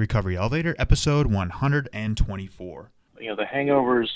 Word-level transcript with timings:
Recovery 0.00 0.34
Elevator, 0.34 0.74
episode 0.78 1.26
124. 1.26 2.90
You 3.20 3.28
know, 3.28 3.36
the 3.36 3.42
hangovers 3.42 4.08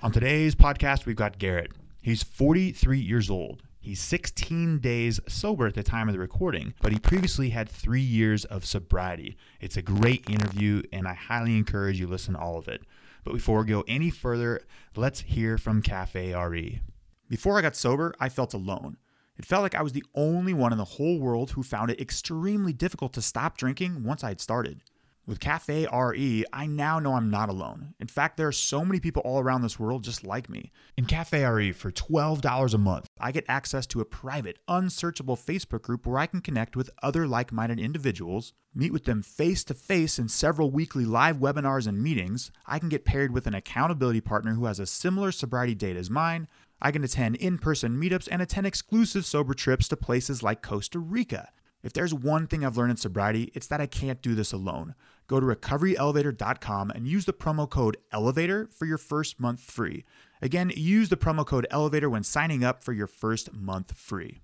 On 0.01 0.13
today's 0.13 0.55
podcast, 0.55 1.05
we've 1.05 1.17
got 1.17 1.39
Garrett. 1.39 1.73
He's 2.01 2.23
43 2.23 2.97
years 2.97 3.29
old. 3.29 3.63
He's 3.81 3.99
16 3.99 4.79
days 4.79 5.19
sober 5.27 5.67
at 5.67 5.73
the 5.73 5.83
time 5.83 6.07
of 6.07 6.13
the 6.13 6.19
recording, 6.19 6.73
but 6.81 6.93
he 6.93 6.99
previously 6.99 7.49
had 7.49 7.67
three 7.67 7.99
years 7.99 8.45
of 8.45 8.63
sobriety. 8.63 9.35
It's 9.59 9.75
a 9.75 9.81
great 9.81 10.29
interview, 10.29 10.83
and 10.93 11.05
I 11.05 11.15
highly 11.15 11.57
encourage 11.57 11.99
you 11.99 12.07
listen 12.07 12.35
to 12.35 12.39
all 12.39 12.57
of 12.57 12.69
it. 12.69 12.81
But 13.25 13.33
before 13.33 13.59
we 13.59 13.65
go 13.65 13.83
any 13.89 14.09
further, 14.09 14.61
let's 14.95 15.19
hear 15.19 15.57
from 15.57 15.81
Cafe 15.81 16.33
RE. 16.33 16.79
Before 17.27 17.57
I 17.57 17.61
got 17.61 17.75
sober, 17.75 18.15
I 18.21 18.29
felt 18.29 18.53
alone. 18.53 18.95
It 19.37 19.45
felt 19.45 19.63
like 19.63 19.75
I 19.75 19.81
was 19.81 19.93
the 19.93 20.05
only 20.15 20.53
one 20.53 20.71
in 20.71 20.77
the 20.77 20.85
whole 20.85 21.19
world 21.19 21.51
who 21.51 21.63
found 21.63 21.91
it 21.91 21.99
extremely 21.99 22.73
difficult 22.73 23.13
to 23.13 23.21
stop 23.21 23.57
drinking 23.57 24.03
once 24.03 24.23
I 24.23 24.29
had 24.29 24.41
started. 24.41 24.81
With 25.27 25.39
Cafe 25.39 25.87
RE, 25.91 26.45
I 26.53 26.67
now 26.67 26.99
know 26.99 27.15
I'm 27.15 27.31
not 27.31 27.49
alone. 27.49 27.95
In 27.99 28.05
fact, 28.05 28.37
there 28.37 28.47
are 28.47 28.51
so 28.51 28.85
many 28.85 28.99
people 28.99 29.23
all 29.25 29.39
around 29.39 29.63
this 29.63 29.79
world 29.79 30.03
just 30.03 30.23
like 30.23 30.51
me. 30.51 30.71
In 30.97 31.05
Cafe 31.05 31.43
RE, 31.43 31.71
for 31.71 31.91
$12 31.91 32.73
a 32.73 32.77
month, 32.77 33.07
I 33.19 33.31
get 33.31 33.45
access 33.47 33.87
to 33.87 34.01
a 34.01 34.05
private, 34.05 34.59
unsearchable 34.67 35.35
Facebook 35.35 35.81
group 35.81 36.05
where 36.05 36.19
I 36.19 36.27
can 36.27 36.41
connect 36.41 36.75
with 36.75 36.91
other 37.01 37.27
like 37.27 37.51
minded 37.51 37.79
individuals, 37.79 38.53
meet 38.75 38.93
with 38.93 39.05
them 39.05 39.23
face 39.23 39.63
to 39.63 39.73
face 39.73 40.19
in 40.19 40.27
several 40.27 40.69
weekly 40.69 41.05
live 41.05 41.37
webinars 41.37 41.87
and 41.87 42.03
meetings. 42.03 42.51
I 42.67 42.77
can 42.77 42.89
get 42.89 43.03
paired 43.03 43.31
with 43.31 43.47
an 43.47 43.55
accountability 43.55 44.21
partner 44.21 44.53
who 44.53 44.65
has 44.65 44.79
a 44.79 44.85
similar 44.85 45.31
sobriety 45.31 45.73
date 45.73 45.97
as 45.97 46.11
mine. 46.11 46.47
I 46.81 46.91
can 46.91 47.03
attend 47.03 47.37
in 47.37 47.57
person 47.57 47.99
meetups 47.99 48.27
and 48.31 48.41
attend 48.41 48.67
exclusive 48.67 49.25
sober 49.25 49.53
trips 49.53 49.87
to 49.89 49.97
places 49.97 50.43
like 50.43 50.61
Costa 50.61 50.99
Rica. 50.99 51.49
If 51.83 51.93
there's 51.93 52.13
one 52.13 52.47
thing 52.47 52.65
I've 52.65 52.77
learned 52.77 52.91
in 52.91 52.97
sobriety, 52.97 53.51
it's 53.53 53.67
that 53.67 53.81
I 53.81 53.85
can't 53.85 54.21
do 54.21 54.35
this 54.35 54.51
alone 54.51 54.95
go 55.27 55.39
to 55.39 55.45
recoveryelevator.com 55.45 56.91
and 56.91 57.07
use 57.07 57.25
the 57.25 57.33
promo 57.33 57.69
code 57.69 57.97
ELEVATOR 58.13 58.71
for 58.71 58.85
your 58.85 58.97
first 58.97 59.39
month 59.39 59.59
free. 59.59 60.05
Again, 60.41 60.71
use 60.75 61.09
the 61.09 61.17
promo 61.17 61.45
code 61.45 61.67
ELEVATOR 61.71 62.09
when 62.09 62.23
signing 62.23 62.63
up 62.63 62.83
for 62.83 62.93
your 62.93 63.07
first 63.07 63.53
month 63.53 63.97
free. 63.97 64.41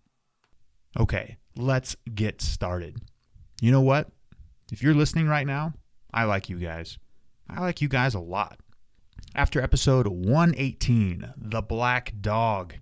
Okay, 0.99 1.37
let's 1.55 1.95
get 2.13 2.41
started. 2.41 3.01
You 3.61 3.71
know 3.71 3.81
what? 3.81 4.09
If 4.71 4.81
you're 4.81 4.93
listening 4.93 5.27
right 5.27 5.45
now, 5.45 5.73
I 6.13 6.23
like 6.23 6.49
you 6.49 6.57
guys. 6.57 6.97
I 7.49 7.61
like 7.61 7.81
you 7.81 7.87
guys 7.87 8.15
a 8.15 8.19
lot. 8.19 8.59
After 9.33 9.61
episode 9.61 10.07
118, 10.07 11.33
The 11.37 11.61
Black 11.61 12.13
Dog, 12.19 12.75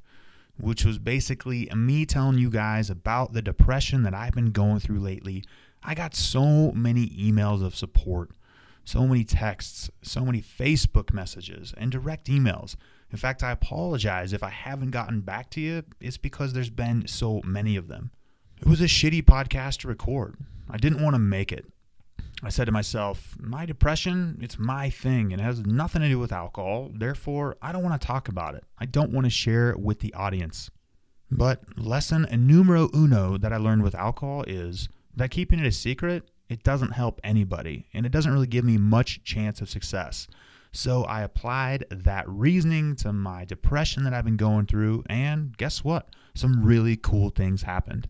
which 0.59 0.83
was 0.83 0.97
basically 0.97 1.69
me 1.75 2.05
telling 2.05 2.37
you 2.37 2.49
guys 2.49 2.89
about 2.89 3.33
the 3.33 3.41
depression 3.41 4.03
that 4.03 4.13
I've 4.13 4.33
been 4.33 4.51
going 4.51 4.79
through 4.79 4.99
lately 4.99 5.43
I 5.81 5.95
got 5.95 6.15
so 6.15 6.71
many 6.73 7.07
emails 7.09 7.63
of 7.63 7.75
support, 7.75 8.31
so 8.83 9.07
many 9.07 9.23
texts, 9.23 9.89
so 10.01 10.25
many 10.25 10.41
Facebook 10.41 11.13
messages, 11.13 11.73
and 11.77 11.91
direct 11.91 12.27
emails. 12.27 12.75
In 13.11 13.17
fact, 13.17 13.43
I 13.43 13.51
apologize 13.51 14.33
if 14.33 14.43
I 14.43 14.49
haven't 14.49 14.91
gotten 14.91 15.21
back 15.21 15.49
to 15.51 15.61
you. 15.61 15.83
It's 15.99 16.17
because 16.17 16.53
there's 16.53 16.69
been 16.69 17.07
so 17.07 17.41
many 17.45 17.75
of 17.75 17.87
them. 17.87 18.11
It 18.59 18.67
was 18.67 18.81
a 18.81 18.85
shitty 18.85 19.23
podcast 19.23 19.79
to 19.79 19.87
record. 19.87 20.35
I 20.69 20.77
didn't 20.77 21.01
want 21.01 21.15
to 21.15 21.19
make 21.19 21.51
it. 21.51 21.65
I 22.41 22.49
said 22.49 22.65
to 22.65 22.71
myself, 22.71 23.35
my 23.39 23.65
depression, 23.65 24.39
it's 24.41 24.57
my 24.57 24.89
thing 24.89 25.33
and 25.33 25.41
it 25.41 25.43
has 25.43 25.65
nothing 25.65 26.01
to 26.01 26.07
do 26.07 26.19
with 26.19 26.31
alcohol. 26.31 26.89
Therefore, 26.93 27.57
I 27.61 27.71
don't 27.71 27.83
want 27.83 27.99
to 27.99 28.07
talk 28.07 28.29
about 28.29 28.55
it. 28.55 28.63
I 28.77 28.85
don't 28.85 29.11
want 29.11 29.25
to 29.25 29.29
share 29.29 29.71
it 29.71 29.79
with 29.79 29.99
the 29.99 30.13
audience. 30.13 30.69
But 31.29 31.77
lesson 31.77 32.27
numero 32.31 32.89
uno 32.95 33.37
that 33.37 33.51
I 33.51 33.57
learned 33.57 33.83
with 33.83 33.93
alcohol 33.93 34.43
is 34.47 34.87
that 35.15 35.31
keeping 35.31 35.59
it 35.59 35.65
a 35.65 35.71
secret, 35.71 36.31
it 36.47 36.63
doesn't 36.63 36.91
help 36.91 37.19
anybody 37.23 37.87
and 37.93 38.05
it 38.05 38.11
doesn't 38.11 38.31
really 38.31 38.47
give 38.47 38.63
me 38.63 38.77
much 38.77 39.23
chance 39.23 39.59
of 39.59 39.69
success. 39.69 40.27
So 40.71 41.03
I 41.03 41.23
applied 41.23 41.85
that 41.89 42.29
reasoning 42.29 42.95
to 42.97 43.11
my 43.11 43.43
depression 43.43 44.03
that 44.03 44.13
I've 44.13 44.25
been 44.25 44.37
going 44.37 44.67
through, 44.67 45.03
and 45.09 45.57
guess 45.57 45.83
what? 45.83 46.09
Some 46.35 46.63
really 46.63 46.95
cool 46.95 47.31
things 47.31 47.63
happened. 47.63 48.07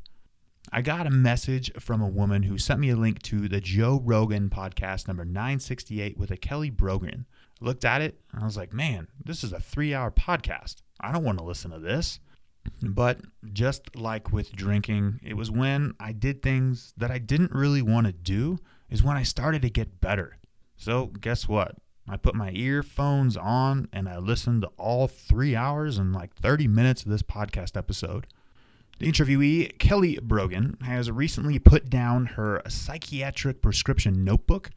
I 0.71 0.83
got 0.83 1.07
a 1.07 1.11
message 1.11 1.71
from 1.79 1.99
a 1.99 2.07
woman 2.07 2.43
who 2.43 2.59
sent 2.59 2.79
me 2.79 2.89
a 2.89 2.95
link 2.95 3.23
to 3.23 3.47
the 3.47 3.59
Joe 3.59 4.01
Rogan 4.03 4.49
podcast 4.49 5.07
number 5.07 5.25
968 5.25 6.15
with 6.15 6.29
a 6.29 6.37
Kelly 6.37 6.69
Brogan. 6.69 7.25
I 7.59 7.65
looked 7.65 7.85
at 7.85 8.01
it 8.01 8.19
and 8.31 8.43
I 8.43 8.45
was 8.45 8.55
like, 8.55 8.71
man, 8.71 9.07
this 9.25 9.43
is 9.43 9.51
a 9.51 9.59
three 9.59 9.95
hour 9.95 10.11
podcast. 10.11 10.77
I 10.99 11.11
don't 11.11 11.23
want 11.23 11.39
to 11.39 11.43
listen 11.43 11.71
to 11.71 11.79
this. 11.79 12.19
But 12.83 13.21
just 13.51 13.95
like 13.95 14.31
with 14.31 14.51
drinking, 14.51 15.21
it 15.23 15.33
was 15.33 15.49
when 15.49 15.95
I 15.99 16.11
did 16.11 16.43
things 16.43 16.93
that 16.97 17.09
I 17.09 17.17
didn't 17.17 17.51
really 17.51 17.81
want 17.81 18.05
to 18.05 18.13
do, 18.13 18.59
is 18.91 19.01
when 19.01 19.17
I 19.17 19.23
started 19.23 19.63
to 19.63 19.69
get 19.69 20.01
better. 20.01 20.37
So, 20.77 21.07
guess 21.07 21.47
what? 21.47 21.77
I 22.07 22.17
put 22.17 22.35
my 22.35 22.51
earphones 22.51 23.37
on 23.37 23.87
and 23.91 24.07
I 24.07 24.17
listened 24.17 24.63
to 24.63 24.71
all 24.77 25.07
three 25.07 25.55
hours 25.55 25.97
and 25.97 26.13
like 26.13 26.35
30 26.35 26.67
minutes 26.67 27.03
of 27.03 27.09
this 27.11 27.21
podcast 27.21 27.75
episode. 27.75 28.27
The 28.99 29.09
interviewee, 29.09 29.79
Kelly 29.79 30.19
Brogan, 30.21 30.77
has 30.81 31.09
recently 31.09 31.57
put 31.57 31.89
down 31.89 32.25
her 32.25 32.61
psychiatric 32.67 33.61
prescription 33.61 34.25
notebook 34.25 34.71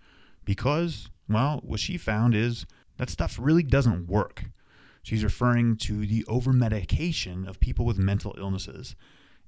because, 0.44 1.10
well, 1.28 1.60
what 1.65 1.81
she 1.81 1.99
found 1.99 2.32
is 2.32 2.65
that 2.99 3.11
stuff 3.11 3.37
really 3.41 3.65
doesn't 3.65 4.06
work. 4.06 4.44
She's 5.03 5.25
referring 5.25 5.77
to 5.78 6.06
the 6.06 6.22
overmedication 6.28 7.49
of 7.49 7.59
people 7.59 7.84
with 7.84 7.99
mental 7.99 8.32
illnesses. 8.38 8.94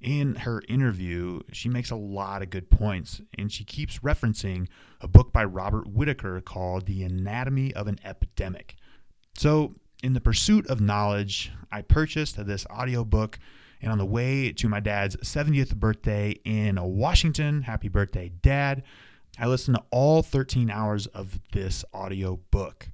In 0.01 0.35
her 0.35 0.61
interview, 0.67 1.39
she 1.53 1.69
makes 1.69 1.89
a 1.89 1.95
lot 1.95 2.41
of 2.41 2.49
good 2.49 2.69
points, 2.69 3.21
and 3.37 3.49
she 3.49 3.63
keeps 3.63 3.99
referencing 3.99 4.67
a 4.99 5.07
book 5.07 5.31
by 5.31 5.45
Robert 5.45 5.87
Whitaker 5.87 6.41
called 6.41 6.85
The 6.85 7.03
Anatomy 7.03 7.73
of 7.73 7.87
an 7.87 7.99
Epidemic. 8.03 8.75
So, 9.37 9.75
in 10.03 10.11
the 10.11 10.19
pursuit 10.19 10.67
of 10.67 10.81
knowledge, 10.81 11.53
I 11.71 11.81
purchased 11.81 12.45
this 12.45 12.65
audiobook, 12.67 13.39
and 13.81 13.91
on 13.91 13.97
the 13.97 14.05
way 14.05 14.51
to 14.51 14.69
my 14.69 14.79
dad's 14.79 15.15
70th 15.17 15.75
birthday 15.75 16.31
in 16.43 16.77
Washington, 16.81 17.63
happy 17.63 17.87
birthday, 17.87 18.31
Dad, 18.41 18.83
I 19.39 19.47
listened 19.47 19.77
to 19.77 19.83
all 19.91 20.23
13 20.23 20.69
hours 20.69 21.07
of 21.07 21.39
this 21.51 21.83
audio 21.93 22.39
book. 22.51 22.89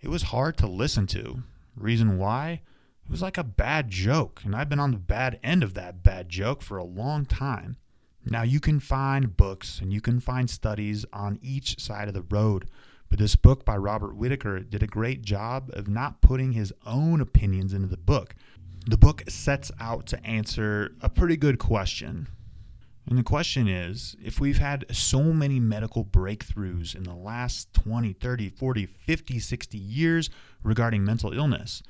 It 0.00 0.08
was 0.08 0.24
hard 0.24 0.56
to 0.58 0.66
listen 0.66 1.06
to 1.08 1.42
Reason 1.76 2.18
why? 2.18 2.60
It 3.04 3.10
was 3.10 3.22
like 3.22 3.38
a 3.38 3.44
bad 3.44 3.90
joke, 3.90 4.42
and 4.44 4.54
I've 4.54 4.68
been 4.68 4.80
on 4.80 4.90
the 4.90 4.98
bad 4.98 5.40
end 5.42 5.62
of 5.62 5.74
that 5.74 6.02
bad 6.02 6.28
joke 6.28 6.62
for 6.62 6.76
a 6.76 6.84
long 6.84 7.24
time. 7.24 7.76
Now, 8.24 8.42
you 8.42 8.60
can 8.60 8.80
find 8.80 9.36
books 9.36 9.80
and 9.80 9.92
you 9.92 10.00
can 10.00 10.20
find 10.20 10.50
studies 10.50 11.06
on 11.12 11.38
each 11.42 11.80
side 11.80 12.06
of 12.06 12.14
the 12.14 12.22
road, 12.22 12.68
but 13.08 13.18
this 13.18 13.34
book 13.34 13.64
by 13.64 13.76
Robert 13.76 14.14
Whitaker 14.14 14.60
did 14.60 14.82
a 14.82 14.86
great 14.86 15.22
job 15.22 15.70
of 15.72 15.88
not 15.88 16.20
putting 16.20 16.52
his 16.52 16.72
own 16.84 17.20
opinions 17.20 17.72
into 17.72 17.88
the 17.88 17.96
book. 17.96 18.34
The 18.86 18.96
book 18.96 19.22
sets 19.28 19.70
out 19.78 20.06
to 20.06 20.26
answer 20.26 20.94
a 21.00 21.08
pretty 21.08 21.36
good 21.36 21.58
question. 21.58 22.28
And 23.08 23.18
the 23.18 23.22
question 23.22 23.68
is 23.68 24.16
if 24.24 24.40
we've 24.40 24.58
had 24.58 24.86
so 24.90 25.22
many 25.32 25.60
medical 25.60 26.04
breakthroughs 26.04 26.94
in 26.94 27.02
the 27.02 27.14
last 27.14 27.72
20, 27.74 28.14
30, 28.14 28.48
40, 28.48 28.86
50, 28.86 29.38
60 29.38 29.78
years 29.78 30.30
regarding 30.62 31.04
mental 31.04 31.32
illness, 31.32 31.82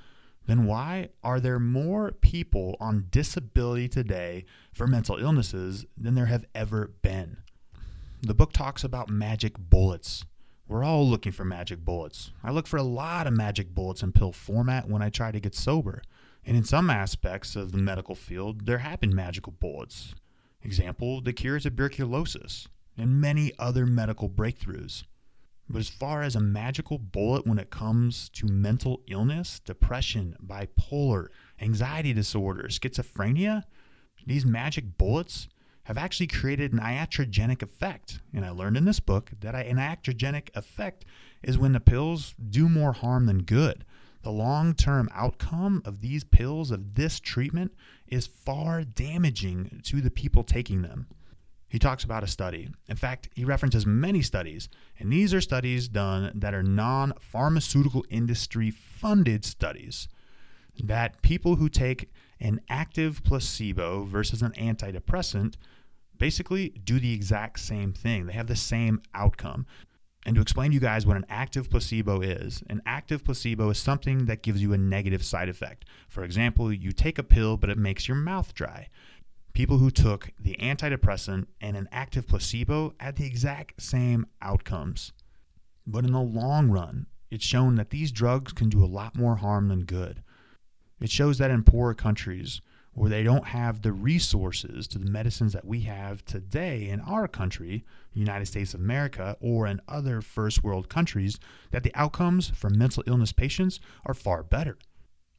then 0.47 0.65
why 0.65 1.11
are 1.23 1.39
there 1.39 1.61
more 1.61 2.11
people 2.11 2.77
on 2.81 3.07
disability 3.11 3.89
today 3.89 4.45
for 4.73 4.87
mental 4.87 5.17
illnesses 5.17 5.87
than 5.97 6.15
there 6.15 6.27
have 6.27 6.45
ever 6.55 6.91
been? 7.03 7.37
The 8.23 8.35
book 8.35 8.53
talks 8.53 8.83
about 8.83 9.09
magic 9.09 9.55
bullets. 9.59 10.25
We're 10.67 10.85
all 10.85 11.09
looking 11.09 11.33
for 11.33 11.45
magic 11.45 11.85
bullets. 11.85 12.33
I 12.43 12.51
look 12.51 12.67
for 12.67 12.79
a 12.79 12.83
lot 12.83 13.27
of 13.27 13.33
magic 13.33 13.75
bullets 13.75 14.03
in 14.03 14.13
pill 14.13 14.33
format 14.33 14.89
when 14.89 15.03
I 15.03 15.09
try 15.09 15.31
to 15.31 15.41
get 15.41 15.55
sober. 15.55 16.03
And 16.50 16.56
in 16.56 16.64
some 16.64 16.91
aspects 16.91 17.55
of 17.55 17.70
the 17.70 17.79
medical 17.79 18.17
field, 18.17 18.67
there 18.67 18.79
have 18.79 18.99
been 18.99 19.14
magical 19.14 19.52
bullets. 19.52 20.17
Example, 20.64 21.20
the 21.20 21.32
cure 21.32 21.55
of 21.55 21.62
tuberculosis 21.62 22.67
and 22.99 23.20
many 23.20 23.52
other 23.56 23.87
medical 23.87 24.29
breakthroughs. 24.29 25.05
But 25.69 25.79
as 25.79 25.88
far 25.88 26.23
as 26.23 26.35
a 26.35 26.41
magical 26.41 26.99
bullet 26.99 27.47
when 27.47 27.61
it 27.61 27.70
comes 27.70 28.29
to 28.31 28.49
mental 28.49 29.00
illness, 29.06 29.61
depression, 29.61 30.35
bipolar, 30.44 31.29
anxiety 31.61 32.12
disorder, 32.12 32.64
schizophrenia, 32.64 33.62
these 34.26 34.44
magic 34.44 34.99
bullets, 34.99 35.47
have 35.85 35.99
actually 35.99 36.26
created 36.26 36.73
an 36.73 36.81
iatrogenic 36.81 37.62
effect. 37.62 38.19
And 38.35 38.44
I 38.44 38.50
learned 38.50 38.76
in 38.76 38.87
this 38.87 38.99
book 38.99 39.31
that 39.38 39.55
an 39.55 39.76
iatrogenic 39.76 40.49
effect 40.56 41.05
is 41.44 41.58
when 41.58 41.75
the 41.75 41.79
pills 41.79 42.35
do 42.50 42.69
more 42.69 42.93
harm 42.93 43.26
than 43.26 43.44
good. 43.44 43.85
The 44.23 44.31
long 44.31 44.75
term 44.75 45.09
outcome 45.15 45.83
of 45.85 46.01
these 46.01 46.25
pills, 46.25 46.71
of 46.71 46.95
this 46.95 47.21
treatment, 47.21 47.73
is 48.07 48.27
far 48.27 48.85
damaging 48.85 49.81
to 49.85 50.01
the 50.01 50.11
people 50.11 50.45
taking 50.45 50.83
them. 50.83 51.07
He 51.69 51.79
talks 51.79 52.03
about 52.03 52.25
a 52.25 52.27
study. 52.27 52.69
In 52.89 52.97
fact, 52.97 53.29
he 53.35 53.45
references 53.45 53.87
many 53.87 54.23
studies, 54.23 54.69
and 54.99 55.11
these 55.11 55.33
are 55.33 55.41
studies 55.41 55.89
done 55.89 56.33
that 56.35 56.53
are 56.53 56.65
non 56.65 57.15
pharmaceutical 57.21 58.05
industry 58.11 58.71
funded 58.71 59.45
studies. 59.45 60.09
That 60.83 61.23
people 61.23 61.57
who 61.57 61.69
take 61.69 62.11
an 62.41 62.61
active 62.69 63.23
placebo 63.23 64.05
versus 64.05 64.43
an 64.43 64.53
antidepressant 64.53 65.55
basically 66.19 66.71
do 66.85 66.99
the 66.99 67.15
exact 67.15 67.61
same 67.61 67.93
thing. 67.93 68.27
They 68.27 68.33
have 68.33 68.49
the 68.49 68.57
same 68.57 69.01
outcome. 69.15 69.67
And 70.27 70.37
to 70.37 70.43
explain 70.43 70.71
to 70.71 70.75
you 70.75 70.81
guys 70.81 71.07
what 71.07 71.17
an 71.17 71.25
active 71.31 71.71
placebo 71.71 72.21
is, 72.21 72.63
an 72.69 72.83
active 72.85 73.25
placebo 73.25 73.71
is 73.71 73.79
something 73.79 74.27
that 74.27 74.43
gives 74.43 74.61
you 74.61 74.73
a 74.73 74.79
negative 74.79 75.25
side 75.25 75.49
effect. 75.49 75.87
For 76.09 76.25
example, 76.25 76.73
you 76.73 76.93
take 76.93 77.19
a 77.19 77.23
pill, 77.23 77.57
but 77.57 77.71
it 77.71 77.79
makes 77.79 78.07
your 78.07 78.19
mouth 78.19 78.53
dry. 78.55 78.89
People 79.55 79.79
who 79.79 79.91
took 79.91 80.31
the 80.39 80.57
antidepressant 80.61 81.47
and 81.61 81.77
an 81.77 81.89
active 81.91 82.29
placebo 82.29 82.95
had 83.01 83.17
the 83.17 83.27
exact 83.27 83.81
same 83.81 84.27
outcomes. 84.43 85.13
But 85.87 86.05
in 86.05 86.13
the 86.13 86.21
long 86.21 86.71
run, 86.71 87.07
it's 87.31 87.45
shown 87.45 87.77
that 87.77 87.91
these 87.91 88.13
drugs 88.13 88.53
can 88.53 88.69
do 88.69 88.85
a 88.85 88.87
lot 88.87 89.17
more 89.17 89.37
harm 89.37 89.69
than 89.69 89.85
good. 89.85 90.23
It 91.01 91.11
shows 91.11 91.39
that 91.39 91.51
in 91.51 91.65
poorer 91.65 91.95
countries 91.95 92.61
where 92.93 93.11
they 93.11 93.23
don't 93.23 93.47
have 93.47 93.83
the 93.83 93.93
resources 93.93 94.89
to 94.89 94.99
the 94.99 95.11
medicines 95.11 95.53
that 95.53 95.65
we 95.65 95.81
have 95.83 96.25
today 96.25 96.89
in 96.89 97.01
our 97.01 97.29
country, 97.29 97.85
United 98.13 98.47
States 98.47 98.75
of 98.75 98.81
America, 98.81 99.37
or 99.41 99.67
in 99.67 99.81
other 99.89 100.21
first 100.21 100.65
world 100.65 100.89
countries, 100.89 101.39
that 101.71 101.83
the 101.83 101.95
outcomes 101.95 102.51
for 102.51 102.69
mental 102.69 103.05
illness 103.07 103.33
patients 103.33 103.81
are 104.05 104.15
far 104.15 104.43
better. 104.43 104.77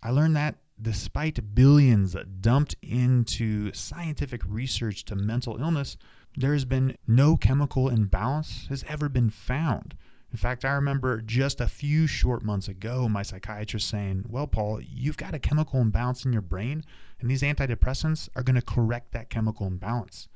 I 0.02 0.12
learned 0.12 0.36
that 0.36 0.56
despite 0.82 1.54
billions 1.54 2.16
dumped 2.40 2.76
into 2.82 3.72
scientific 3.74 4.42
research 4.48 5.06
to 5.06 5.16
mental 5.16 5.58
illness, 5.58 5.98
there 6.38 6.54
has 6.54 6.66
been 6.66 6.98
no 7.08 7.38
chemical 7.38 7.90
imbalance 7.90 8.68
has 8.70 8.84
ever 8.88 9.10
been 9.10 9.30
found. 9.30 9.96
In 10.32 10.38
fact, 10.38 10.64
I 10.64 10.72
remember 10.72 11.22
just 11.22 11.60
a 11.60 11.68
few 11.68 12.08
short 12.08 12.42
months 12.42 12.70
ago, 12.70 13.10
my 13.10 13.22
psychiatrist 13.22 13.90
saying, 13.90 14.26
Well, 14.30 14.48
Paul, 14.48 14.80
you've 14.82 15.18
got 15.18 15.36
a 15.36 15.40
chemical 15.40 15.82
imbalance 15.82 16.24
in 16.24 16.32
your 16.32 16.42
brain, 16.42 16.86
and 17.22 17.30
these 17.30 17.44
antidepressants 17.44 18.28
are 18.36 18.44
going 18.44 18.56
to 18.56 18.62
correct 18.62 19.12
that 19.12 19.30
chemical 19.30 19.68
imbalance. 19.68 20.28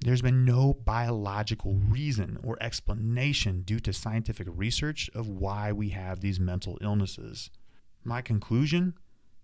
There's 0.00 0.22
been 0.22 0.46
no 0.46 0.72
biological 0.72 1.74
reason 1.74 2.38
or 2.42 2.56
explanation 2.60 3.62
due 3.62 3.80
to 3.80 3.92
scientific 3.92 4.48
research 4.50 5.10
of 5.14 5.28
why 5.28 5.72
we 5.72 5.90
have 5.90 6.20
these 6.20 6.40
mental 6.40 6.78
illnesses. 6.80 7.50
My 8.02 8.22
conclusion 8.22 8.94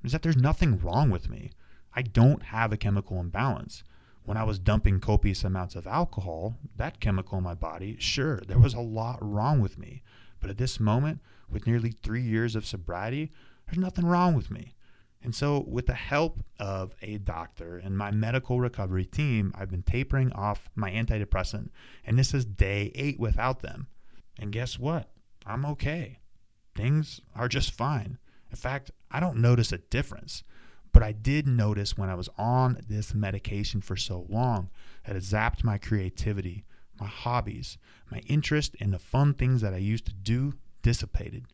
is 0.03 0.13
that 0.13 0.23
there's 0.23 0.37
nothing 0.37 0.79
wrong 0.79 1.11
with 1.11 1.29
me. 1.29 1.51
I 1.95 2.01
don't 2.01 2.43
have 2.45 2.73
a 2.73 2.79
chemical 2.79 3.21
imbalance. 3.21 3.85
When 4.25 4.39
I 4.39 4.45
was 4.45 4.59
dumping 4.59 5.01
copious 5.01 5.45
amounts 5.45 5.77
of 5.77 5.87
alcohol, 5.87 6.57
that 6.77 7.01
chemical 7.01 7.39
in 7.39 7.45
my 7.45 7.55
body, 7.55 7.97
sure, 7.99 8.41
there 8.49 8.59
was 8.59 8.75
a 8.75 8.81
lot 8.81 9.19
wrong 9.21 9.61
with 9.61 9.79
me. 9.79 10.03
But 10.41 10.49
at 10.49 10.59
this 10.59 10.81
moment, 10.81 11.21
with 11.51 11.67
nearly 11.67 11.91
three 11.91 12.23
years 12.23 12.57
of 12.57 12.67
sobriety, 12.67 13.31
there's 13.67 13.79
nothing 13.79 14.07
wrong 14.07 14.35
with 14.35 14.51
me. 14.51 14.76
And 15.27 15.35
so, 15.35 15.65
with 15.67 15.87
the 15.87 15.95
help 15.95 16.39
of 16.61 16.95
a 17.03 17.19
doctor 17.19 17.79
and 17.79 17.99
my 17.99 18.13
medical 18.13 18.61
recovery 18.61 19.05
team, 19.05 19.51
I've 19.57 19.73
been 19.73 19.83
tapering 19.83 20.31
off 20.31 20.71
my 20.77 20.89
antidepressant, 20.93 21.71
and 22.05 22.17
this 22.17 22.33
is 22.33 22.45
day 22.45 22.93
eight 22.95 23.19
without 23.19 23.61
them. 23.61 23.89
And 24.39 24.53
guess 24.53 24.79
what? 24.79 25.11
I'm 25.45 25.67
okay. 25.67 26.21
Things 26.77 27.21
are 27.35 27.49
just 27.49 27.73
fine. 27.73 28.19
In 28.53 28.57
fact, 28.57 28.93
I 29.11 29.19
don't 29.19 29.39
notice 29.39 29.73
a 29.73 29.79
difference. 29.79 30.45
But 30.93 31.03
I 31.03 31.11
did 31.11 31.49
notice 31.49 31.99
when 31.99 32.09
I 32.09 32.15
was 32.15 32.29
on 32.39 32.79
this 32.89 33.13
medication 33.13 33.81
for 33.81 33.97
so 33.97 34.27
long 34.29 34.71
that 35.07 35.17
it 35.17 35.25
zapped 35.25 35.65
my 35.65 35.77
creativity, 35.77 36.65
my 37.01 37.09
hobbies, 37.09 37.79
my 38.13 38.19
interest 38.29 38.77
in 38.77 38.93
the 38.93 39.01
fun 39.01 39.35
things 39.35 39.61
that 39.63 39.75
I 39.75 39.79
used 39.79 40.07
to 40.07 40.15
do 40.15 40.55
dissipated. 40.83 41.47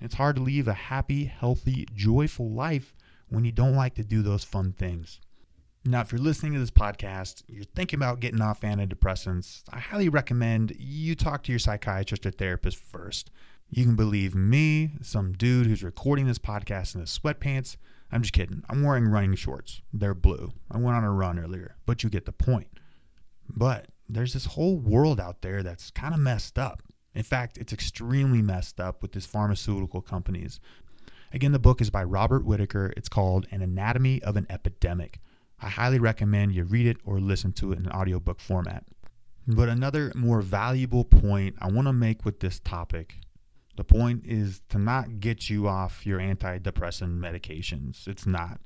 It's 0.00 0.14
hard 0.14 0.36
to 0.36 0.42
leave 0.42 0.68
a 0.68 0.72
happy, 0.72 1.24
healthy, 1.24 1.88
joyful 1.96 2.48
life 2.48 2.94
when 3.28 3.44
you 3.44 3.52
don't 3.52 3.76
like 3.76 3.94
to 3.94 4.04
do 4.04 4.22
those 4.22 4.44
fun 4.44 4.72
things. 4.72 5.20
Now, 5.84 6.00
if 6.00 6.12
you're 6.12 6.20
listening 6.20 6.52
to 6.54 6.58
this 6.58 6.70
podcast, 6.70 7.44
you're 7.48 7.64
thinking 7.64 7.98
about 7.98 8.20
getting 8.20 8.42
off 8.42 8.60
antidepressants, 8.60 9.62
I 9.72 9.78
highly 9.78 10.08
recommend 10.08 10.74
you 10.78 11.14
talk 11.14 11.42
to 11.44 11.52
your 11.52 11.58
psychiatrist 11.58 12.26
or 12.26 12.30
therapist 12.30 12.76
first. 12.76 13.30
You 13.70 13.84
can 13.84 13.96
believe 13.96 14.34
me, 14.34 14.92
some 15.02 15.32
dude 15.32 15.66
who's 15.66 15.82
recording 15.82 16.26
this 16.26 16.38
podcast 16.38 16.94
in 16.94 17.00
his 17.00 17.16
sweatpants. 17.16 17.76
I'm 18.10 18.22
just 18.22 18.32
kidding. 18.32 18.62
I'm 18.68 18.82
wearing 18.82 19.08
running 19.08 19.34
shorts. 19.34 19.82
They're 19.92 20.14
blue. 20.14 20.52
I 20.70 20.78
went 20.78 20.96
on 20.96 21.04
a 21.04 21.12
run 21.12 21.38
earlier, 21.38 21.76
but 21.86 22.02
you 22.02 22.10
get 22.10 22.24
the 22.24 22.32
point. 22.32 22.68
But 23.48 23.86
there's 24.08 24.32
this 24.32 24.46
whole 24.46 24.78
world 24.78 25.20
out 25.20 25.42
there 25.42 25.62
that's 25.62 25.90
kind 25.90 26.14
of 26.14 26.20
messed 26.20 26.58
up. 26.58 26.82
In 27.14 27.22
fact, 27.22 27.58
it's 27.58 27.72
extremely 27.72 28.42
messed 28.42 28.80
up 28.80 29.02
with 29.02 29.12
these 29.12 29.26
pharmaceutical 29.26 30.00
companies. 30.00 30.60
Again, 31.32 31.52
the 31.52 31.58
book 31.58 31.80
is 31.80 31.90
by 31.90 32.04
Robert 32.04 32.44
Whitaker. 32.44 32.92
It's 32.96 33.08
called 33.08 33.46
An 33.50 33.62
Anatomy 33.62 34.22
of 34.22 34.36
an 34.36 34.46
Epidemic. 34.48 35.20
I 35.60 35.68
highly 35.68 35.98
recommend 35.98 36.54
you 36.54 36.64
read 36.64 36.86
it 36.86 36.98
or 37.04 37.20
listen 37.20 37.52
to 37.54 37.72
it 37.72 37.78
in 37.78 37.88
audiobook 37.88 38.40
format. 38.40 38.84
But 39.46 39.68
another 39.68 40.12
more 40.14 40.42
valuable 40.42 41.04
point 41.04 41.56
I 41.60 41.70
want 41.70 41.88
to 41.88 41.92
make 41.92 42.24
with 42.24 42.40
this 42.40 42.60
topic 42.60 43.16
the 43.78 43.84
point 43.84 44.26
is 44.26 44.60
to 44.70 44.78
not 44.78 45.20
get 45.20 45.48
you 45.48 45.68
off 45.68 46.04
your 46.04 46.18
antidepressant 46.18 47.16
medications. 47.16 48.08
It's 48.08 48.26
not. 48.26 48.60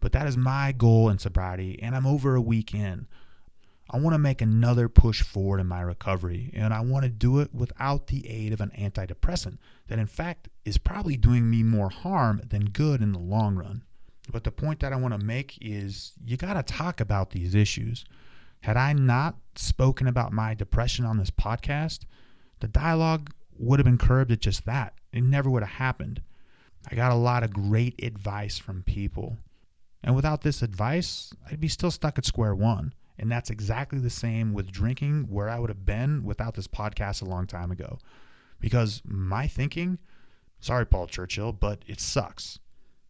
But 0.00 0.12
that 0.12 0.26
is 0.26 0.38
my 0.38 0.72
goal 0.72 1.10
in 1.10 1.18
sobriety, 1.18 1.78
and 1.82 1.94
I'm 1.94 2.06
over 2.06 2.34
a 2.34 2.40
week 2.40 2.72
in. 2.72 3.08
I 3.94 3.98
want 3.98 4.14
to 4.14 4.18
make 4.18 4.40
another 4.40 4.88
push 4.88 5.22
forward 5.22 5.60
in 5.60 5.66
my 5.66 5.82
recovery, 5.82 6.50
and 6.54 6.72
I 6.72 6.80
want 6.80 7.04
to 7.04 7.10
do 7.10 7.40
it 7.40 7.54
without 7.54 8.06
the 8.06 8.26
aid 8.26 8.54
of 8.54 8.62
an 8.62 8.70
antidepressant 8.70 9.58
that, 9.88 9.98
in 9.98 10.06
fact, 10.06 10.48
is 10.64 10.78
probably 10.78 11.18
doing 11.18 11.50
me 11.50 11.62
more 11.62 11.90
harm 11.90 12.40
than 12.48 12.70
good 12.70 13.02
in 13.02 13.12
the 13.12 13.18
long 13.18 13.54
run. 13.54 13.82
But 14.30 14.44
the 14.44 14.50
point 14.50 14.80
that 14.80 14.94
I 14.94 14.96
want 14.96 15.12
to 15.12 15.24
make 15.24 15.58
is 15.60 16.12
you 16.24 16.38
got 16.38 16.54
to 16.54 16.62
talk 16.62 17.00
about 17.00 17.30
these 17.30 17.54
issues. 17.54 18.06
Had 18.60 18.78
I 18.78 18.94
not 18.94 19.36
spoken 19.56 20.06
about 20.06 20.32
my 20.32 20.54
depression 20.54 21.04
on 21.04 21.18
this 21.18 21.30
podcast, 21.30 22.06
the 22.60 22.68
dialogue 22.68 23.30
would 23.58 23.78
have 23.78 23.84
been 23.84 23.98
curbed 23.98 24.32
at 24.32 24.40
just 24.40 24.64
that. 24.64 24.94
It 25.12 25.22
never 25.22 25.50
would 25.50 25.62
have 25.62 25.72
happened. 25.72 26.22
I 26.90 26.94
got 26.94 27.12
a 27.12 27.16
lot 27.16 27.42
of 27.42 27.52
great 27.52 28.02
advice 28.02 28.56
from 28.56 28.84
people. 28.84 29.36
And 30.02 30.16
without 30.16 30.40
this 30.40 30.62
advice, 30.62 31.32
I'd 31.50 31.60
be 31.60 31.68
still 31.68 31.90
stuck 31.90 32.16
at 32.16 32.24
square 32.24 32.54
one. 32.54 32.94
And 33.18 33.30
that's 33.30 33.50
exactly 33.50 33.98
the 33.98 34.10
same 34.10 34.52
with 34.52 34.70
drinking, 34.72 35.26
where 35.28 35.48
I 35.48 35.58
would 35.58 35.70
have 35.70 35.84
been 35.84 36.24
without 36.24 36.54
this 36.54 36.66
podcast 36.66 37.22
a 37.22 37.26
long 37.26 37.46
time 37.46 37.70
ago. 37.70 37.98
Because 38.60 39.02
my 39.04 39.46
thinking, 39.46 39.98
sorry, 40.60 40.86
Paul 40.86 41.06
Churchill, 41.06 41.52
but 41.52 41.82
it 41.86 42.00
sucks. 42.00 42.58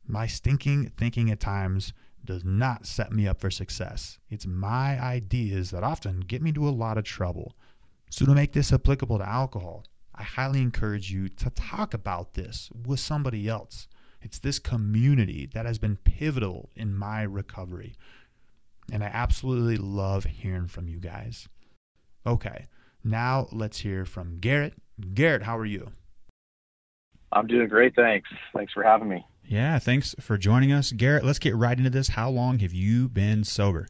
My 0.06 0.26
stinking 0.26 0.92
thinking 0.96 1.30
at 1.30 1.40
times 1.40 1.92
does 2.24 2.44
not 2.44 2.86
set 2.86 3.12
me 3.12 3.26
up 3.26 3.40
for 3.40 3.50
success. 3.50 4.18
It's 4.30 4.46
my 4.46 5.00
ideas 5.00 5.70
that 5.70 5.84
often 5.84 6.20
get 6.20 6.42
me 6.42 6.50
into 6.50 6.68
a 6.68 6.70
lot 6.70 6.98
of 6.98 7.04
trouble. 7.04 7.54
So, 8.10 8.26
to 8.26 8.34
make 8.34 8.52
this 8.52 8.72
applicable 8.72 9.18
to 9.18 9.28
alcohol, 9.28 9.84
I 10.14 10.22
highly 10.22 10.60
encourage 10.60 11.10
you 11.10 11.28
to 11.28 11.50
talk 11.50 11.94
about 11.94 12.34
this 12.34 12.70
with 12.86 13.00
somebody 13.00 13.48
else. 13.48 13.88
It's 14.20 14.38
this 14.38 14.58
community 14.58 15.46
that 15.52 15.66
has 15.66 15.78
been 15.78 15.96
pivotal 15.96 16.70
in 16.76 16.94
my 16.94 17.22
recovery. 17.22 17.96
And 18.90 19.02
I 19.04 19.06
absolutely 19.06 19.76
love 19.76 20.24
hearing 20.24 20.66
from 20.66 20.88
you 20.88 20.98
guys. 20.98 21.48
Okay, 22.26 22.66
now 23.04 23.48
let's 23.52 23.78
hear 23.78 24.04
from 24.04 24.38
Garrett. 24.38 24.74
Garrett, 25.14 25.42
how 25.42 25.58
are 25.58 25.66
you? 25.66 25.90
I'm 27.32 27.46
doing 27.46 27.68
great, 27.68 27.94
thanks. 27.94 28.28
Thanks 28.54 28.72
for 28.72 28.82
having 28.82 29.08
me. 29.08 29.24
Yeah, 29.44 29.78
thanks 29.78 30.14
for 30.20 30.38
joining 30.38 30.72
us. 30.72 30.92
Garrett, 30.92 31.24
let's 31.24 31.38
get 31.38 31.56
right 31.56 31.76
into 31.76 31.90
this. 31.90 32.08
How 32.08 32.30
long 32.30 32.60
have 32.60 32.72
you 32.72 33.08
been 33.08 33.44
sober? 33.44 33.88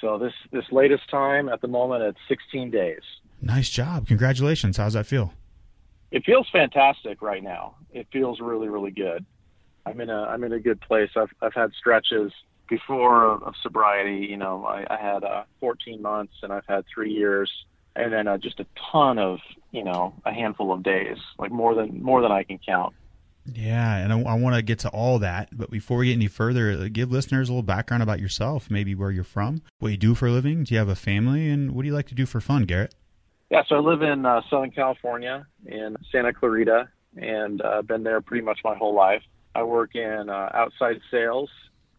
So 0.00 0.18
this 0.18 0.32
this 0.52 0.64
latest 0.70 1.08
time 1.10 1.48
at 1.48 1.60
the 1.60 1.68
moment 1.68 2.02
it's 2.02 2.18
16 2.28 2.70
days. 2.70 3.00
Nice 3.40 3.70
job. 3.70 4.06
Congratulations. 4.06 4.76
How's 4.76 4.92
that 4.92 5.06
feel? 5.06 5.32
It 6.10 6.24
feels 6.24 6.48
fantastic 6.52 7.22
right 7.22 7.42
now. 7.42 7.76
It 7.92 8.06
feels 8.12 8.40
really, 8.40 8.68
really 8.68 8.90
good. 8.90 9.24
I'm 9.86 10.00
in 10.00 10.10
a 10.10 10.22
I'm 10.22 10.44
in 10.44 10.52
a 10.52 10.60
good 10.60 10.80
place. 10.80 11.10
I've 11.16 11.32
I've 11.40 11.54
had 11.54 11.72
stretches 11.78 12.32
before 12.68 13.24
of, 13.24 13.42
of 13.42 13.54
sobriety. 13.62 14.26
You 14.28 14.36
know, 14.36 14.64
I, 14.64 14.84
I 14.88 14.96
had 14.96 15.24
uh, 15.24 15.44
14 15.60 16.00
months, 16.02 16.34
and 16.42 16.52
I've 16.52 16.66
had 16.66 16.84
three 16.92 17.12
years, 17.12 17.50
and 17.94 18.12
then 18.12 18.28
uh, 18.28 18.38
just 18.38 18.60
a 18.60 18.66
ton 18.92 19.18
of 19.18 19.38
you 19.70 19.84
know 19.84 20.14
a 20.24 20.32
handful 20.32 20.72
of 20.72 20.82
days, 20.82 21.18
like 21.38 21.50
more 21.50 21.74
than 21.74 22.02
more 22.02 22.22
than 22.22 22.32
I 22.32 22.42
can 22.42 22.58
count. 22.58 22.94
Yeah, 23.54 23.96
and 23.98 24.12
I, 24.12 24.20
I 24.22 24.34
want 24.34 24.56
to 24.56 24.62
get 24.62 24.80
to 24.80 24.88
all 24.88 25.18
that, 25.20 25.50
but 25.52 25.70
before 25.70 25.98
we 25.98 26.06
get 26.06 26.14
any 26.14 26.26
further, 26.26 26.72
uh, 26.72 26.88
give 26.92 27.12
listeners 27.12 27.48
a 27.48 27.52
little 27.52 27.62
background 27.62 28.02
about 28.02 28.18
yourself, 28.18 28.70
maybe 28.70 28.94
where 28.94 29.10
you're 29.10 29.24
from, 29.24 29.62
what 29.78 29.90
you 29.90 29.96
do 29.96 30.14
for 30.14 30.26
a 30.26 30.32
living, 30.32 30.64
do 30.64 30.74
you 30.74 30.78
have 30.78 30.88
a 30.88 30.96
family, 30.96 31.48
and 31.48 31.72
what 31.72 31.82
do 31.82 31.88
you 31.88 31.94
like 31.94 32.08
to 32.08 32.14
do 32.14 32.26
for 32.26 32.40
fun, 32.40 32.64
Garrett? 32.64 32.94
Yeah, 33.50 33.62
so 33.68 33.76
I 33.76 33.78
live 33.78 34.02
in 34.02 34.26
uh, 34.26 34.40
Southern 34.50 34.72
California 34.72 35.46
in 35.64 35.96
Santa 36.10 36.32
Clarita, 36.32 36.88
and 37.16 37.62
I've 37.62 37.78
uh, 37.78 37.82
been 37.82 38.02
there 38.02 38.20
pretty 38.20 38.44
much 38.44 38.58
my 38.64 38.74
whole 38.74 38.94
life. 38.94 39.22
I 39.54 39.62
work 39.62 39.94
in 39.94 40.28
uh, 40.28 40.50
outside 40.52 41.00
sales, 41.10 41.48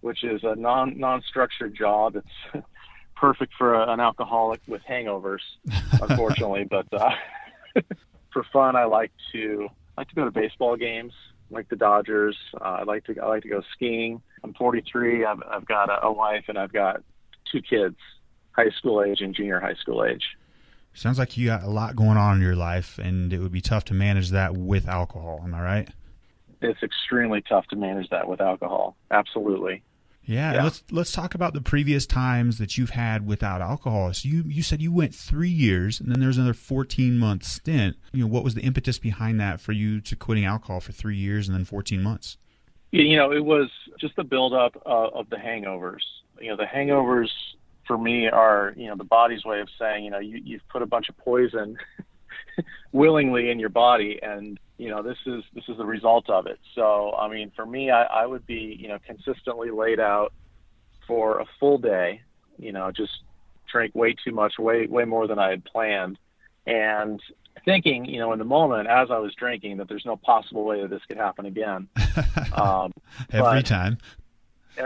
which 0.02 0.24
is 0.24 0.44
a 0.44 0.56
non 0.56 0.98
non 0.98 1.22
structured 1.22 1.76
job. 1.76 2.16
It's 2.16 2.66
perfect 3.16 3.54
for 3.58 3.74
a, 3.74 3.92
an 3.92 4.00
alcoholic 4.00 4.62
with 4.68 4.82
hangovers, 4.90 5.42
unfortunately. 6.02 6.66
but 6.70 6.88
uh, 6.94 7.12
for 8.32 8.44
fun, 8.52 8.76
I 8.76 8.86
like 8.86 9.12
to 9.34 9.68
I 9.98 10.02
like 10.02 10.10
to 10.10 10.16
go 10.16 10.26
to 10.26 10.32
baseball 10.32 10.76
games, 10.76 11.14
like 11.50 11.70
the 11.70 11.76
Dodgers. 11.76 12.38
Uh, 12.60 12.78
I 12.80 12.84
like 12.84 13.06
to 13.06 13.20
I 13.20 13.28
like 13.28 13.44
to 13.44 13.50
go 13.50 13.62
skiing. 13.74 14.22
I'm 14.44 14.54
43. 14.54 15.26
I've 15.26 15.42
I've 15.50 15.66
got 15.66 15.90
a, 15.90 16.06
a 16.06 16.12
wife 16.12 16.46
and 16.48 16.58
I've 16.58 16.74
got 16.74 17.02
two 17.52 17.62
kids, 17.62 17.96
high 18.52 18.70
school 18.78 19.04
age 19.04 19.22
and 19.22 19.34
junior 19.34 19.60
high 19.60 19.76
school 19.76 20.04
age. 20.04 20.24
Sounds 20.94 21.20
like 21.20 21.38
you 21.38 21.46
got 21.46 21.62
a 21.62 21.70
lot 21.70 21.96
going 21.96 22.18
on 22.18 22.38
in 22.38 22.42
your 22.42 22.56
life, 22.56 22.98
and 22.98 23.32
it 23.32 23.38
would 23.38 23.52
be 23.52 23.62
tough 23.62 23.86
to 23.86 23.94
manage 23.94 24.32
that 24.32 24.58
with 24.58 24.88
alcohol. 24.88 25.42
Am 25.44 25.54
I 25.54 25.62
right? 25.62 25.90
It's 26.60 26.82
extremely 26.82 27.44
tough 27.48 27.68
to 27.68 27.76
manage 27.76 28.10
that 28.10 28.28
with 28.28 28.42
alcohol. 28.42 28.98
Absolutely. 29.12 29.84
Yeah, 30.28 30.56
yeah. 30.56 30.64
let's 30.64 30.84
let's 30.92 31.12
talk 31.14 31.36
about 31.36 31.54
the 31.54 31.62
previous 31.62 32.06
times 32.06 32.58
that 32.58 32.78
you've 32.78 32.90
had 32.90 33.26
without 33.26 33.62
alcohol. 33.62 34.14
So 34.14 34.28
you 34.28 34.44
you 34.46 34.62
said 34.62 34.82
you 34.82 34.92
went 34.92 35.16
three 35.16 35.50
years, 35.50 36.02
and 36.02 36.12
then 36.12 36.20
there's 36.20 36.38
another 36.38 36.54
14 36.54 37.18
month 37.18 37.44
stint. 37.44 37.96
You 38.12 38.22
know, 38.22 38.28
what 38.28 38.44
was 38.44 38.54
the 38.54 38.62
impetus 38.62 39.00
behind 39.00 39.40
that 39.40 39.62
for 39.62 39.72
you 39.72 40.02
to 40.02 40.16
quitting 40.18 40.46
alcohol 40.46 40.82
for 40.82 40.92
three 40.92 41.16
years 41.16 41.48
and 41.48 41.58
then 41.58 41.64
14 41.64 42.04
months? 42.04 42.38
You 42.92 43.16
know, 43.16 43.32
it 43.32 43.44
was 43.44 43.70
just 44.00 44.18
the 44.18 44.24
buildup 44.26 44.76
of, 44.86 45.14
of 45.14 45.30
the 45.30 45.38
hangovers. 45.38 46.04
You 46.42 46.50
know, 46.50 46.58
the 46.58 46.66
hangovers 46.66 47.30
for 47.88 47.98
me 47.98 48.28
are 48.28 48.74
you 48.76 48.88
know 48.88 48.96
the 48.98 49.06
body's 49.06 49.46
way 49.46 49.62
of 49.62 49.70
saying 49.80 50.04
you 50.04 50.12
know 50.12 50.20
you, 50.20 50.42
you've 50.44 50.68
put 50.68 50.82
a 50.82 50.86
bunch 50.86 51.08
of 51.08 51.18
poison 51.18 51.78
willingly 52.92 53.50
in 53.50 53.60
your 53.60 53.70
body 53.70 54.20
and 54.22 54.60
you 54.78 54.90
know 54.90 55.02
this 55.02 55.18
is 55.26 55.44
this 55.54 55.64
is 55.68 55.78
the 55.78 55.86
result 55.86 56.30
of 56.30 56.48
it 56.48 56.60
so 56.76 57.14
i 57.18 57.28
mean 57.28 57.52
for 57.56 57.66
me 57.66 57.90
I, 57.90 58.04
I 58.04 58.26
would 58.26 58.46
be 58.46 58.78
you 58.80 58.88
know 58.88 58.98
consistently 59.06 59.72
laid 59.72 60.00
out 60.00 60.34
for 61.08 61.40
a 61.40 61.46
full 61.60 61.78
day 61.78 62.22
you 62.58 62.72
know 62.72 62.92
just 62.92 63.12
drank 63.72 63.96
way 63.96 64.16
too 64.24 64.32
much 64.32 64.60
way 64.60 64.88
way 64.88 65.06
more 65.06 65.28
than 65.28 65.40
i 65.40 65.50
had 65.50 65.64
planned 65.66 66.18
and 66.66 67.20
thinking 67.66 68.06
you 68.06 68.20
know 68.20 68.34
in 68.34 68.40
the 68.40 68.46
moment 68.46 68.88
as 68.88 69.10
i 69.10 69.18
was 69.18 69.34
drinking 69.36 69.78
that 69.78 69.90
there's 69.90 70.06
no 70.06 70.16
possible 70.16 70.64
way 70.64 70.82
that 70.82 70.90
this 70.90 71.02
could 71.08 71.18
happen 71.18 71.46
again 71.46 71.88
um, 72.54 72.94
every 73.32 73.64
time 73.64 73.98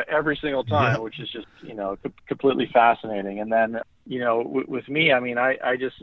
every 0.08 0.38
single 0.42 0.64
time, 0.64 0.96
yeah. 0.96 1.00
which 1.00 1.20
is 1.20 1.30
just 1.30 1.48
you 1.62 1.74
know 1.74 1.98
co- 2.02 2.14
completely 2.28 2.70
fascinating. 2.72 3.40
And 3.40 3.52
then 3.52 3.80
you 4.06 4.20
know 4.20 4.44
w- 4.44 4.66
with 4.68 4.88
me, 4.88 5.12
I 5.12 5.20
mean, 5.20 5.38
I 5.38 5.58
I 5.64 5.78
just 5.78 5.96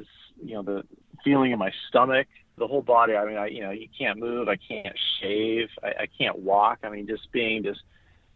you 0.43 0.55
know 0.55 0.63
the 0.63 0.85
feeling 1.25 1.53
in 1.53 1.59
my 1.59 1.73
stomach, 1.89 2.27
the 2.59 2.67
whole 2.67 2.83
body. 2.83 3.15
I 3.15 3.25
mean, 3.25 3.37
I 3.37 3.47
you 3.47 3.63
know 3.63 3.71
you 3.71 3.89
can't 3.97 4.19
move, 4.19 4.49
I 4.49 4.57
can't 4.57 4.97
shave, 5.21 5.69
I, 5.83 5.89
I 6.03 6.09
can't 6.19 6.39
walk. 6.39 6.81
I 6.83 6.91
mean, 6.91 7.07
just 7.07 7.31
being 7.33 7.63
just 7.63 7.81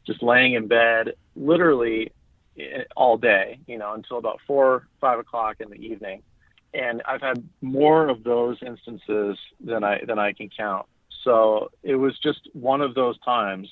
just 0.06 0.22
laying 0.22 0.54
in 0.54 0.66
bed, 0.66 1.14
literally 1.36 2.12
eh, 2.58 2.84
all 2.96 3.16
day, 3.16 3.58
you 3.66 3.78
know, 3.78 3.94
until 3.94 4.18
about 4.18 4.40
four 4.46 4.88
five 5.00 5.18
o'clock 5.18 5.56
in 5.60 5.70
the 5.70 5.76
evening. 5.76 6.22
And 6.74 7.02
I've 7.06 7.20
had 7.20 7.46
more 7.60 8.08
of 8.08 8.24
those 8.24 8.56
instances 8.64 9.38
than 9.62 9.84
I 9.84 10.02
than 10.06 10.18
I 10.18 10.32
can 10.32 10.48
count. 10.48 10.86
So 11.24 11.70
it 11.82 11.96
was 11.96 12.18
just 12.18 12.48
one 12.52 12.80
of 12.80 12.94
those 12.94 13.18
times 13.20 13.68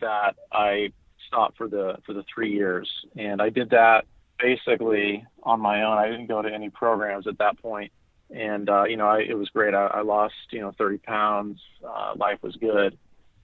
that 0.00 0.36
I 0.52 0.92
stopped 1.26 1.56
for 1.56 1.68
the 1.68 1.96
for 2.04 2.12
the 2.12 2.24
three 2.32 2.52
years, 2.52 2.90
and 3.16 3.40
I 3.40 3.48
did 3.48 3.70
that 3.70 4.04
basically 4.38 5.24
on 5.42 5.60
my 5.60 5.82
own. 5.84 5.96
I 5.98 6.08
didn't 6.08 6.26
go 6.26 6.42
to 6.42 6.52
any 6.52 6.68
programs 6.68 7.26
at 7.26 7.38
that 7.38 7.58
point, 7.58 7.92
and 8.34 8.68
uh, 8.68 8.84
you 8.84 8.96
know, 8.96 9.06
I, 9.06 9.20
it 9.20 9.36
was 9.36 9.48
great. 9.50 9.74
I, 9.74 9.86
I 9.86 10.02
lost 10.02 10.34
you 10.50 10.60
know 10.60 10.72
30 10.76 10.98
pounds. 10.98 11.60
Uh, 11.86 12.14
life 12.16 12.38
was 12.42 12.56
good, 12.56 12.96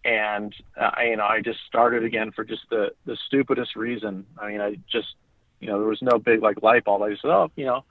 and 0.05 0.55
uh, 0.81 0.91
I, 0.95 1.05
you 1.05 1.17
know, 1.17 1.27
I 1.27 1.41
just 1.41 1.61
started 1.67 2.05
again 2.05 2.33
for 2.33 2.45
just 2.45 2.63
the 2.71 2.93
the 3.05 3.17
stupidest 3.27 3.77
reason. 3.77 4.27
I 4.41 4.49
mean, 4.49 4.61
I 4.61 4.77
just 4.91 5.09
you 5.61 5.69
know, 5.69 5.79
there 5.79 5.89
was 5.89 6.03
no 6.03 6.19
big 6.19 6.43
like 6.43 6.63
light 6.63 6.85
bulb. 6.85 7.03
I 7.03 7.11
just 7.11 7.23
said, 7.23 7.31
oh, 7.31 7.51
you 7.57 7.67
know, 7.67 7.85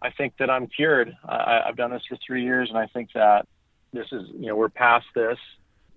I 0.00 0.10
think 0.10 0.34
that 0.38 0.50
I'm 0.50 0.66
cured. 0.66 1.16
I, 1.24 1.62
I've 1.66 1.76
done 1.76 1.90
this 1.90 2.02
for 2.08 2.18
three 2.26 2.42
years, 2.44 2.68
and 2.68 2.78
I 2.78 2.86
think 2.86 3.10
that 3.14 3.46
this 3.92 4.06
is 4.12 4.28
you 4.34 4.46
know 4.46 4.56
we're 4.56 4.68
past 4.68 5.06
this. 5.14 5.38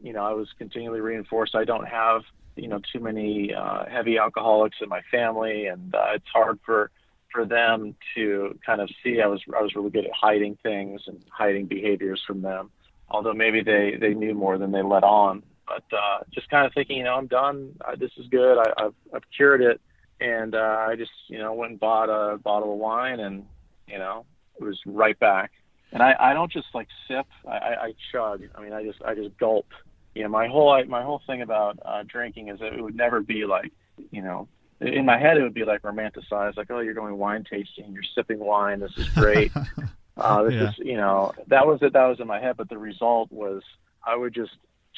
You 0.02 0.14
know, 0.14 0.24
I 0.24 0.34
was 0.34 0.48
continually 0.58 1.00
reinforced. 1.00 1.56
I 1.56 1.66
don't 1.66 1.88
have 1.88 2.22
you 2.56 2.68
know 2.68 2.80
too 2.94 3.00
many 3.00 3.54
uh, 3.54 3.86
heavy 3.86 4.18
alcoholics 4.18 4.78
in 4.82 4.90
my 4.90 5.02
family, 5.10 5.68
and 5.68 5.96
uh, 5.96 6.08
it's 6.14 6.28
hard 6.32 6.60
for 6.66 6.92
for 7.36 7.46
them 7.46 7.96
to 8.16 8.58
kind 8.66 8.82
of 8.82 8.90
see 9.04 9.22
I 9.22 9.28
was 9.28 9.42
I 9.56 9.62
was 9.62 9.76
really 9.76 9.90
good 9.90 10.06
at 10.06 10.12
hiding 10.14 10.58
things 10.64 11.02
and 11.08 11.22
hiding 11.30 11.66
behaviors 11.66 12.24
from 12.26 12.42
them. 12.42 12.72
Although 13.10 13.34
maybe 13.34 13.62
they 13.62 13.98
they 14.00 14.14
knew 14.14 14.34
more 14.34 14.58
than 14.58 14.72
they 14.72 14.82
let 14.82 15.04
on, 15.04 15.44
but 15.68 15.84
uh, 15.96 16.20
just 16.32 16.50
kind 16.50 16.66
of 16.66 16.74
thinking, 16.74 16.98
you 16.98 17.04
know, 17.04 17.16
I'm 17.16 17.28
done. 17.28 17.76
Uh, 17.86 17.96
this 17.96 18.12
is 18.18 18.26
good. 18.28 18.58
I, 18.58 18.86
I've 18.86 18.94
I've 19.14 19.30
cured 19.36 19.62
it, 19.62 19.82
and 20.22 20.56
uh, 20.56 20.86
I 20.90 20.96
just 20.96 21.12
you 21.28 21.38
know 21.38 21.54
went 21.54 21.72
and 21.72 21.80
bought 21.80 22.10
a 22.10 22.38
bottle 22.38 22.74
of 22.74 22.80
wine, 22.80 23.20
and 23.20 23.46
you 23.88 24.00
know 24.00 24.26
it 24.60 24.64
was 24.64 24.80
right 24.86 25.20
back. 25.20 25.52
And 25.92 26.02
I 26.02 26.16
I 26.18 26.34
don't 26.34 26.52
just 26.52 26.68
like 26.74 26.88
sip. 27.08 27.28
I 27.48 27.58
I, 27.58 27.84
I 27.88 27.94
chug. 28.12 28.44
I 28.56 28.62
mean 28.62 28.74
I 28.74 28.84
just 28.84 29.02
I 29.04 29.14
just 29.14 29.38
gulp 29.38 29.68
you 30.16 30.24
know, 30.24 30.30
my 30.30 30.48
whole 30.48 30.84
my 30.86 31.04
whole 31.04 31.22
thing 31.28 31.42
about 31.42 31.78
uh, 31.84 32.04
drinking 32.08 32.48
is 32.48 32.60
that 32.60 32.74
it 32.74 32.82
would 32.82 32.96
never 32.96 33.20
be 33.20 33.46
like, 33.46 33.72
you 34.12 34.22
know, 34.22 34.48
in 34.82 35.06
my 35.06 35.18
head 35.18 35.38
it 35.38 35.44
would 35.44 35.54
be 35.54 35.66
like 35.66 35.82
romanticized, 35.82 36.58
like, 36.58 36.70
oh, 36.70 36.80
you're 36.80 36.94
going 36.94 37.18
wine 37.18 37.44
tasting, 37.50 37.92
you're 37.92 38.04
sipping 38.16 38.40
wine, 38.40 38.80
this 38.80 38.98
is 38.98 39.08
great. 39.10 39.52
uh, 40.18 40.44
this 40.44 40.54
yeah. 40.54 40.70
is, 40.70 40.76
you 40.80 40.98
know, 40.98 41.34
that 41.48 41.66
was 41.66 41.80
it. 41.82 41.94
That 41.94 42.08
was 42.08 42.20
in 42.20 42.28
my 42.28 42.40
head, 42.40 42.58
but 42.58 42.70
the 42.70 42.78
result 42.78 43.32
was 43.32 43.64
I 44.06 44.16
would 44.16 44.34
just 44.34 44.52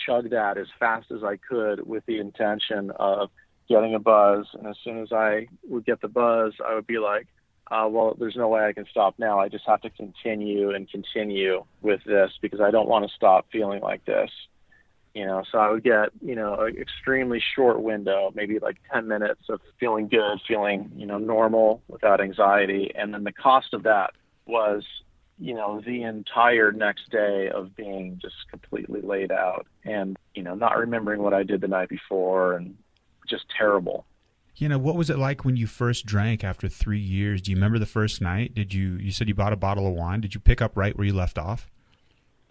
chug 0.06 0.30
that 0.32 0.58
as 0.58 0.68
fast 0.80 1.12
as 1.12 1.24
I 1.24 1.38
could 1.38 1.86
with 1.86 2.06
the 2.06 2.20
intention 2.20 2.92
of 2.92 3.30
getting 3.70 3.96
a 3.96 4.00
buzz, 4.00 4.48
and 4.54 4.66
as 4.68 4.78
soon 4.84 5.02
as 5.02 5.12
I 5.12 5.48
would 5.68 5.86
get 5.86 6.02
the 6.02 6.08
buzz, 6.08 6.54
I 6.66 6.74
would 6.74 6.88
be 6.88 7.00
like, 7.00 7.28
uh, 7.70 7.88
well, 7.90 8.16
there's 8.18 8.36
no 8.36 8.48
way 8.48 8.66
I 8.66 8.72
can 8.72 8.86
stop 8.90 9.16
now. 9.18 9.40
I 9.40 9.50
just 9.50 9.66
have 9.68 9.82
to 9.82 9.90
continue 9.90 10.72
and 10.72 10.90
continue 10.90 11.66
with 11.82 12.02
this 12.06 12.32
because 12.42 12.62
I 12.62 12.72
don't 12.72 12.88
want 12.88 13.06
to 13.08 13.14
stop 13.14 13.48
feeling 13.52 13.82
like 13.82 14.06
this 14.06 14.32
you 15.14 15.26
know 15.26 15.44
so 15.52 15.58
i 15.58 15.70
would 15.70 15.84
get 15.84 16.10
you 16.22 16.36
know 16.36 16.54
an 16.56 16.78
extremely 16.78 17.42
short 17.56 17.82
window 17.82 18.32
maybe 18.36 18.60
like 18.60 18.78
10 18.92 19.08
minutes 19.08 19.42
of 19.50 19.60
feeling 19.80 20.08
good 20.08 20.40
feeling 20.48 20.92
you 20.96 21.06
know 21.06 21.18
normal 21.18 21.82
without 21.88 22.22
anxiety. 22.22 22.92
And 22.96 23.14
then 23.14 23.24
the 23.24 23.32
cost 23.32 23.74
of 23.74 23.84
that 23.84 24.12
was 24.46 24.84
you 25.40 25.54
know 25.54 25.82
the 25.86 26.04
entire 26.04 26.72
next 26.72 27.10
day 27.12 27.50
of 27.54 27.76
being 27.76 28.20
just 28.22 28.36
completely 28.50 29.02
laid 29.02 29.32
out 29.32 29.68
and 29.84 30.18
you 30.34 30.42
know 30.42 30.56
not 30.56 30.78
remembering 30.78 31.22
what 31.22 31.34
i 31.34 31.44
did 31.44 31.62
the 31.62 31.68
night 31.68 31.90
before 31.90 32.54
and 32.54 32.76
just 33.30 33.46
terrible. 33.56 34.06
You 34.56 34.70
know 34.70 34.80
what 34.80 34.96
was 34.96 35.10
it 35.10 35.20
like 35.20 35.46
when 35.46 35.56
you 35.56 35.68
first 35.68 36.06
drank 36.06 36.44
after 36.44 36.68
three 36.68 37.00
years? 37.00 37.42
Do 37.42 37.52
you 37.52 37.58
remember 37.58 37.78
the 37.78 37.86
first 37.86 38.22
night? 38.22 38.56
Did 38.56 38.74
you 38.74 38.94
you 38.94 39.12
said 39.12 39.28
you 39.28 39.36
bought 39.36 39.54
a 39.54 39.58
bottle 39.58 39.86
of 39.88 39.94
wine. 39.94 40.22
Did 40.22 40.34
you 40.34 40.40
pick 40.40 40.62
up 40.62 40.76
right 40.76 40.98
where 40.98 41.06
you 41.06 41.14
left 41.14 41.38
off? 41.38 41.70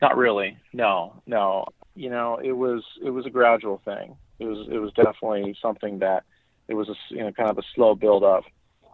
Not 0.01 0.17
really. 0.17 0.57
No 0.73 1.21
no 1.27 1.65
you 1.97 2.11
know, 2.11 2.39
it 2.43 2.53
was 2.53 2.85
it 3.03 3.11
was 3.11 3.27
a 3.27 3.31
gradual 3.31 3.81
thing. 3.85 4.17
It 4.39 4.45
was 4.45 4.69
it 4.71 4.79
was 4.79 4.93
definitely 4.93 5.57
something 5.61 5.99
that 6.01 6.25
it 6.69 6.75
was 6.75 6.89
a 6.89 6.95
you 7.09 7.21
know 7.21 7.33
kind 7.33 7.51
of 7.51 7.59
a 7.59 7.63
slow 7.75 7.95
build 7.95 8.23
up. 8.23 8.45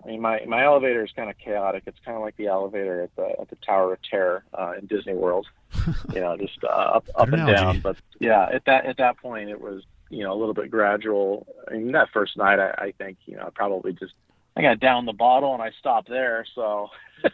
I 0.04 0.08
mean, 0.08 0.20
my 0.20 0.44
my 0.46 0.64
elevator 0.64 1.04
is 1.04 1.10
kind 1.14 1.28
of 1.28 1.36
chaotic. 1.38 1.82
It's 1.86 1.98
kind 2.04 2.16
of 2.16 2.22
like 2.22 2.36
the 2.36 2.46
elevator 2.46 3.02
at 3.02 3.14
the 3.16 3.40
at 3.40 3.50
the 3.50 3.56
Tower 3.56 3.92
of 3.92 4.02
Terror 4.02 4.44
uh, 4.54 4.74
in 4.78 4.86
Disney 4.86 5.14
World. 5.14 5.46
you 6.14 6.20
know, 6.20 6.36
just 6.36 6.62
uh, 6.64 6.66
up 6.66 7.08
up 7.14 7.28
and 7.28 7.34
analogy. 7.34 7.54
down. 7.54 7.80
But 7.80 7.96
yeah, 8.20 8.48
at 8.52 8.64
that 8.66 8.86
at 8.86 8.98
that 8.98 9.18
point, 9.18 9.50
it 9.50 9.60
was 9.60 9.82
you 10.10 10.22
know 10.22 10.32
a 10.32 10.38
little 10.38 10.54
bit 10.54 10.70
gradual. 10.70 11.46
I 11.68 11.74
mean, 11.74 11.92
that 11.92 12.10
first 12.12 12.36
night, 12.36 12.60
I, 12.60 12.70
I 12.78 12.94
think 12.98 13.18
you 13.26 13.36
know 13.36 13.44
I 13.46 13.50
probably 13.50 13.92
just 13.92 14.14
I 14.56 14.62
got 14.62 14.80
down 14.80 15.06
the 15.06 15.12
bottle 15.12 15.54
and 15.54 15.62
I 15.62 15.72
stopped 15.78 16.08
there. 16.08 16.44
So 16.54 16.90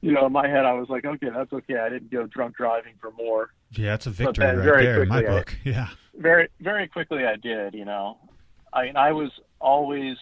you 0.00 0.12
know, 0.12 0.26
in 0.26 0.32
my 0.32 0.46
head, 0.46 0.64
I 0.64 0.72
was 0.74 0.88
like, 0.88 1.04
okay, 1.04 1.28
that's 1.34 1.52
okay. 1.52 1.76
I 1.76 1.88
didn't 1.88 2.10
go 2.10 2.26
drunk 2.26 2.56
driving 2.56 2.94
for 3.00 3.10
more. 3.12 3.52
Yeah, 3.72 3.94
it's 3.94 4.06
a 4.06 4.10
victory 4.10 4.46
right 4.46 4.82
there 4.82 5.02
in 5.02 5.08
my 5.08 5.22
book. 5.22 5.54
I, 5.64 5.68
yeah. 5.68 5.88
Very, 6.16 6.48
very 6.60 6.88
quickly 6.88 7.24
I 7.26 7.36
did, 7.36 7.74
you 7.74 7.84
know. 7.84 8.18
I 8.72 8.84
mean, 8.84 8.96
I 8.96 9.12
was 9.12 9.30
always, 9.60 10.16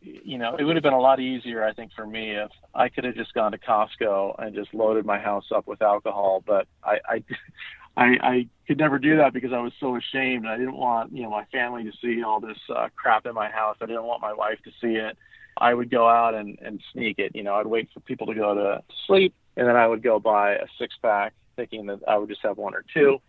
you 0.00 0.38
know, 0.38 0.56
it 0.56 0.64
would 0.64 0.76
have 0.76 0.82
been 0.82 0.92
a 0.92 1.00
lot 1.00 1.20
easier, 1.20 1.64
I 1.64 1.72
think, 1.72 1.92
for 1.94 2.06
me 2.06 2.32
if 2.32 2.50
I 2.74 2.88
could 2.88 3.04
have 3.04 3.14
just 3.14 3.32
gone 3.32 3.52
to 3.52 3.58
Costco 3.58 4.34
and 4.38 4.54
just 4.54 4.74
loaded 4.74 5.06
my 5.06 5.18
house 5.18 5.46
up 5.54 5.66
with 5.66 5.82
alcohol. 5.82 6.42
But 6.46 6.66
I, 6.84 6.98
I, 7.08 7.24
I, 7.96 8.04
I 8.22 8.48
could 8.66 8.78
never 8.78 8.98
do 8.98 9.16
that 9.16 9.32
because 9.32 9.52
I 9.52 9.60
was 9.60 9.72
so 9.80 9.96
ashamed. 9.96 10.46
I 10.46 10.58
didn't 10.58 10.76
want, 10.76 11.12
you 11.12 11.22
know, 11.22 11.30
my 11.30 11.44
family 11.46 11.84
to 11.84 11.92
see 12.02 12.22
all 12.22 12.40
this 12.40 12.58
uh, 12.74 12.88
crap 12.94 13.24
in 13.24 13.34
my 13.34 13.48
house. 13.48 13.76
I 13.80 13.86
didn't 13.86 14.04
want 14.04 14.20
my 14.20 14.34
wife 14.34 14.58
to 14.64 14.70
see 14.80 14.96
it. 14.96 15.16
I 15.56 15.74
would 15.74 15.90
go 15.90 16.08
out 16.08 16.34
and, 16.34 16.58
and 16.60 16.82
sneak 16.92 17.18
it. 17.18 17.32
You 17.34 17.42
know, 17.42 17.54
I'd 17.54 17.66
wait 17.66 17.88
for 17.92 18.00
people 18.00 18.26
to 18.26 18.34
go 18.34 18.54
to 18.54 18.82
sleep, 19.06 19.34
and 19.56 19.66
then 19.66 19.76
I 19.76 19.86
would 19.86 20.02
go 20.02 20.18
buy 20.18 20.52
a 20.54 20.66
six 20.78 20.94
pack, 21.00 21.34
thinking 21.56 21.86
that 21.86 22.00
I 22.06 22.18
would 22.18 22.28
just 22.28 22.42
have 22.42 22.58
one 22.58 22.74
or 22.74 22.84
two. 22.92 23.20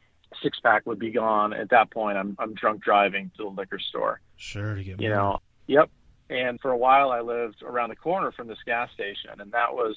six 0.42 0.60
pack 0.60 0.86
would 0.86 1.00
be 1.00 1.12
gone. 1.12 1.54
At 1.54 1.70
that 1.70 1.92
point, 1.92 2.18
I'm 2.18 2.36
I'm 2.40 2.54
drunk 2.54 2.84
driving 2.84 3.32
to 3.38 3.44
the 3.44 3.50
liquor 3.50 3.80
store. 3.80 4.22
Sure, 4.36 4.76
to 4.76 4.84
get 4.84 5.00
you 5.00 5.10
more. 5.10 5.18
know. 5.18 5.40
Yep. 5.68 5.90
And 6.30 6.60
for 6.60 6.72
a 6.72 6.78
while, 6.78 7.12
I 7.12 7.22
lived 7.22 7.64
around 7.64 7.90
the 7.90 7.96
corner 7.96 8.32
from 8.32 8.48
this 8.48 8.58
gas 8.66 8.92
station, 8.94 9.40
and 9.40 9.52
that 9.54 9.74
was, 9.74 9.96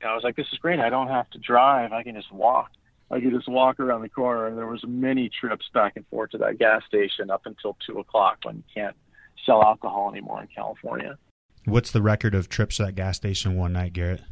you 0.00 0.06
know, 0.06 0.12
I 0.12 0.14
was 0.14 0.22
like, 0.22 0.36
this 0.36 0.46
is 0.52 0.58
great. 0.58 0.78
I 0.78 0.90
don't 0.90 1.08
have 1.08 1.28
to 1.30 1.38
drive. 1.38 1.92
I 1.92 2.04
can 2.04 2.14
just 2.14 2.30
walk. 2.32 2.70
I 3.10 3.20
could 3.20 3.32
just 3.32 3.48
walk 3.48 3.80
around 3.80 4.02
the 4.02 4.08
corner, 4.08 4.46
and 4.46 4.56
there 4.56 4.66
was 4.66 4.84
many 4.86 5.28
trips 5.28 5.68
back 5.74 5.94
and 5.96 6.06
forth 6.06 6.30
to 6.30 6.38
that 6.38 6.58
gas 6.58 6.82
station 6.86 7.30
up 7.30 7.42
until 7.46 7.76
two 7.84 7.98
o'clock 7.98 8.38
when 8.44 8.56
you 8.56 8.62
can't 8.72 8.96
sell 9.44 9.62
alcohol 9.62 10.10
anymore 10.10 10.40
in 10.40 10.48
California. 10.54 11.18
What's 11.64 11.92
the 11.92 12.02
record 12.02 12.34
of 12.34 12.48
trips 12.48 12.76
to 12.76 12.86
that 12.86 12.96
gas 12.96 13.16
station 13.16 13.56
one 13.56 13.72
night, 13.72 13.92
Garrett? 13.92 14.22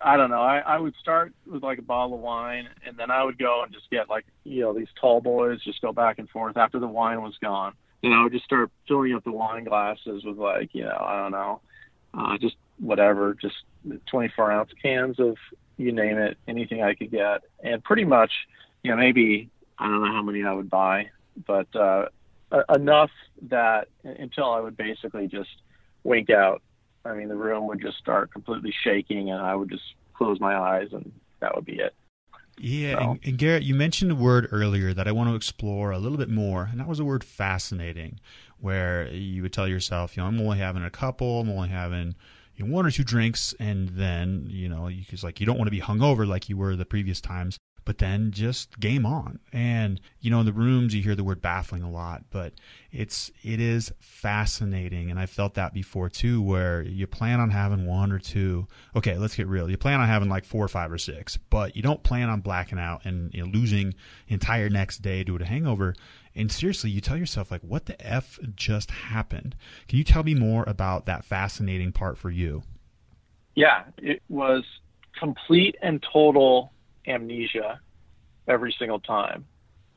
I 0.00 0.16
don't 0.16 0.30
know. 0.30 0.42
I, 0.42 0.58
I 0.58 0.78
would 0.78 0.94
start 1.00 1.32
with 1.46 1.62
like 1.62 1.78
a 1.78 1.82
bottle 1.82 2.14
of 2.14 2.20
wine, 2.20 2.68
and 2.86 2.96
then 2.96 3.10
I 3.10 3.24
would 3.24 3.38
go 3.38 3.62
and 3.62 3.72
just 3.72 3.90
get 3.90 4.08
like 4.08 4.26
you 4.44 4.60
know 4.62 4.72
these 4.72 4.88
tall 5.00 5.20
boys, 5.20 5.62
just 5.62 5.80
go 5.80 5.92
back 5.92 6.18
and 6.18 6.28
forth 6.30 6.56
after 6.56 6.78
the 6.78 6.86
wine 6.86 7.22
was 7.22 7.36
gone. 7.40 7.74
I 8.04 8.22
would 8.22 8.32
just 8.32 8.44
start 8.44 8.70
filling 8.86 9.14
up 9.14 9.24
the 9.24 9.32
wine 9.32 9.64
glasses 9.64 10.24
with 10.24 10.36
like 10.36 10.70
you 10.72 10.84
know 10.84 10.96
I 11.00 11.22
don't 11.22 11.32
know, 11.32 11.60
uh, 12.14 12.38
just 12.38 12.56
whatever, 12.78 13.34
just 13.34 13.56
24 14.06 14.52
ounce 14.52 14.70
cans 14.80 15.18
of 15.18 15.36
you 15.76 15.92
name 15.92 16.18
it, 16.18 16.38
anything 16.46 16.82
I 16.82 16.94
could 16.94 17.10
get, 17.10 17.42
and 17.62 17.82
pretty 17.82 18.04
much 18.04 18.32
you 18.82 18.90
know 18.90 18.96
maybe 18.96 19.50
I 19.78 19.88
don't 19.88 20.04
know 20.04 20.12
how 20.12 20.22
many 20.22 20.44
I 20.44 20.52
would 20.52 20.70
buy, 20.70 21.10
but 21.44 21.74
uh, 21.74 22.06
enough 22.72 23.10
that 23.48 23.88
until 24.04 24.50
I 24.52 24.60
would 24.60 24.76
basically 24.76 25.26
just 25.26 25.50
wink 26.04 26.30
out 26.30 26.62
I 27.08 27.14
mean, 27.14 27.28
the 27.28 27.36
room 27.36 27.66
would 27.68 27.80
just 27.80 27.98
start 27.98 28.32
completely 28.32 28.74
shaking, 28.84 29.30
and 29.30 29.40
I 29.40 29.54
would 29.54 29.70
just 29.70 29.94
close 30.14 30.40
my 30.40 30.56
eyes, 30.56 30.88
and 30.92 31.12
that 31.40 31.54
would 31.54 31.64
be 31.64 31.78
it. 31.78 31.94
Yeah, 32.58 32.94
so. 32.94 33.10
and, 33.10 33.20
and, 33.24 33.38
Garrett, 33.38 33.62
you 33.62 33.74
mentioned 33.74 34.10
a 34.10 34.16
word 34.16 34.48
earlier 34.50 34.92
that 34.92 35.06
I 35.06 35.12
want 35.12 35.30
to 35.30 35.36
explore 35.36 35.92
a 35.92 35.98
little 35.98 36.18
bit 36.18 36.28
more, 36.28 36.68
and 36.70 36.80
that 36.80 36.88
was 36.88 36.98
the 36.98 37.04
word 37.04 37.22
fascinating, 37.22 38.18
where 38.58 39.08
you 39.08 39.42
would 39.42 39.52
tell 39.52 39.68
yourself, 39.68 40.16
you 40.16 40.22
know, 40.22 40.28
I'm 40.28 40.40
only 40.40 40.58
having 40.58 40.84
a 40.84 40.90
couple, 40.90 41.40
I'm 41.40 41.50
only 41.50 41.68
having 41.68 42.16
you 42.56 42.66
know, 42.66 42.74
one 42.74 42.84
or 42.84 42.90
two 42.90 43.04
drinks, 43.04 43.54
and 43.60 43.90
then 43.90 44.46
you 44.50 44.68
know, 44.68 44.88
because 44.88 45.22
like 45.22 45.40
you 45.40 45.46
don't 45.46 45.56
want 45.56 45.68
to 45.68 45.72
be 45.72 45.80
hungover 45.80 46.26
like 46.26 46.48
you 46.48 46.56
were 46.56 46.74
the 46.74 46.84
previous 46.84 47.20
times, 47.20 47.58
but 47.88 47.96
then 47.96 48.30
just 48.32 48.78
game 48.78 49.06
on. 49.06 49.38
And 49.50 49.98
you 50.20 50.30
know, 50.30 50.40
in 50.40 50.46
the 50.46 50.52
rooms 50.52 50.94
you 50.94 51.02
hear 51.02 51.14
the 51.14 51.24
word 51.24 51.40
baffling 51.40 51.82
a 51.82 51.90
lot, 51.90 52.24
but 52.28 52.52
it's 52.92 53.30
it 53.42 53.60
is 53.60 53.90
fascinating, 53.98 55.10
and 55.10 55.18
I 55.18 55.24
felt 55.24 55.54
that 55.54 55.72
before 55.72 56.10
too, 56.10 56.42
where 56.42 56.82
you 56.82 57.06
plan 57.06 57.40
on 57.40 57.48
having 57.48 57.86
one 57.86 58.12
or 58.12 58.18
two. 58.18 58.66
Okay, 58.94 59.16
let's 59.16 59.34
get 59.34 59.46
real. 59.46 59.70
You 59.70 59.78
plan 59.78 60.00
on 60.00 60.06
having 60.06 60.28
like 60.28 60.44
four 60.44 60.62
or 60.62 60.68
five 60.68 60.92
or 60.92 60.98
six, 60.98 61.38
but 61.38 61.76
you 61.76 61.80
don't 61.80 62.02
plan 62.02 62.28
on 62.28 62.42
blacking 62.42 62.78
out 62.78 63.06
and 63.06 63.32
you 63.32 63.42
know, 63.42 63.50
losing 63.50 63.94
entire 64.26 64.68
next 64.68 64.98
day 64.98 65.24
due 65.24 65.38
to 65.38 65.46
hangover. 65.46 65.94
And 66.34 66.52
seriously, 66.52 66.90
you 66.90 67.00
tell 67.00 67.16
yourself 67.16 67.50
like, 67.50 67.62
what 67.62 67.86
the 67.86 67.98
f 68.06 68.38
just 68.54 68.90
happened? 68.90 69.56
Can 69.88 69.96
you 69.96 70.04
tell 70.04 70.24
me 70.24 70.34
more 70.34 70.62
about 70.66 71.06
that 71.06 71.24
fascinating 71.24 71.92
part 71.92 72.18
for 72.18 72.28
you? 72.28 72.64
Yeah, 73.54 73.84
it 73.96 74.22
was 74.28 74.62
complete 75.18 75.76
and 75.80 76.04
total 76.12 76.74
amnesia 77.08 77.80
every 78.46 78.74
single 78.78 79.00
time, 79.00 79.46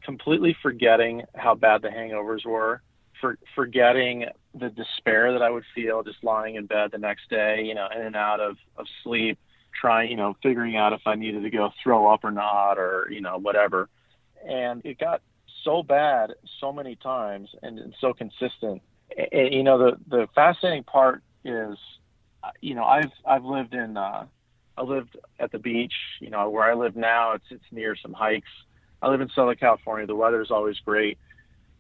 completely 0.04 0.56
forgetting 0.62 1.24
how 1.36 1.56
bad 1.56 1.82
the 1.82 1.90
hangovers 1.90 2.46
were, 2.46 2.82
for 3.20 3.38
forgetting 3.56 4.26
the 4.54 4.70
despair 4.70 5.32
that 5.32 5.42
I 5.42 5.50
would 5.50 5.64
feel 5.74 6.04
just 6.04 6.24
lying 6.24 6.56
in 6.56 6.66
bed 6.66 6.92
the 6.92 6.98
next 6.98 7.30
day, 7.30 7.64
you 7.64 7.76
know, 7.76 7.88
in 7.96 8.02
and 8.02 8.16
out 8.16 8.40
of, 8.40 8.58
of 8.78 8.88
sleep, 9.04 9.38
trying, 9.80 10.10
you 10.10 10.18
know, 10.18 10.36
figuring 10.44 10.76
out 10.76 10.92
if 10.92 11.02
I 11.06 11.16
needed 11.16 11.44
to 11.44 11.50
go 11.50 11.72
throw 11.82 12.12
up 12.12 12.24
or 12.24 12.32
not 12.32 12.74
or, 12.78 13.08
you 13.10 13.22
know, 13.22 13.38
whatever. 13.38 13.88
And 14.46 14.82
it 14.84 15.00
got 15.00 15.22
so 15.64 15.84
bad 15.84 16.34
so 16.60 16.74
many 16.74 16.96
times 16.96 17.50
and, 17.62 17.80
and 17.80 17.96
so 18.02 18.14
consistent. 18.14 18.82
And, 19.32 19.54
you 19.54 19.64
know, 19.64 19.78
the, 19.78 19.98
the 20.08 20.28
fascinating 20.34 20.84
part 20.84 21.22
is, 21.46 21.78
you 22.60 22.76
know, 22.76 22.84
I've, 22.84 23.12
I've 23.26 23.46
lived 23.46 23.74
in, 23.74 23.96
uh, 23.96 24.26
I 24.82 24.84
lived 24.84 25.18
at 25.40 25.52
the 25.52 25.60
beach. 25.60 25.94
You 26.20 26.30
know, 26.30 26.50
where 26.50 26.64
I 26.64 26.74
live 26.74 26.96
now, 26.96 27.34
it's 27.34 27.46
it's 27.50 27.64
near 27.72 27.96
some 27.96 28.14
hikes. 28.14 28.50
I 29.02 29.10
live 29.10 29.22
in 29.22 29.30
Southern 29.30 29.56
California. 29.56 30.08
The 30.08 30.16
weather 30.16 30.42
is 30.42 30.52
always 30.52 30.80
great. 30.80 31.18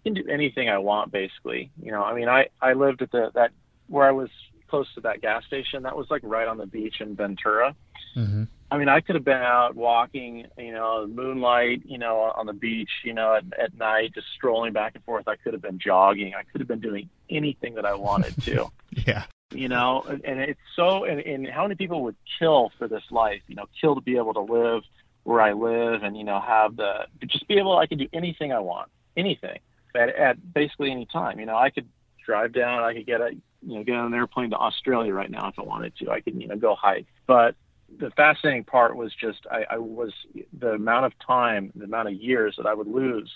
I 0.01 0.09
can 0.09 0.13
do 0.13 0.27
anything 0.29 0.69
I 0.69 0.77
want, 0.77 1.11
basically. 1.11 1.71
You 1.81 1.91
know, 1.91 2.03
I 2.03 2.13
mean, 2.13 2.29
I 2.29 2.49
I 2.61 2.73
lived 2.73 3.01
at 3.01 3.11
the 3.11 3.31
that 3.33 3.51
where 3.87 4.07
I 4.07 4.11
was 4.11 4.29
close 4.67 4.87
to 4.95 5.01
that 5.01 5.21
gas 5.21 5.45
station. 5.45 5.83
That 5.83 5.97
was 5.97 6.07
like 6.09 6.21
right 6.23 6.47
on 6.47 6.57
the 6.57 6.67
beach 6.67 7.01
in 7.01 7.15
Ventura. 7.15 7.75
Mm-hmm. 8.15 8.43
I 8.69 8.77
mean, 8.77 8.87
I 8.87 9.01
could 9.01 9.15
have 9.15 9.25
been 9.25 9.33
out 9.33 9.75
walking, 9.75 10.47
you 10.57 10.71
know, 10.71 11.05
moonlight, 11.05 11.81
you 11.85 11.97
know, 11.97 12.31
on 12.35 12.45
the 12.45 12.53
beach, 12.53 12.89
you 13.03 13.13
know, 13.13 13.35
at, 13.35 13.43
at 13.59 13.77
night, 13.77 14.13
just 14.13 14.27
strolling 14.35 14.71
back 14.71 14.95
and 14.95 15.03
forth. 15.03 15.27
I 15.27 15.35
could 15.35 15.51
have 15.51 15.61
been 15.61 15.77
jogging. 15.77 16.33
I 16.35 16.43
could 16.43 16.61
have 16.61 16.69
been 16.69 16.79
doing 16.79 17.09
anything 17.29 17.75
that 17.75 17.85
I 17.85 17.95
wanted 17.95 18.41
to. 18.43 18.71
yeah 18.91 19.25
you 19.51 19.67
know 19.67 20.03
and 20.07 20.39
it's 20.39 20.59
so 20.75 21.03
and, 21.03 21.19
and 21.19 21.47
how 21.47 21.63
many 21.63 21.75
people 21.75 22.03
would 22.03 22.15
kill 22.39 22.71
for 22.77 22.87
this 22.87 23.03
life 23.11 23.41
you 23.47 23.55
know 23.55 23.65
kill 23.79 23.95
to 23.95 24.01
be 24.01 24.17
able 24.17 24.33
to 24.33 24.41
live 24.41 24.83
where 25.23 25.41
i 25.41 25.51
live 25.53 26.03
and 26.03 26.17
you 26.17 26.23
know 26.23 26.39
have 26.39 26.75
the 26.77 27.05
just 27.27 27.47
be 27.47 27.57
able 27.57 27.77
i 27.77 27.85
can 27.85 27.97
do 27.97 28.07
anything 28.13 28.51
i 28.53 28.59
want 28.59 28.89
anything 29.17 29.59
at, 29.95 30.09
at 30.09 30.53
basically 30.53 30.91
any 30.91 31.05
time. 31.05 31.39
You 31.39 31.45
know 31.45 31.55
i 31.55 31.69
could 31.69 31.87
drive 32.25 32.53
down 32.53 32.83
i 32.83 32.93
could 32.93 33.05
get 33.05 33.21
a 33.21 33.31
you 33.65 33.75
know 33.75 33.83
get 33.83 33.95
on 33.95 34.07
an 34.07 34.13
airplane 34.13 34.51
to 34.51 34.57
australia 34.57 35.13
right 35.13 35.29
now 35.29 35.49
if 35.49 35.59
i 35.59 35.63
wanted 35.63 35.95
to. 35.97 36.09
I 36.09 36.21
could 36.21 36.39
you 36.39 36.47
know 36.47 36.55
go 36.55 36.75
hike. 36.75 37.07
But 37.27 37.55
the 37.99 38.11
fascinating 38.11 38.63
part 38.63 38.95
was 38.95 39.13
just 39.13 39.45
I, 39.51 39.65
I 39.71 39.77
was 39.77 40.13
the 40.57 40.71
amount 40.71 41.05
of 41.05 41.13
time 41.25 41.71
the 41.75 41.85
amount 41.85 42.07
of 42.07 42.13
years 42.13 42.55
that 42.57 42.65
i 42.65 42.73
would 42.73 42.87
lose 42.87 43.31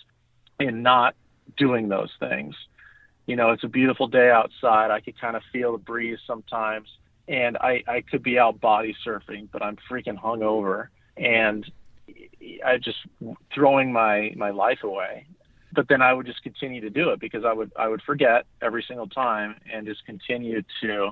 in 0.60 0.82
not 0.82 1.16
doing 1.58 1.90
those 1.90 2.12
things 2.20 2.56
you 3.26 3.36
know, 3.36 3.52
it's 3.52 3.64
a 3.64 3.68
beautiful 3.68 4.08
day 4.08 4.30
outside. 4.30 4.92
I 4.92 5.00
could 5.00 5.20
kind 5.20 5.36
of 5.36 5.42
feel 5.52 5.72
the 5.72 5.78
breeze 5.78 6.20
sometimes, 6.28 6.88
and 7.28 7.58
I 7.58 7.84
I 7.88 8.02
could 8.02 8.24
be 8.24 8.38
out 8.38 8.62
body 8.62 8.96
surfing, 9.06 9.48
but 9.52 9.64
I'm 9.64 9.78
freaking 9.90 10.20
hungover, 10.20 10.88
and 11.18 11.70
I 12.64 12.78
just 12.78 13.00
throwing 13.54 13.92
my 13.92 14.34
my 14.36 14.52
life 14.52 14.84
away. 14.84 15.28
But 15.74 15.90
then 15.90 16.02
I 16.02 16.14
would 16.14 16.26
just 16.26 16.42
continue 16.44 16.82
to 16.82 16.90
do 16.90 17.10
it 17.10 17.20
because 17.20 17.44
I 17.44 17.52
would 17.52 17.72
I 17.76 17.88
would 17.88 18.02
forget 18.04 18.46
every 18.62 18.84
single 18.88 19.08
time 19.08 19.56
and 19.72 19.86
just 19.86 20.06
continue 20.06 20.62
to 20.82 21.12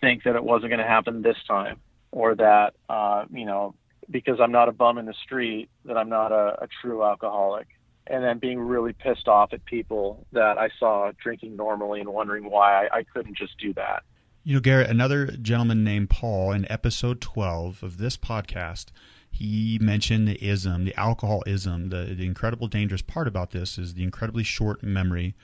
think 0.00 0.24
that 0.24 0.36
it 0.36 0.44
wasn't 0.44 0.70
going 0.70 0.80
to 0.80 0.86
happen 0.86 1.22
this 1.22 1.36
time, 1.46 1.80
or 2.12 2.34
that 2.36 2.74
uh, 2.88 3.24
you 3.30 3.44
know 3.44 3.74
because 4.10 4.40
I'm 4.40 4.52
not 4.52 4.68
a 4.68 4.72
bum 4.72 4.96
in 4.98 5.06
the 5.06 5.14
street 5.24 5.68
that 5.84 5.98
I'm 5.98 6.08
not 6.08 6.32
a, 6.32 6.62
a 6.62 6.68
true 6.80 7.04
alcoholic 7.04 7.66
and 8.08 8.24
then 8.24 8.38
being 8.38 8.58
really 8.58 8.92
pissed 8.92 9.28
off 9.28 9.52
at 9.52 9.64
people 9.64 10.26
that 10.32 10.58
I 10.58 10.68
saw 10.78 11.12
drinking 11.22 11.56
normally 11.56 12.00
and 12.00 12.08
wondering 12.12 12.50
why 12.50 12.86
I, 12.86 12.98
I 12.98 13.02
couldn't 13.04 13.36
just 13.36 13.58
do 13.58 13.72
that. 13.74 14.02
You 14.44 14.54
know, 14.54 14.60
Garrett, 14.60 14.88
another 14.88 15.26
gentleman 15.26 15.84
named 15.84 16.10
Paul 16.10 16.52
in 16.52 16.70
episode 16.70 17.20
12 17.20 17.82
of 17.82 17.98
this 17.98 18.16
podcast, 18.16 18.86
he 19.30 19.78
mentioned 19.80 20.26
the 20.26 20.42
ism, 20.42 20.84
the 20.84 20.98
alcoholism. 20.98 21.90
The, 21.90 22.14
the 22.14 22.24
incredible 22.24 22.66
dangerous 22.66 23.02
part 23.02 23.28
about 23.28 23.50
this 23.50 23.76
is 23.76 23.94
the 23.94 24.02
incredibly 24.02 24.44
short 24.44 24.82
memory 24.82 25.34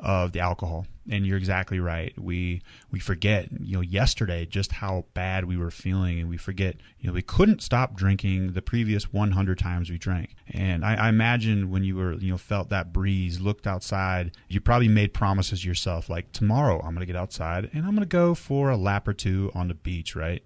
of 0.00 0.32
the 0.32 0.40
alcohol. 0.40 0.86
And 1.10 1.26
you're 1.26 1.38
exactly 1.38 1.80
right. 1.80 2.12
We 2.18 2.60
we 2.90 2.98
forget, 3.00 3.48
you 3.60 3.76
know, 3.76 3.80
yesterday 3.80 4.44
just 4.44 4.72
how 4.72 5.06
bad 5.14 5.46
we 5.46 5.56
were 5.56 5.70
feeling, 5.70 6.20
and 6.20 6.28
we 6.28 6.36
forget, 6.36 6.76
you 7.00 7.06
know, 7.06 7.14
we 7.14 7.22
couldn't 7.22 7.62
stop 7.62 7.96
drinking 7.96 8.52
the 8.52 8.60
previous 8.60 9.10
100 9.10 9.58
times 9.58 9.88
we 9.88 9.96
drank. 9.96 10.36
And 10.48 10.84
I, 10.84 11.06
I 11.06 11.08
imagine 11.08 11.70
when 11.70 11.82
you 11.82 11.96
were, 11.96 12.12
you 12.14 12.30
know, 12.30 12.36
felt 12.36 12.68
that 12.68 12.92
breeze, 12.92 13.40
looked 13.40 13.66
outside, 13.66 14.36
you 14.48 14.60
probably 14.60 14.88
made 14.88 15.14
promises 15.14 15.64
yourself, 15.64 16.10
like 16.10 16.30
tomorrow 16.32 16.78
I'm 16.78 16.94
going 16.94 17.00
to 17.00 17.06
get 17.06 17.16
outside 17.16 17.70
and 17.72 17.86
I'm 17.86 17.92
going 17.92 18.00
to 18.00 18.06
go 18.06 18.34
for 18.34 18.68
a 18.68 18.76
lap 18.76 19.08
or 19.08 19.14
two 19.14 19.50
on 19.54 19.68
the 19.68 19.74
beach, 19.74 20.14
right? 20.14 20.42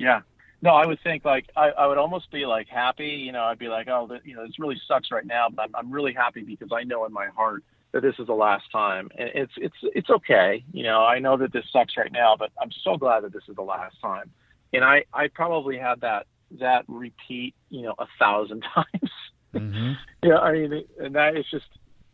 Yeah, 0.00 0.22
no, 0.64 0.70
I 0.70 0.86
would 0.86 0.98
think 1.02 1.26
like 1.26 1.50
I, 1.54 1.68
I 1.68 1.86
would 1.86 1.98
almost 1.98 2.30
be 2.32 2.46
like 2.46 2.68
happy. 2.68 3.04
You 3.04 3.32
know, 3.32 3.44
I'd 3.44 3.58
be 3.58 3.68
like, 3.68 3.86
oh, 3.86 4.08
you 4.24 4.34
know, 4.34 4.46
this 4.46 4.58
really 4.58 4.80
sucks 4.88 5.10
right 5.12 5.26
now, 5.26 5.48
but 5.54 5.64
I'm, 5.64 5.76
I'm 5.76 5.92
really 5.92 6.14
happy 6.14 6.42
because 6.42 6.70
I 6.72 6.84
know 6.84 7.04
in 7.04 7.12
my 7.12 7.26
heart 7.36 7.62
that 7.94 8.02
this 8.02 8.16
is 8.18 8.26
the 8.26 8.34
last 8.34 8.64
time. 8.72 9.08
And 9.16 9.30
it's 9.34 9.52
it's 9.56 9.76
it's 9.82 10.10
okay. 10.10 10.64
You 10.72 10.82
know, 10.82 11.04
I 11.04 11.20
know 11.20 11.36
that 11.38 11.52
this 11.52 11.64
sucks 11.72 11.96
right 11.96 12.12
now, 12.12 12.34
but 12.36 12.50
I'm 12.60 12.70
so 12.82 12.96
glad 12.96 13.22
that 13.22 13.32
this 13.32 13.44
is 13.48 13.54
the 13.54 13.62
last 13.62 13.96
time. 14.02 14.30
And 14.72 14.84
I 14.84 15.04
I 15.14 15.28
probably 15.28 15.78
had 15.78 16.00
that 16.00 16.26
that 16.58 16.84
repeat, 16.88 17.54
you 17.70 17.82
know, 17.82 17.94
a 17.98 18.06
thousand 18.18 18.64
times. 18.74 19.10
Mm-hmm. 19.54 19.92
yeah, 20.24 20.38
I 20.38 20.52
mean, 20.52 20.84
and 20.98 21.14
that 21.14 21.36
is 21.36 21.46
just 21.48 21.66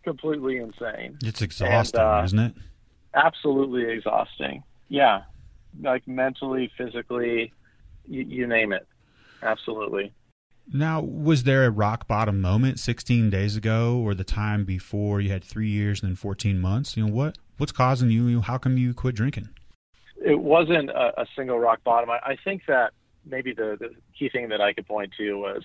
completely 0.04 0.58
insane. 0.58 1.16
It's 1.24 1.40
exhausting, 1.40 1.98
and, 1.98 2.20
uh, 2.20 2.22
isn't 2.24 2.38
it? 2.38 2.54
Absolutely 3.14 3.90
exhausting. 3.90 4.62
Yeah, 4.90 5.22
like 5.80 6.06
mentally, 6.06 6.70
physically, 6.76 7.54
you, 8.06 8.22
you 8.22 8.46
name 8.46 8.74
it. 8.74 8.86
Absolutely. 9.42 10.12
Now, 10.72 11.00
was 11.00 11.42
there 11.42 11.64
a 11.64 11.70
rock 11.70 12.06
bottom 12.06 12.40
moment 12.40 12.78
16 12.78 13.28
days 13.28 13.56
ago 13.56 13.98
or 13.98 14.14
the 14.14 14.24
time 14.24 14.64
before 14.64 15.20
you 15.20 15.30
had 15.30 15.42
three 15.42 15.68
years 15.68 16.00
and 16.00 16.10
then 16.10 16.16
14 16.16 16.60
months? 16.60 16.96
You 16.96 17.06
know, 17.06 17.12
what 17.12 17.38
what's 17.58 17.72
causing 17.72 18.10
you? 18.10 18.40
How 18.40 18.56
come 18.56 18.78
you 18.78 18.94
quit 18.94 19.16
drinking? 19.16 19.48
It 20.24 20.38
wasn't 20.38 20.90
a, 20.90 21.22
a 21.22 21.26
single 21.34 21.58
rock 21.58 21.82
bottom. 21.82 22.10
I, 22.10 22.18
I 22.18 22.36
think 22.44 22.62
that 22.68 22.92
maybe 23.26 23.52
the, 23.52 23.76
the 23.80 23.90
key 24.16 24.28
thing 24.28 24.50
that 24.50 24.60
I 24.60 24.72
could 24.72 24.86
point 24.86 25.12
to 25.18 25.34
was 25.34 25.64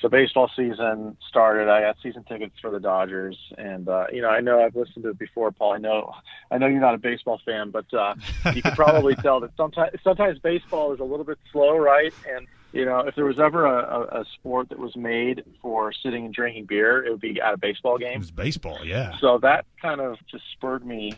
so 0.00 0.08
baseball 0.08 0.50
season 0.54 1.16
started. 1.28 1.68
I 1.68 1.80
got 1.80 1.96
season 2.02 2.22
tickets 2.24 2.54
for 2.60 2.70
the 2.70 2.78
Dodgers, 2.78 3.36
and 3.56 3.88
uh, 3.88 4.06
you 4.12 4.22
know, 4.22 4.28
I 4.28 4.40
know 4.40 4.62
I've 4.62 4.76
listened 4.76 5.04
to 5.04 5.10
it 5.10 5.18
before, 5.18 5.50
Paul. 5.50 5.72
I 5.72 5.78
know, 5.78 6.12
I 6.50 6.58
know 6.58 6.66
you're 6.66 6.80
not 6.80 6.94
a 6.94 6.98
baseball 6.98 7.40
fan, 7.44 7.70
but 7.70 7.92
uh, 7.92 8.14
you 8.54 8.62
can 8.62 8.72
probably 8.72 9.14
tell 9.22 9.40
that 9.40 9.50
sometimes 9.56 9.92
sometimes 10.04 10.38
baseball 10.38 10.92
is 10.92 11.00
a 11.00 11.04
little 11.04 11.24
bit 11.24 11.38
slow, 11.50 11.76
right? 11.76 12.12
And 12.30 12.46
you 12.72 12.84
know, 12.84 13.00
if 13.00 13.14
there 13.14 13.24
was 13.24 13.38
ever 13.38 13.64
a, 13.64 13.78
a, 13.78 14.20
a 14.20 14.24
sport 14.34 14.68
that 14.68 14.78
was 14.78 14.96
made 14.96 15.44
for 15.62 15.92
sitting 15.92 16.24
and 16.26 16.34
drinking 16.34 16.66
beer, 16.66 17.04
it 17.04 17.10
would 17.10 17.20
be 17.20 17.40
at 17.40 17.54
a 17.54 17.56
baseball 17.56 17.98
game. 17.98 18.14
It 18.14 18.18
was 18.18 18.30
baseball, 18.30 18.84
yeah. 18.84 19.16
So 19.18 19.38
that 19.38 19.64
kind 19.80 20.00
of 20.00 20.18
just 20.30 20.44
spurred 20.52 20.84
me 20.84 21.14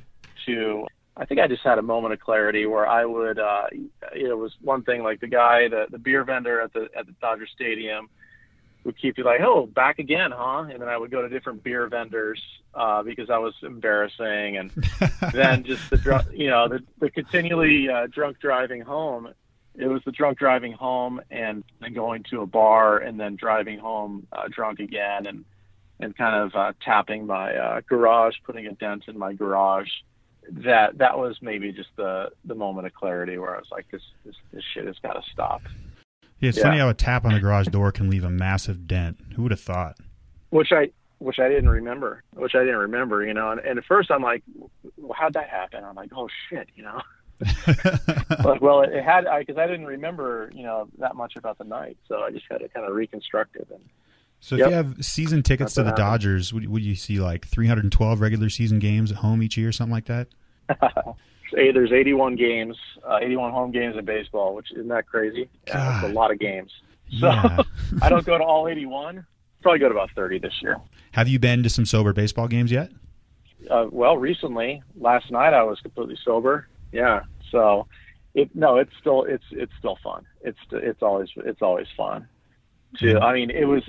to 0.46 0.86
I 1.18 1.24
think 1.24 1.40
I 1.40 1.48
just 1.48 1.64
had 1.64 1.78
a 1.78 1.82
moment 1.82 2.14
of 2.14 2.20
clarity 2.20 2.64
where 2.64 2.86
I 2.86 3.04
would, 3.04 3.40
uh, 3.40 3.64
it 4.14 4.38
was 4.38 4.52
one 4.60 4.84
thing 4.84 5.02
like 5.02 5.20
the 5.20 5.26
guy, 5.26 5.66
the, 5.66 5.86
the 5.90 5.98
beer 5.98 6.22
vendor 6.22 6.60
at 6.60 6.72
the 6.72 6.88
at 6.96 7.06
the 7.06 7.12
Dodger 7.20 7.48
Stadium 7.52 8.08
would 8.84 8.96
keep 8.96 9.18
you 9.18 9.24
like, 9.24 9.40
oh, 9.40 9.66
back 9.66 9.98
again, 9.98 10.30
huh? 10.30 10.66
And 10.70 10.80
then 10.80 10.88
I 10.88 10.96
would 10.96 11.10
go 11.10 11.20
to 11.20 11.28
different 11.28 11.64
beer 11.64 11.88
vendors 11.88 12.40
uh, 12.72 13.02
because 13.02 13.30
I 13.30 13.38
was 13.38 13.52
embarrassing, 13.62 14.58
and 14.58 14.70
then 15.32 15.64
just 15.64 15.90
the 15.90 16.24
you 16.32 16.48
know 16.48 16.68
the 16.68 16.84
the 17.00 17.10
continually 17.10 17.88
uh, 17.88 18.06
drunk 18.06 18.38
driving 18.38 18.82
home. 18.82 19.30
It 19.78 19.86
was 19.86 20.02
the 20.04 20.12
drunk 20.12 20.38
driving 20.38 20.72
home 20.72 21.20
and 21.30 21.62
then 21.80 21.94
going 21.94 22.24
to 22.30 22.42
a 22.42 22.46
bar 22.46 22.98
and 22.98 23.18
then 23.18 23.36
driving 23.36 23.78
home 23.78 24.26
uh, 24.32 24.48
drunk 24.50 24.80
again 24.80 25.26
and 25.26 25.44
and 26.00 26.16
kind 26.16 26.36
of 26.42 26.54
uh, 26.54 26.72
tapping 26.84 27.26
my 27.26 27.54
uh, 27.54 27.80
garage, 27.88 28.34
putting 28.44 28.66
a 28.66 28.72
dent 28.72 29.04
in 29.08 29.18
my 29.18 29.32
garage. 29.32 29.88
That 30.50 30.98
that 30.98 31.18
was 31.18 31.38
maybe 31.42 31.72
just 31.72 31.90
the 31.96 32.30
the 32.44 32.54
moment 32.54 32.86
of 32.86 32.94
clarity 32.94 33.38
where 33.38 33.54
I 33.54 33.58
was 33.58 33.68
like, 33.70 33.86
this 33.90 34.02
this 34.24 34.34
this 34.52 34.64
shit 34.74 34.86
has 34.86 34.96
got 35.02 35.12
to 35.14 35.22
stop. 35.32 35.62
Yeah, 36.40 36.48
it's 36.50 36.58
Yeah. 36.58 36.64
funny 36.64 36.78
how 36.78 36.88
a 36.88 36.94
tap 36.94 37.24
on 37.24 37.32
the 37.34 37.40
garage 37.40 37.66
door 37.66 37.90
can 37.92 38.08
leave 38.10 38.24
a 38.24 38.30
massive 38.30 38.86
dent. 38.86 39.18
Who 39.36 39.42
would 39.42 39.50
have 39.52 39.60
thought? 39.60 39.96
which 40.50 40.72
I 40.72 40.90
which 41.18 41.38
I 41.40 41.48
didn't 41.48 41.68
remember, 41.68 42.22
which 42.34 42.54
I 42.54 42.60
didn't 42.60 42.76
remember, 42.78 43.24
you 43.26 43.34
know. 43.34 43.50
And, 43.50 43.60
and 43.60 43.78
at 43.78 43.84
first 43.84 44.10
I'm 44.10 44.22
like, 44.22 44.42
well, 44.96 45.16
how'd 45.18 45.34
that 45.34 45.48
happen? 45.48 45.84
I'm 45.84 45.94
like, 45.96 46.10
oh 46.16 46.28
shit, 46.48 46.68
you 46.76 46.84
know. 46.84 47.00
But 48.42 48.60
well, 48.62 48.82
it, 48.82 48.90
it 48.92 49.04
had 49.04 49.24
because 49.38 49.58
I, 49.58 49.66
didn't 49.66 49.86
remember, 49.86 50.50
you 50.54 50.62
know, 50.62 50.88
that 50.98 51.16
much 51.16 51.36
about 51.36 51.58
the 51.58 51.64
night, 51.64 51.96
so 52.08 52.22
I 52.22 52.30
just 52.30 52.44
had 52.50 52.58
to 52.58 52.68
kind 52.68 52.86
of 52.86 52.94
reconstruct 52.94 53.56
it. 53.56 53.68
And 53.70 53.80
so 54.40 54.54
if 54.54 54.60
Yep. 54.60 54.68
you 54.70 54.74
have 54.76 55.04
season 55.04 55.42
tickets 55.42 55.74
That's 55.74 55.86
to 55.86 55.90
the. 55.90 55.96
Dodgers, 55.96 56.52
would, 56.52 56.68
would 56.68 56.82
you 56.84 56.94
see 56.94 57.18
like 57.20 57.46
312 57.46 58.20
regular 58.20 58.48
season 58.48 58.78
games 58.78 59.10
at 59.10 59.18
home 59.18 59.42
each 59.42 59.56
year, 59.56 59.68
or 59.68 59.72
something 59.72 59.92
like 59.92 60.06
that? 60.06 60.28
Hey, 61.50 61.72
there's 61.72 61.92
81 61.92 62.36
games, 62.36 62.76
uh, 63.08 63.20
81 63.22 63.52
home 63.52 63.70
games 63.72 63.96
in 63.96 64.04
baseball, 64.04 64.54
which 64.54 64.70
isn't 64.72 64.88
that 64.88 65.06
crazy? 65.06 65.48
Yeah, 65.66 66.06
a 66.06 66.08
lot 66.12 66.30
of 66.30 66.38
games. 66.38 66.70
So 67.18 67.26
Yeah. 67.28 67.62
I 68.02 68.10
don't 68.10 68.26
go 68.26 68.36
to 68.36 68.44
all 68.44 68.68
81. 68.68 69.24
Probably 69.62 69.78
go 69.78 69.88
to 69.88 69.94
about 69.94 70.10
30 70.14 70.40
this 70.40 70.52
year. 70.60 70.76
have 71.12 71.26
you 71.26 71.38
been 71.38 71.62
to 71.62 71.70
some 71.70 71.86
sober 71.86 72.12
baseball 72.12 72.48
games 72.48 72.70
yet? 72.70 72.90
uh, 73.70 73.86
well, 73.90 74.18
recently, 74.18 74.82
last 75.00 75.30
night 75.30 75.54
I 75.54 75.62
was 75.62 75.80
completely 75.80 76.18
sober. 76.22 76.68
Yeah, 76.92 77.20
so 77.50 77.86
it 78.38 78.54
no, 78.54 78.76
it's 78.76 78.92
still 79.00 79.24
it's 79.24 79.44
it's 79.50 79.72
still 79.78 79.98
fun. 80.02 80.24
It's 80.42 80.58
it's 80.70 81.02
always 81.02 81.28
it's 81.36 81.62
always 81.62 81.86
fun. 81.96 82.28
To 82.98 83.18
I 83.18 83.34
mean, 83.34 83.50
it 83.50 83.66
was 83.66 83.82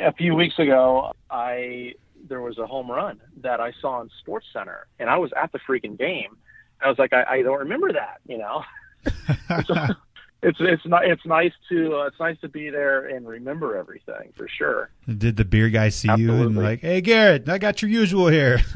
a 0.00 0.12
few 0.12 0.34
weeks 0.34 0.58
ago. 0.58 1.12
I 1.30 1.94
there 2.28 2.40
was 2.40 2.58
a 2.58 2.66
home 2.66 2.90
run 2.90 3.20
that 3.38 3.60
I 3.60 3.72
saw 3.80 4.00
in 4.02 4.10
Sports 4.20 4.46
Center, 4.52 4.86
and 4.98 5.08
I 5.08 5.16
was 5.16 5.30
at 5.40 5.52
the 5.52 5.58
freaking 5.58 5.98
game. 5.98 6.36
I 6.80 6.88
was 6.88 6.98
like, 6.98 7.12
I, 7.12 7.24
I 7.24 7.42
don't 7.42 7.58
remember 7.58 7.92
that, 7.92 8.20
you 8.26 8.38
know. 8.38 8.62
it's 10.42 10.58
it's 10.60 10.86
not 10.86 11.04
it's 11.04 11.24
nice 11.24 11.52
to 11.70 11.96
uh, 11.96 12.06
it's 12.06 12.20
nice 12.20 12.38
to 12.42 12.48
be 12.48 12.68
there 12.70 13.06
and 13.06 13.26
remember 13.26 13.76
everything 13.76 14.32
for 14.36 14.48
sure. 14.48 14.90
Did 15.06 15.36
the 15.36 15.44
beer 15.44 15.70
guy 15.70 15.88
see 15.88 16.10
you 16.16 16.32
and 16.42 16.56
like, 16.56 16.80
hey 16.80 17.00
Garrett, 17.00 17.48
I 17.48 17.58
got 17.58 17.80
your 17.80 17.90
usual 17.90 18.28
here? 18.28 18.60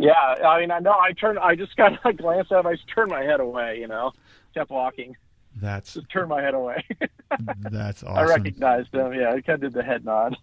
Yeah, 0.00 0.12
I 0.14 0.60
mean, 0.60 0.70
I 0.70 0.78
know. 0.78 0.92
I 0.92 1.12
turned. 1.12 1.38
I 1.38 1.54
just 1.56 1.76
kind 1.76 1.98
of 2.02 2.16
glanced 2.16 2.50
at 2.52 2.60
him. 2.60 2.66
I 2.66 2.72
just 2.72 2.88
turned 2.88 3.10
my 3.10 3.20
head 3.22 3.38
away. 3.38 3.78
You 3.80 3.86
know, 3.86 4.12
kept 4.54 4.70
walking. 4.70 5.16
That's 5.56 5.94
Just 5.94 6.10
turned 6.10 6.28
my 6.28 6.42
head 6.42 6.54
away. 6.54 6.84
that's 7.60 8.02
awesome. 8.02 8.16
I 8.16 8.22
recognized 8.24 8.94
him. 8.94 9.12
Yeah, 9.12 9.30
I 9.30 9.40
kind 9.40 9.62
of 9.62 9.72
did 9.72 9.72
the 9.72 9.82
head 9.82 10.04
nod. 10.04 10.36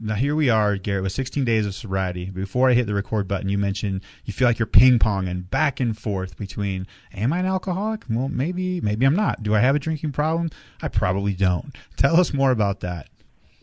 Now 0.00 0.14
here 0.14 0.34
we 0.34 0.50
are, 0.50 0.76
Garrett, 0.76 1.04
with 1.04 1.12
16 1.12 1.44
days 1.44 1.66
of 1.66 1.74
sobriety. 1.74 2.28
Before 2.28 2.68
I 2.68 2.74
hit 2.74 2.86
the 2.86 2.94
record 2.94 3.28
button, 3.28 3.48
you 3.48 3.56
mentioned 3.56 4.02
you 4.24 4.32
feel 4.32 4.48
like 4.48 4.58
you're 4.58 4.66
ping 4.66 4.98
ponging 4.98 5.48
back 5.48 5.78
and 5.78 5.96
forth 5.96 6.36
between, 6.36 6.86
am 7.12 7.32
I 7.32 7.38
an 7.38 7.46
alcoholic? 7.46 8.04
Well, 8.10 8.28
maybe, 8.28 8.80
maybe 8.80 9.06
I'm 9.06 9.14
not. 9.14 9.42
Do 9.42 9.54
I 9.54 9.60
have 9.60 9.76
a 9.76 9.78
drinking 9.78 10.12
problem? 10.12 10.50
I 10.82 10.88
probably 10.88 11.32
don't. 11.32 11.74
Tell 11.96 12.18
us 12.18 12.34
more 12.34 12.50
about 12.50 12.80
that. 12.80 13.08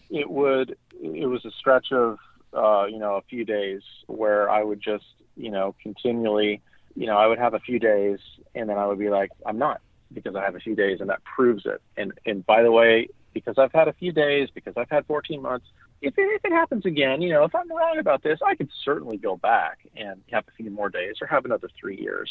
It 0.09 0.29
would. 0.29 0.77
It 1.01 1.27
was 1.27 1.43
a 1.45 1.51
stretch 1.51 1.91
of, 1.91 2.17
uh, 2.53 2.85
you 2.85 2.97
know, 2.97 3.15
a 3.15 3.21
few 3.23 3.43
days 3.43 3.81
where 4.07 4.49
I 4.49 4.63
would 4.63 4.81
just, 4.81 5.05
you 5.35 5.51
know, 5.51 5.75
continually, 5.83 6.61
you 6.95 7.07
know, 7.07 7.17
I 7.17 7.27
would 7.27 7.39
have 7.39 7.53
a 7.53 7.59
few 7.59 7.79
days, 7.79 8.19
and 8.55 8.69
then 8.69 8.77
I 8.77 8.85
would 8.85 8.99
be 8.99 9.09
like, 9.09 9.31
I'm 9.45 9.57
not, 9.57 9.81
because 10.13 10.35
I 10.35 10.43
have 10.43 10.55
a 10.55 10.59
few 10.59 10.75
days, 10.75 10.99
and 11.01 11.09
that 11.09 11.23
proves 11.23 11.65
it. 11.65 11.81
And 11.97 12.13
and 12.25 12.45
by 12.45 12.63
the 12.63 12.71
way, 12.71 13.09
because 13.33 13.55
I've 13.57 13.71
had 13.71 13.87
a 13.87 13.93
few 13.93 14.11
days, 14.11 14.49
because 14.53 14.73
I've 14.77 14.89
had 14.89 15.05
14 15.05 15.41
months, 15.41 15.65
if 16.01 16.17
it, 16.17 16.21
if 16.21 16.43
it 16.43 16.51
happens 16.51 16.85
again, 16.85 17.21
you 17.21 17.29
know, 17.29 17.43
if 17.43 17.53
I'm 17.53 17.69
wrong 17.69 17.97
about 17.99 18.23
this, 18.23 18.39
I 18.45 18.55
could 18.55 18.69
certainly 18.83 19.17
go 19.17 19.37
back 19.37 19.79
and 19.95 20.21
have 20.31 20.45
a 20.47 20.51
few 20.51 20.71
more 20.71 20.89
days 20.89 21.15
or 21.21 21.27
have 21.27 21.45
another 21.45 21.69
three 21.79 21.97
years. 21.97 22.29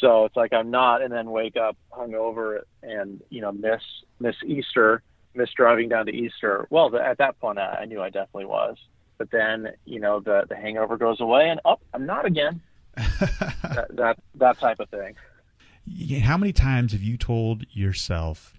So 0.00 0.24
it's 0.24 0.36
like 0.36 0.52
I'm 0.52 0.70
not, 0.70 1.02
and 1.02 1.12
then 1.12 1.30
wake 1.30 1.56
up 1.56 1.76
hungover 1.90 2.60
and 2.82 3.20
you 3.28 3.40
know 3.40 3.50
miss 3.50 3.82
miss 4.20 4.36
Easter, 4.46 5.02
miss 5.34 5.50
driving 5.56 5.88
down 5.88 6.06
to 6.06 6.12
Easter. 6.12 6.68
Well, 6.70 6.90
the, 6.90 7.04
at 7.04 7.18
that 7.18 7.40
point, 7.40 7.58
I, 7.58 7.80
I 7.80 7.84
knew 7.86 8.00
I 8.00 8.10
definitely 8.10 8.46
was. 8.46 8.76
But 9.18 9.30
then 9.32 9.68
you 9.84 9.98
know 10.00 10.20
the 10.20 10.44
the 10.48 10.54
hangover 10.54 10.96
goes 10.96 11.20
away, 11.20 11.50
and 11.50 11.60
up, 11.64 11.82
I'm 11.92 12.06
not 12.06 12.24
again. 12.24 12.60
that, 12.96 13.86
that 13.90 14.18
that 14.34 14.58
type 14.58 14.80
of 14.80 14.88
thing. 14.88 15.16
How 16.20 16.36
many 16.36 16.52
times 16.52 16.92
have 16.92 17.02
you 17.02 17.16
told 17.16 17.64
yourself? 17.70 18.54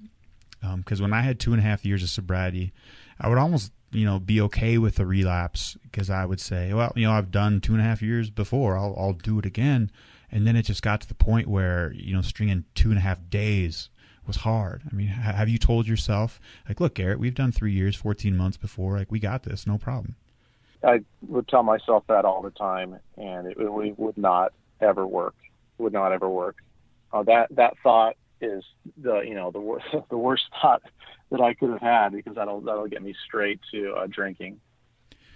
Um, 0.64 0.80
because 0.80 1.02
when 1.02 1.14
I 1.14 1.22
had 1.22 1.40
two 1.40 1.54
and 1.54 1.60
a 1.60 1.64
half 1.64 1.86
years 1.86 2.04
of 2.04 2.10
sobriety, 2.10 2.72
I 3.20 3.30
would 3.30 3.38
almost, 3.38 3.72
you 3.92 4.06
know, 4.06 4.20
be 4.20 4.42
okay 4.42 4.78
with 4.78 5.00
a 5.00 5.06
relapse 5.06 5.78
because 5.84 6.10
I 6.10 6.26
would 6.26 6.40
say, 6.40 6.74
well, 6.74 6.92
you 6.96 7.06
know, 7.08 7.14
I've 7.14 7.32
done 7.32 7.62
two 7.62 7.74
and 7.74 7.82
a 7.82 7.86
half 7.86 8.02
years 8.02 8.30
before. 8.30 8.78
I'll, 8.78 8.96
I'll 8.98 9.14
do 9.14 9.40
it 9.40 9.46
again. 9.46 9.92
And 10.32 10.48
then 10.48 10.56
it 10.56 10.64
just 10.64 10.82
got 10.82 11.02
to 11.02 11.08
the 11.08 11.16
point 11.16 11.48
where, 11.48 11.92
you 11.94 12.14
know, 12.14 12.22
stringing 12.22 12.66
two 12.74 12.90
and 12.90 12.98
a 12.98 13.02
half 13.02 13.30
days 13.30 13.90
was 14.26 14.38
hard. 14.38 14.84
I 14.90 14.96
mean, 14.96 15.08
ha- 15.08 15.34
have 15.34 15.50
you 15.50 15.58
told 15.58 15.88
yourself, 15.88 16.40
like, 16.68 16.80
look, 16.80 16.96
Garrett, 16.96 17.20
we've 17.20 17.36
done 17.36 17.52
three 17.52 17.74
years, 17.74 17.96
14 17.96 18.36
months 18.38 18.58
before. 18.58 18.98
Like, 18.98 19.12
we 19.12 19.20
got 19.20 19.44
this, 19.44 19.68
no 19.68 19.78
problem. 19.78 20.16
I 20.84 21.02
would 21.28 21.48
tell 21.48 21.64
myself 21.64 22.04
that 22.08 22.26
all 22.26 22.42
the 22.42 22.52
time, 22.52 23.00
and 23.18 23.48
it, 23.48 23.58
it 23.58 24.00
would 24.00 24.18
not 24.18 24.54
ever 24.80 25.06
work. 25.06 25.36
Would 25.78 25.94
not 25.94 26.12
ever 26.12 26.30
work. 26.30 26.58
Uh, 27.14 27.24
that 27.24 27.48
that 27.56 27.74
thought 27.84 28.16
is 28.40 28.64
the 28.98 29.20
you 29.20 29.36
know 29.36 29.52
the 29.52 29.60
worst 29.60 29.86
the 30.10 30.18
worst 30.18 30.44
thought 30.62 30.82
that 31.32 31.42
I 31.42 31.54
could 31.54 31.70
have 31.70 31.82
had 31.82 32.10
because 32.10 32.36
that'll 32.36 32.62
that'll 32.62 32.88
get 32.88 33.02
me 33.02 33.14
straight 33.26 33.60
to 33.72 33.94
uh, 33.94 34.08
drinking 34.08 34.60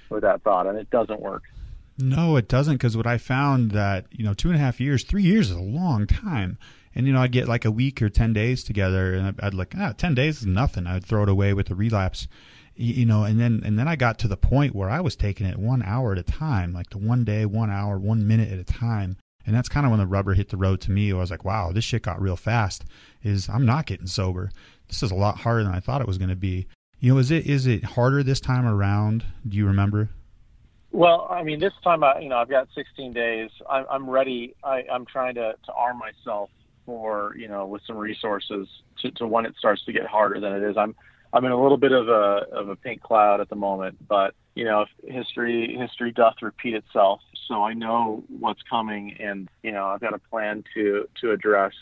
with 0.09 0.21
that 0.21 0.43
thought, 0.43 0.67
and 0.67 0.77
it 0.77 0.89
doesn't 0.89 1.21
work. 1.21 1.43
No, 1.97 2.35
it 2.35 2.47
doesn't. 2.47 2.75
Because 2.75 2.97
what 2.97 3.07
I 3.07 3.17
found 3.17 3.71
that 3.71 4.07
you 4.11 4.23
know, 4.23 4.33
two 4.33 4.49
and 4.49 4.57
a 4.57 4.59
half 4.59 4.79
years, 4.79 5.03
three 5.03 5.23
years 5.23 5.51
is 5.51 5.55
a 5.55 5.61
long 5.61 6.07
time. 6.07 6.57
And 6.93 7.07
you 7.07 7.13
know, 7.13 7.21
I'd 7.21 7.31
get 7.31 7.47
like 7.47 7.65
a 7.65 7.71
week 7.71 8.01
or 8.01 8.09
ten 8.09 8.33
days 8.33 8.63
together, 8.63 9.13
and 9.13 9.27
I'd, 9.27 9.39
I'd 9.41 9.53
like, 9.53 9.73
ah, 9.77 9.93
ten 9.97 10.15
days 10.15 10.39
is 10.39 10.45
nothing. 10.45 10.87
I'd 10.87 11.05
throw 11.05 11.23
it 11.23 11.29
away 11.29 11.53
with 11.53 11.67
the 11.67 11.75
relapse, 11.75 12.27
you 12.75 13.05
know. 13.05 13.23
And 13.23 13.39
then 13.39 13.61
and 13.65 13.77
then 13.77 13.87
I 13.87 13.95
got 13.95 14.19
to 14.19 14.27
the 14.27 14.37
point 14.37 14.75
where 14.75 14.89
I 14.89 15.01
was 15.01 15.15
taking 15.15 15.45
it 15.45 15.57
one 15.57 15.83
hour 15.83 16.13
at 16.13 16.17
a 16.17 16.23
time, 16.23 16.73
like 16.73 16.89
the 16.89 16.97
one 16.97 17.23
day, 17.23 17.45
one 17.45 17.69
hour, 17.69 17.97
one 17.97 18.27
minute 18.27 18.51
at 18.51 18.59
a 18.59 18.63
time. 18.63 19.17
And 19.45 19.55
that's 19.55 19.69
kind 19.69 19.85
of 19.85 19.91
when 19.91 19.99
the 19.99 20.07
rubber 20.07 20.33
hit 20.33 20.49
the 20.49 20.57
road 20.57 20.81
to 20.81 20.91
me. 20.91 21.11
I 21.11 21.15
was 21.15 21.29
like, 21.29 21.45
wow, 21.45 21.71
this 21.71 21.83
shit 21.83 22.01
got 22.01 22.21
real 22.21 22.35
fast. 22.35 22.83
Is 23.23 23.47
I'm 23.47 23.65
not 23.65 23.85
getting 23.85 24.07
sober. 24.07 24.51
This 24.87 25.03
is 25.03 25.11
a 25.11 25.15
lot 25.15 25.37
harder 25.39 25.63
than 25.63 25.73
I 25.73 25.79
thought 25.79 26.01
it 26.01 26.07
was 26.07 26.17
going 26.17 26.29
to 26.29 26.35
be. 26.35 26.67
You 26.99 27.13
know, 27.13 27.19
is 27.19 27.31
it 27.31 27.45
is 27.45 27.67
it 27.67 27.83
harder 27.83 28.23
this 28.23 28.39
time 28.39 28.65
around? 28.65 29.25
Do 29.47 29.57
you 29.57 29.65
remember? 29.65 30.09
Well, 30.95 31.27
I 31.29 31.43
mean, 31.43 31.59
this 31.59 31.73
time, 31.83 32.05
I, 32.05 32.19
you 32.19 32.29
know, 32.29 32.37
I've 32.37 32.49
got 32.49 32.69
16 32.73 33.11
days. 33.11 33.49
I, 33.69 33.83
I'm 33.89 34.09
ready. 34.09 34.55
I, 34.63 34.85
I'm 34.89 35.05
trying 35.05 35.35
to, 35.35 35.55
to 35.65 35.73
arm 35.73 35.99
myself 35.99 36.49
for, 36.85 37.35
you 37.37 37.49
know, 37.49 37.65
with 37.65 37.81
some 37.85 37.97
resources 37.97 38.69
to, 39.01 39.11
to 39.11 39.27
when 39.27 39.45
it 39.45 39.55
starts 39.59 39.83
to 39.85 39.91
get 39.91 40.05
harder 40.05 40.39
than 40.39 40.53
it 40.53 40.63
is. 40.63 40.77
I'm, 40.77 40.95
I'm 41.35 41.45
in 41.45 41.51
a 41.51 41.61
little 41.61 41.77
bit 41.77 41.91
of 41.91 42.07
a, 42.07 42.45
of 42.51 42.69
a 42.69 42.75
pink 42.75 43.01
cloud 43.01 43.41
at 43.41 43.49
the 43.49 43.55
moment, 43.55 44.07
but 44.07 44.33
you 44.55 44.63
know, 44.63 44.85
history, 45.05 45.75
history 45.77 46.11
doth 46.11 46.35
repeat 46.41 46.73
itself. 46.73 47.19
So 47.47 47.63
I 47.63 47.73
know 47.73 48.23
what's 48.39 48.61
coming, 48.69 49.17
and 49.19 49.49
you 49.61 49.71
know, 49.71 49.85
I've 49.85 49.99
got 49.99 50.13
a 50.13 50.19
plan 50.19 50.63
to, 50.73 51.07
to 51.21 51.31
address 51.31 51.73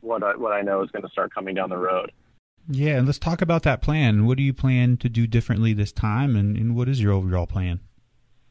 what 0.00 0.22
I, 0.22 0.36
what 0.36 0.52
I 0.52 0.60
know 0.60 0.82
is 0.82 0.90
going 0.90 1.02
to 1.02 1.08
start 1.08 1.34
coming 1.34 1.54
down 1.54 1.70
the 1.70 1.78
road. 1.78 2.12
Yeah, 2.68 2.98
and 2.98 3.06
let's 3.06 3.18
talk 3.18 3.40
about 3.40 3.62
that 3.62 3.80
plan. 3.80 4.26
What 4.26 4.36
do 4.36 4.42
you 4.42 4.52
plan 4.52 4.98
to 4.98 5.08
do 5.08 5.26
differently 5.26 5.72
this 5.72 5.90
time, 5.90 6.36
and, 6.36 6.56
and 6.56 6.76
what 6.76 6.88
is 6.88 7.00
your 7.00 7.12
overall 7.12 7.46
plan? 7.46 7.80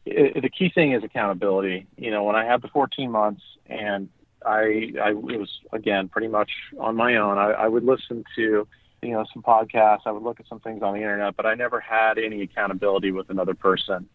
it, 0.07 0.41
the 0.41 0.49
key 0.49 0.69
thing 0.73 0.93
is 0.93 1.03
accountability. 1.03 1.87
You 1.97 2.11
know, 2.11 2.23
when 2.23 2.35
I 2.35 2.45
had 2.45 2.61
the 2.61 2.67
14 2.69 3.11
months 3.11 3.41
and 3.65 4.09
I, 4.45 4.91
I 5.01 5.09
it 5.09 5.39
was 5.39 5.59
again 5.73 6.07
pretty 6.07 6.27
much 6.27 6.51
on 6.79 6.95
my 6.95 7.15
own. 7.15 7.37
I, 7.37 7.51
I 7.51 7.67
would 7.67 7.83
listen 7.83 8.23
to 8.35 8.67
you 9.07 9.13
know 9.13 9.25
some 9.33 9.41
podcasts. 9.41 10.01
I 10.05 10.11
would 10.11 10.23
look 10.23 10.39
at 10.39 10.47
some 10.47 10.59
things 10.59 10.83
on 10.83 10.93
the 10.93 10.99
internet, 10.99 11.35
but 11.35 11.45
I 11.45 11.55
never 11.55 11.79
had 11.79 12.17
any 12.17 12.41
accountability 12.41 13.11
with 13.11 13.29
another 13.29 13.53
person. 13.53 14.07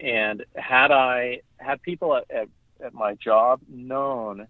And 0.00 0.44
had 0.56 0.90
I 0.90 1.40
had 1.58 1.82
people 1.82 2.16
at, 2.16 2.30
at, 2.30 2.48
at 2.84 2.94
my 2.94 3.14
job 3.14 3.60
known 3.68 4.46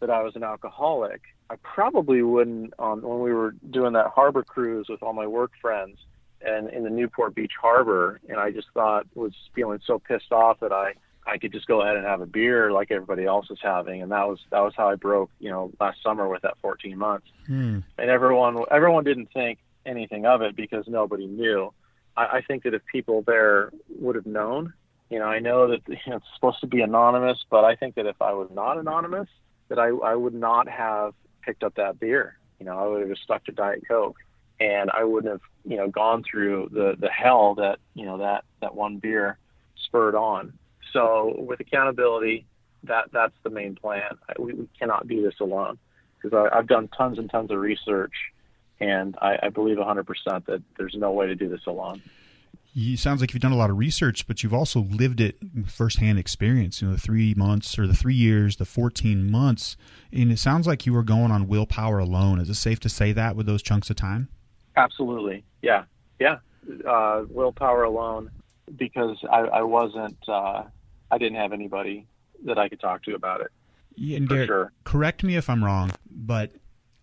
that 0.00 0.10
I 0.10 0.22
was 0.22 0.36
an 0.36 0.42
alcoholic, 0.42 1.22
I 1.48 1.56
probably 1.62 2.22
wouldn't. 2.22 2.74
On 2.78 3.00
when 3.02 3.20
we 3.20 3.32
were 3.32 3.54
doing 3.70 3.92
that 3.92 4.08
harbor 4.08 4.42
cruise 4.42 4.86
with 4.88 5.02
all 5.02 5.12
my 5.12 5.26
work 5.26 5.52
friends, 5.60 5.98
and 6.42 6.68
in 6.70 6.82
the 6.82 6.90
Newport 6.90 7.34
Beach 7.34 7.52
harbor, 7.60 8.20
and 8.28 8.38
I 8.38 8.50
just 8.50 8.68
thought 8.74 9.06
was 9.14 9.32
feeling 9.54 9.80
so 9.86 9.98
pissed 9.98 10.32
off 10.32 10.60
that 10.60 10.72
I 10.72 10.94
I 11.26 11.38
could 11.38 11.52
just 11.52 11.66
go 11.66 11.82
ahead 11.82 11.96
and 11.96 12.06
have 12.06 12.20
a 12.20 12.26
beer 12.26 12.70
like 12.70 12.90
everybody 12.90 13.24
else 13.24 13.50
is 13.50 13.58
having, 13.60 14.02
and 14.02 14.12
that 14.12 14.28
was 14.28 14.38
that 14.50 14.60
was 14.60 14.74
how 14.76 14.88
I 14.88 14.94
broke, 14.94 15.30
you 15.40 15.50
know, 15.50 15.72
last 15.80 16.02
summer 16.02 16.28
with 16.28 16.42
that 16.42 16.56
14 16.62 16.96
months. 16.96 17.26
Hmm. 17.46 17.80
And 17.98 18.10
everyone 18.10 18.64
everyone 18.70 19.04
didn't 19.04 19.32
think 19.32 19.58
anything 19.84 20.26
of 20.26 20.42
it 20.42 20.54
because 20.54 20.86
nobody 20.86 21.26
knew. 21.26 21.72
I, 22.16 22.24
I 22.24 22.42
think 22.42 22.62
that 22.62 22.74
if 22.74 22.82
people 22.86 23.22
there 23.22 23.70
would 23.98 24.14
have 24.14 24.26
known, 24.26 24.72
you 25.10 25.18
know, 25.18 25.26
I 25.26 25.38
know 25.40 25.68
that 25.68 25.80
you 25.88 25.96
know, 26.06 26.16
it's 26.16 26.26
supposed 26.34 26.60
to 26.60 26.66
be 26.66 26.80
anonymous, 26.80 27.44
but 27.50 27.64
I 27.64 27.74
think 27.74 27.96
that 27.96 28.06
if 28.06 28.20
I 28.22 28.32
was 28.32 28.48
not 28.52 28.78
anonymous, 28.78 29.28
that 29.68 29.78
I 29.78 29.88
I 29.88 30.14
would 30.14 30.34
not 30.34 30.68
have 30.68 31.14
picked 31.42 31.62
up 31.62 31.74
that 31.74 31.98
beer. 31.98 32.38
You 32.60 32.66
know, 32.66 32.78
I 32.78 32.86
would 32.86 33.00
have 33.00 33.10
just 33.10 33.22
stuck 33.22 33.44
to 33.44 33.52
Diet 33.52 33.82
Coke, 33.88 34.16
and 34.60 34.90
I 34.90 35.04
wouldn't 35.04 35.32
have 35.32 35.42
you 35.64 35.76
know 35.76 35.88
gone 35.88 36.22
through 36.22 36.70
the 36.72 36.94
the 36.98 37.10
hell 37.10 37.54
that 37.56 37.78
you 37.94 38.04
know 38.04 38.18
that 38.18 38.44
that 38.60 38.74
one 38.74 38.98
beer 38.98 39.38
spurred 39.76 40.14
on. 40.14 40.52
So 40.92 41.34
with 41.38 41.60
accountability, 41.60 42.46
that 42.84 43.10
that's 43.12 43.34
the 43.42 43.50
main 43.50 43.74
plan. 43.74 44.18
We, 44.38 44.54
we 44.54 44.68
cannot 44.78 45.08
do 45.08 45.22
this 45.22 45.34
alone 45.40 45.78
because 46.20 46.48
I've 46.52 46.66
done 46.66 46.88
tons 46.96 47.18
and 47.18 47.30
tons 47.30 47.50
of 47.50 47.58
research, 47.58 48.14
and 48.80 49.16
I, 49.20 49.38
I 49.44 49.48
believe 49.48 49.76
100% 49.76 50.04
that 50.46 50.62
there's 50.76 50.94
no 50.96 51.12
way 51.12 51.26
to 51.26 51.34
do 51.34 51.48
this 51.48 51.66
alone. 51.66 52.02
It 52.78 52.98
sounds 52.98 53.22
like 53.22 53.32
you've 53.32 53.40
done 53.40 53.52
a 53.52 53.56
lot 53.56 53.70
of 53.70 53.78
research, 53.78 54.26
but 54.26 54.42
you've 54.42 54.52
also 54.52 54.80
lived 54.80 55.18
it 55.18 55.36
firsthand 55.66 56.18
experience. 56.18 56.82
You 56.82 56.88
know, 56.88 56.94
the 56.94 57.00
three 57.00 57.32
months 57.34 57.78
or 57.78 57.86
the 57.86 57.94
three 57.94 58.14
years, 58.14 58.56
the 58.56 58.66
14 58.66 59.30
months, 59.30 59.78
and 60.12 60.30
it 60.30 60.38
sounds 60.38 60.66
like 60.66 60.84
you 60.84 60.92
were 60.92 61.02
going 61.02 61.30
on 61.30 61.48
willpower 61.48 61.98
alone. 61.98 62.38
Is 62.38 62.50
it 62.50 62.54
safe 62.54 62.78
to 62.80 62.90
say 62.90 63.12
that 63.12 63.34
with 63.34 63.46
those 63.46 63.62
chunks 63.62 63.88
of 63.88 63.96
time? 63.96 64.28
Absolutely. 64.76 65.42
Yeah. 65.62 65.84
Yeah. 66.20 66.38
Uh, 66.86 67.22
willpower 67.30 67.84
alone 67.84 68.30
because 68.76 69.16
I, 69.30 69.40
I 69.40 69.62
wasn't 69.62 70.18
uh, 70.28 70.64
I 71.10 71.18
didn't 71.18 71.38
have 71.38 71.52
anybody 71.52 72.06
that 72.44 72.58
I 72.58 72.68
could 72.68 72.80
talk 72.80 73.02
to 73.04 73.14
about 73.14 73.40
it. 73.40 73.48
Yeah, 73.94 74.18
and 74.18 74.28
Garrett, 74.28 74.48
sure. 74.48 74.72
correct 74.84 75.22
me 75.22 75.36
if 75.36 75.48
I'm 75.48 75.64
wrong, 75.64 75.90
but 76.10 76.52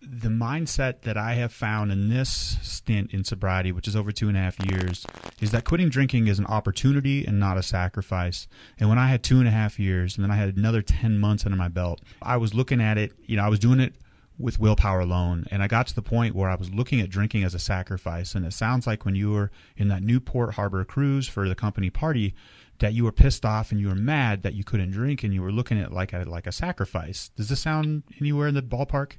the 0.00 0.28
mindset 0.28 1.02
that 1.02 1.16
I 1.16 1.34
have 1.34 1.52
found 1.52 1.90
in 1.90 2.08
this 2.08 2.58
stint 2.62 3.12
in 3.12 3.24
sobriety, 3.24 3.72
which 3.72 3.88
is 3.88 3.96
over 3.96 4.12
two 4.12 4.28
and 4.28 4.36
a 4.36 4.40
half 4.40 4.58
years, 4.70 5.06
is 5.40 5.50
that 5.52 5.64
quitting 5.64 5.88
drinking 5.88 6.26
is 6.26 6.38
an 6.38 6.46
opportunity 6.46 7.24
and 7.24 7.40
not 7.40 7.56
a 7.56 7.62
sacrifice. 7.62 8.46
And 8.78 8.88
when 8.88 8.98
I 8.98 9.08
had 9.08 9.22
two 9.22 9.38
and 9.38 9.48
a 9.48 9.50
half 9.50 9.78
years 9.78 10.16
and 10.16 10.24
then 10.24 10.30
I 10.30 10.36
had 10.36 10.56
another 10.56 10.82
10 10.82 11.18
months 11.18 11.46
under 11.46 11.56
my 11.56 11.68
belt, 11.68 12.00
I 12.20 12.36
was 12.36 12.54
looking 12.54 12.80
at 12.80 12.98
it, 12.98 13.12
you 13.24 13.36
know, 13.36 13.44
I 13.44 13.48
was 13.48 13.58
doing 13.58 13.80
it 13.80 13.94
with 14.38 14.58
willpower 14.58 15.00
alone. 15.00 15.46
And 15.50 15.62
I 15.62 15.68
got 15.68 15.86
to 15.86 15.94
the 15.94 16.02
point 16.02 16.34
where 16.34 16.50
I 16.50 16.56
was 16.56 16.70
looking 16.70 17.00
at 17.00 17.08
drinking 17.08 17.44
as 17.44 17.54
a 17.54 17.58
sacrifice. 17.58 18.34
And 18.34 18.44
it 18.44 18.52
sounds 18.52 18.86
like 18.86 19.04
when 19.04 19.14
you 19.14 19.30
were 19.30 19.50
in 19.76 19.88
that 19.88 20.02
Newport 20.02 20.54
Harbor 20.54 20.84
cruise 20.84 21.28
for 21.28 21.48
the 21.48 21.54
company 21.54 21.90
party, 21.90 22.34
that 22.84 22.92
you 22.92 23.02
were 23.02 23.12
pissed 23.12 23.46
off 23.46 23.72
and 23.72 23.80
you 23.80 23.88
were 23.88 23.94
mad 23.94 24.42
that 24.42 24.52
you 24.52 24.62
couldn't 24.62 24.90
drink 24.90 25.24
and 25.24 25.32
you 25.32 25.40
were 25.40 25.50
looking 25.50 25.80
at 25.80 25.90
like 25.90 26.12
a 26.12 26.18
like 26.24 26.46
a 26.46 26.52
sacrifice. 26.52 27.30
Does 27.30 27.48
this 27.48 27.60
sound 27.60 28.02
anywhere 28.20 28.46
in 28.46 28.54
the 28.54 28.60
ballpark? 28.60 29.12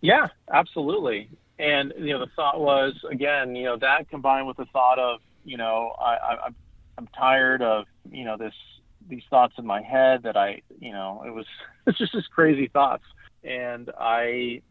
Yeah, 0.00 0.26
absolutely. 0.52 1.30
And 1.56 1.94
you 1.96 2.12
know, 2.12 2.18
the 2.18 2.30
thought 2.34 2.58
was 2.58 2.94
again, 3.08 3.54
you 3.54 3.62
know, 3.62 3.76
that 3.76 4.10
combined 4.10 4.48
with 4.48 4.56
the 4.56 4.64
thought 4.72 4.98
of, 4.98 5.20
you 5.44 5.56
know, 5.56 5.94
I, 6.00 6.14
I 6.14 6.48
I'm 6.98 7.06
tired 7.16 7.62
of, 7.62 7.84
you 8.10 8.24
know, 8.24 8.36
this 8.36 8.54
these 9.08 9.22
thoughts 9.30 9.54
in 9.56 9.64
my 9.64 9.82
head 9.82 10.24
that 10.24 10.36
I, 10.36 10.62
you 10.80 10.90
know, 10.90 11.22
it 11.24 11.30
was 11.30 11.46
it's 11.86 11.98
just 11.98 12.12
this 12.12 12.26
crazy 12.26 12.66
thoughts, 12.66 13.04
and 13.44 13.88
I, 14.00 14.62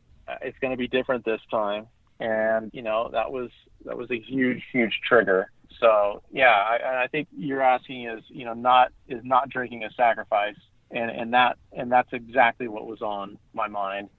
it's 0.41 0.60
going 0.60 0.71
to 0.71 0.78
be 0.78 0.89
different 0.89 1.24
this 1.24 1.39
time, 1.50 1.88
and 2.19 2.69
you 2.74 2.82
know, 2.82 3.08
that 3.13 3.32
was 3.32 3.50
that 3.86 3.98
was 3.98 4.12
a 4.12 4.19
huge 4.19 4.62
huge 4.74 5.00
trigger 5.08 5.52
so 5.80 6.22
yeah, 6.32 6.54
I, 6.54 7.04
I 7.04 7.08
think 7.08 7.28
you're 7.36 7.62
asking 7.62 8.08
is 8.08 8.24
you 8.28 8.46
know 8.46 8.54
not 8.54 8.92
is 9.08 9.24
not 9.24 9.50
drinking 9.50 9.84
a 9.84 9.92
sacrifice, 9.92 10.58
and 10.92 11.10
and 11.10 11.34
that 11.34 11.58
and 11.72 11.92
that's 11.92 12.12
exactly 12.14 12.68
what 12.68 12.86
was 12.86 13.02
on 13.02 13.38
my 13.54 13.68
mind. 13.68 14.10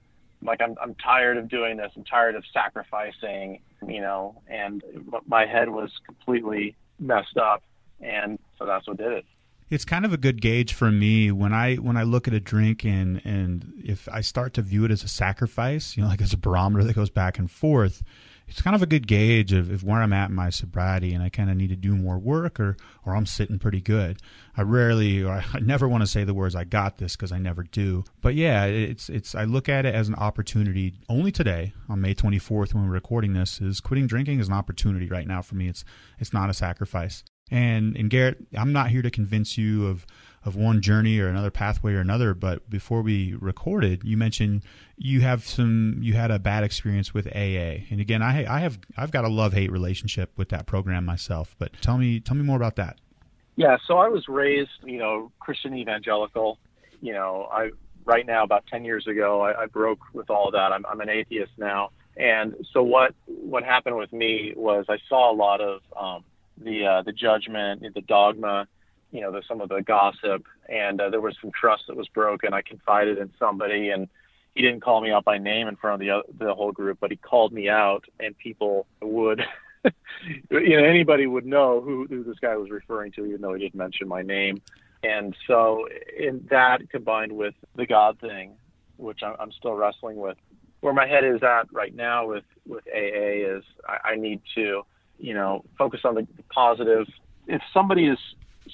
Like 0.41 0.61
I'm 0.61 0.75
I'm 0.81 0.95
tired 0.95 1.37
of 1.37 1.49
doing 1.49 1.77
this. 1.77 1.91
I'm 1.95 2.03
tired 2.03 2.35
of 2.35 2.43
sacrificing, 2.53 3.61
you 3.87 4.01
know, 4.01 4.41
and 4.47 4.83
my 5.25 5.45
head 5.45 5.69
was 5.69 5.91
completely 6.05 6.75
messed 6.99 7.37
up, 7.37 7.63
and 8.01 8.39
so 8.57 8.65
that's 8.65 8.87
what 8.87 8.97
did 8.97 9.11
it 9.11 9.25
it's 9.69 9.83
kind 9.83 10.05
of 10.05 10.13
a 10.13 10.17
good 10.17 10.41
gauge 10.41 10.73
for 10.73 10.91
me 10.91 11.31
when 11.31 11.53
I 11.53 11.75
when 11.75 11.97
I 11.97 12.03
look 12.03 12.27
at 12.27 12.33
a 12.33 12.39
drink 12.39 12.85
and 12.85 13.21
and 13.25 13.73
if 13.83 14.07
I 14.09 14.21
start 14.21 14.53
to 14.53 14.61
view 14.61 14.85
it 14.85 14.91
as 14.91 15.03
a 15.03 15.07
sacrifice, 15.07 15.97
you 15.97 16.03
know, 16.03 16.09
like 16.09 16.21
as 16.21 16.33
a 16.33 16.37
barometer 16.37 16.85
that 16.85 16.93
goes 16.93 17.09
back 17.09 17.37
and 17.37 17.51
forth 17.51 18.01
it's 18.47 18.61
kind 18.61 18.75
of 18.75 18.81
a 18.81 18.87
good 18.87 19.07
gauge 19.07 19.51
of, 19.51 19.69
of 19.71 19.83
where 19.83 20.01
I'm 20.01 20.13
at 20.13 20.29
in 20.29 20.35
my 20.35 20.49
sobriety, 20.49 21.13
and 21.13 21.21
I 21.21 21.29
kind 21.29 21.49
of 21.49 21.57
need 21.57 21.69
to 21.69 21.75
do 21.75 21.95
more 21.95 22.17
work, 22.17 22.59
or 22.59 22.77
or 23.05 23.15
I'm 23.15 23.25
sitting 23.25 23.59
pretty 23.59 23.81
good. 23.81 24.19
I 24.55 24.61
rarely, 24.61 25.23
or 25.23 25.43
I 25.53 25.59
never 25.61 25.87
want 25.87 26.01
to 26.01 26.07
say 26.07 26.23
the 26.23 26.33
words 26.33 26.55
"I 26.55 26.63
got 26.63 26.97
this" 26.97 27.15
because 27.15 27.31
I 27.31 27.39
never 27.39 27.63
do. 27.63 28.05
But 28.21 28.35
yeah, 28.35 28.65
it's 28.65 29.09
it's. 29.09 29.35
I 29.35 29.43
look 29.43 29.67
at 29.67 29.85
it 29.85 29.93
as 29.93 30.07
an 30.07 30.15
opportunity. 30.15 30.93
Only 31.09 31.31
today, 31.31 31.73
on 31.89 32.01
May 32.01 32.15
24th, 32.15 32.73
when 32.73 32.87
we're 32.87 32.93
recording 32.93 33.33
this, 33.33 33.59
is 33.59 33.81
quitting 33.81 34.07
drinking 34.07 34.39
is 34.39 34.47
an 34.47 34.53
opportunity 34.53 35.07
right 35.07 35.27
now 35.27 35.41
for 35.41 35.55
me. 35.55 35.67
It's 35.67 35.83
it's 36.19 36.33
not 36.33 36.49
a 36.49 36.53
sacrifice. 36.53 37.23
And 37.51 37.97
and 37.97 38.09
Garrett, 38.09 38.37
I'm 38.57 38.71
not 38.71 38.89
here 38.89 39.01
to 39.01 39.11
convince 39.11 39.57
you 39.57 39.87
of 39.87 40.05
of 40.47 40.55
one 40.55 40.81
journey 40.81 41.19
or 41.19 41.27
another 41.27 41.51
pathway 41.51 41.93
or 41.93 41.99
another. 41.99 42.33
But 42.33 42.69
before 42.69 43.01
we 43.01 43.35
recorded, 43.39 44.03
you 44.05 44.15
mentioned 44.15 44.63
you 44.97 45.19
have 45.21 45.45
some 45.45 45.97
you 46.01 46.13
had 46.13 46.31
a 46.31 46.39
bad 46.39 46.63
experience 46.63 47.13
with 47.13 47.27
AA, 47.27 47.83
and 47.91 47.99
again, 47.99 48.23
I 48.23 48.45
I 48.51 48.59
have 48.61 48.79
I've 48.95 49.11
got 49.11 49.25
a 49.25 49.27
love 49.27 49.53
hate 49.53 49.71
relationship 49.71 50.31
with 50.37 50.49
that 50.49 50.65
program 50.65 51.05
myself. 51.05 51.55
But 51.59 51.73
tell 51.81 51.97
me 51.97 52.21
tell 52.21 52.35
me 52.35 52.43
more 52.43 52.55
about 52.55 52.77
that. 52.77 52.97
Yeah, 53.57 53.77
so 53.87 53.97
I 53.97 54.07
was 54.07 54.27
raised, 54.27 54.69
you 54.83 54.99
know, 54.99 55.31
Christian 55.39 55.75
evangelical. 55.75 56.59
You 57.01 57.13
know, 57.13 57.49
I 57.51 57.71
right 58.05 58.25
now 58.25 58.43
about 58.43 58.65
ten 58.67 58.85
years 58.85 59.05
ago, 59.05 59.41
I, 59.41 59.63
I 59.63 59.65
broke 59.65 59.99
with 60.13 60.29
all 60.29 60.49
that. 60.51 60.71
I'm 60.71 60.85
I'm 60.85 61.01
an 61.01 61.09
atheist 61.09 61.51
now, 61.57 61.91
and 62.15 62.55
so 62.71 62.83
what 62.83 63.13
what 63.25 63.63
happened 63.63 63.97
with 63.97 64.13
me 64.13 64.53
was 64.55 64.85
I 64.87 64.97
saw 65.09 65.29
a 65.29 65.35
lot 65.35 65.59
of 65.59 65.81
um, 65.99 66.23
the 66.57 66.85
uh, 66.85 67.01
the 67.01 67.11
judgment, 67.11 67.83
the 67.93 68.01
dogma, 68.01 68.67
you 69.11 69.21
know, 69.21 69.39
some 69.47 69.61
of 69.61 69.69
the 69.69 69.81
gossip, 69.81 70.45
and 70.67 70.99
uh, 70.99 71.09
there 71.09 71.21
was 71.21 71.35
some 71.41 71.51
trust 71.51 71.83
that 71.87 71.95
was 71.95 72.07
broken. 72.09 72.53
I 72.53 72.61
confided 72.61 73.17
in 73.17 73.31
somebody, 73.39 73.89
and 73.89 74.07
he 74.53 74.61
didn't 74.61 74.81
call 74.81 75.01
me 75.01 75.11
out 75.11 75.23
by 75.23 75.37
name 75.37 75.67
in 75.67 75.75
front 75.75 76.01
of 76.01 76.07
the 76.07 76.45
the 76.45 76.53
whole 76.53 76.71
group, 76.71 76.97
but 76.99 77.11
he 77.11 77.17
called 77.17 77.53
me 77.53 77.69
out, 77.69 78.05
and 78.19 78.37
people 78.37 78.85
would, 79.01 79.41
you 80.51 80.77
know, 80.77 80.83
anybody 80.83 81.27
would 81.27 81.45
know 81.45 81.81
who, 81.81 82.05
who 82.07 82.23
this 82.23 82.39
guy 82.39 82.55
was 82.57 82.69
referring 82.69 83.11
to, 83.13 83.25
even 83.25 83.41
though 83.41 83.53
he 83.53 83.61
didn't 83.61 83.75
mention 83.75 84.07
my 84.07 84.21
name. 84.21 84.61
And 85.03 85.35
so, 85.45 85.87
in 86.17 86.45
that 86.49 86.89
combined 86.89 87.31
with 87.31 87.53
the 87.75 87.85
God 87.85 88.19
thing, 88.19 88.53
which 88.97 89.19
I'm, 89.23 89.35
I'm 89.39 89.51
still 89.51 89.75
wrestling 89.75 90.17
with, 90.17 90.37
where 90.81 90.93
my 90.93 91.07
head 91.07 91.23
is 91.23 91.41
at 91.43 91.71
right 91.71 91.95
now 91.95 92.27
with 92.27 92.43
with 92.67 92.83
AA 92.87 93.57
is 93.57 93.63
I, 93.87 94.09
I 94.11 94.15
need 94.15 94.41
to, 94.55 94.83
you 95.17 95.33
know, 95.33 95.63
focus 95.77 96.01
on 96.03 96.15
the 96.15 96.27
positive. 96.49 97.07
If 97.47 97.61
somebody 97.73 98.07
is 98.07 98.17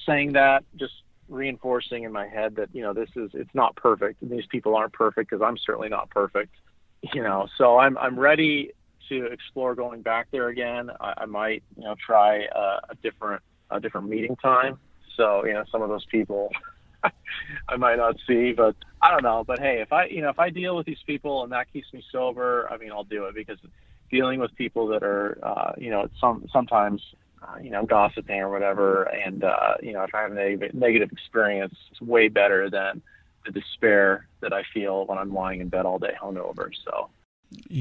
saying 0.06 0.34
that, 0.34 0.63
just 0.75 0.93
reinforcing 1.29 2.03
in 2.03 2.12
my 2.12 2.27
head 2.27 2.56
that 2.58 2.69
you 2.73 2.82
know 2.82 2.93
this 2.93 3.10
is 3.15 3.32
it's 3.34 3.53
not 3.53 3.75
perfect. 3.75 4.21
And 4.21 4.32
these 4.32 4.45
people 4.47 4.75
aren't 4.75 4.93
perfect 4.93 5.29
because 5.29 5.43
I'm 5.43 5.58
certainly 5.58 5.89
not 5.89 6.10
perfect. 6.10 6.53
You 7.13 7.23
know, 7.23 7.47
so 7.58 7.77
I'm 7.77 7.97
I'm 7.97 8.19
ready 8.19 8.71
to 9.10 9.25
explore 9.25 9.75
going 9.75 10.01
back 10.01 10.27
there 10.32 10.47
again. 10.47 10.89
I, 10.99 11.13
I 11.17 11.25
might 11.25 11.63
you 11.77 11.84
know 11.84 11.95
try 12.06 12.45
a, 12.53 12.79
a 12.89 12.95
different 13.01 13.41
a 13.69 13.79
different 13.79 14.08
meeting 14.10 14.36
time. 14.38 14.79
So 15.17 15.45
you 15.45 15.53
know 15.53 15.63
some 15.71 15.82
of 15.82 15.89
those 15.89 16.06
people 16.06 16.51
I 17.69 17.77
might 17.77 17.97
not 17.97 18.15
see, 18.27 18.53
but 18.53 18.75
I 19.01 19.12
don't 19.12 19.23
know. 19.23 19.43
But 19.45 19.60
hey, 19.60 19.82
if 19.82 19.91
I 19.91 20.06
you 20.06 20.21
know 20.21 20.29
if 20.29 20.39
I 20.39 20.49
deal 20.49 20.75
with 20.75 20.86
these 20.86 21.01
people 21.06 21.43
and 21.43 21.51
that 21.51 21.71
keeps 21.71 21.91
me 21.93 22.03
sober, 22.12 22.67
I 22.71 22.77
mean 22.77 22.91
I'll 22.91 23.03
do 23.03 23.25
it 23.25 23.36
because 23.36 23.58
dealing 24.12 24.39
with 24.39 24.56
people 24.56 24.88
that 24.88 25.03
are 25.03 25.39
uh, 25.43 25.71
you 25.77 25.89
know 25.89 26.08
some 26.19 26.45
sometimes 26.51 27.01
uh, 27.43 27.58
you 27.60 27.69
know, 27.69 27.86
gossiping 27.86 28.39
or 28.39 28.49
whatever, 28.49 29.03
and 29.03 29.43
uh, 29.43 29.75
you 29.82 29.93
know, 29.93 30.03
if 30.03 30.15
I 30.15 30.21
have 30.21 30.32
a 30.32 30.36
negative, 30.36 30.73
negative 30.73 31.12
experience, 31.12 31.75
it's 31.91 32.01
way 32.01 32.27
better 32.27 32.69
than 32.69 33.01
the 33.45 33.51
despair 33.51 34.27
that 34.41 34.53
I 34.53 34.63
feel 34.73 35.06
when 35.06 35.17
I'm 35.17 35.34
lying 35.34 35.60
in 35.60 35.69
bed 35.69 35.86
all 35.86 35.99
day 35.99 36.13
hungover. 36.21 36.69
So, 36.86 37.10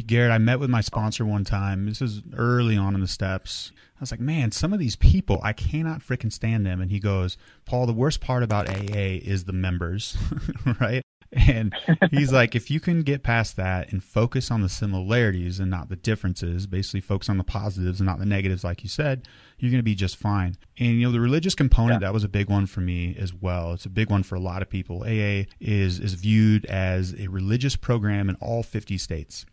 Garrett, 0.06 0.32
I 0.32 0.38
met 0.38 0.60
with 0.60 0.70
my 0.70 0.80
sponsor 0.80 1.24
one 1.24 1.44
time. 1.44 1.86
This 1.86 2.02
is 2.02 2.22
early 2.36 2.76
on 2.76 2.94
in 2.94 3.00
the 3.00 3.08
steps. 3.08 3.72
I 3.96 4.00
was 4.00 4.10
like, 4.10 4.20
man, 4.20 4.50
some 4.50 4.72
of 4.72 4.78
these 4.78 4.96
people, 4.96 5.40
I 5.42 5.52
cannot 5.52 6.00
freaking 6.00 6.32
stand 6.32 6.66
them. 6.66 6.80
And 6.80 6.90
he 6.90 6.98
goes, 6.98 7.36
Paul, 7.64 7.86
the 7.86 7.92
worst 7.92 8.20
part 8.20 8.42
about 8.42 8.68
AA 8.68 9.20
is 9.22 9.44
the 9.44 9.52
members, 9.52 10.16
right? 10.80 11.02
And 11.32 11.74
he's 12.10 12.32
like, 12.32 12.54
if 12.54 12.70
you 12.70 12.80
can 12.80 13.02
get 13.02 13.22
past 13.22 13.56
that 13.56 13.92
and 13.92 14.02
focus 14.02 14.50
on 14.50 14.60
the 14.60 14.68
similarities 14.68 15.60
and 15.60 15.70
not 15.70 15.88
the 15.88 15.96
differences, 15.96 16.66
basically 16.66 17.00
focus 17.00 17.28
on 17.28 17.38
the 17.38 17.44
positives 17.44 18.00
and 18.00 18.06
not 18.06 18.18
the 18.18 18.26
negatives, 18.26 18.64
like 18.64 18.82
you 18.82 18.88
said, 18.88 19.26
you're 19.62 19.70
going 19.70 19.78
to 19.78 19.84
be 19.84 19.94
just 19.94 20.16
fine. 20.16 20.56
And, 20.76 20.98
you 20.98 21.06
know, 21.06 21.12
the 21.12 21.20
religious 21.20 21.54
component, 21.54 22.02
yeah. 22.02 22.08
that 22.08 22.12
was 22.12 22.24
a 22.24 22.28
big 22.28 22.50
one 22.50 22.66
for 22.66 22.80
me 22.80 23.14
as 23.16 23.32
well. 23.32 23.74
It's 23.74 23.86
a 23.86 23.90
big 23.90 24.10
one 24.10 24.24
for 24.24 24.34
a 24.34 24.40
lot 24.40 24.60
of 24.60 24.68
people. 24.68 25.04
AA 25.04 25.44
is, 25.60 26.00
is 26.00 26.14
viewed 26.14 26.66
as 26.66 27.14
a 27.16 27.28
religious 27.28 27.76
program 27.76 28.28
in 28.28 28.34
all 28.40 28.64
50 28.64 28.98
states 28.98 29.46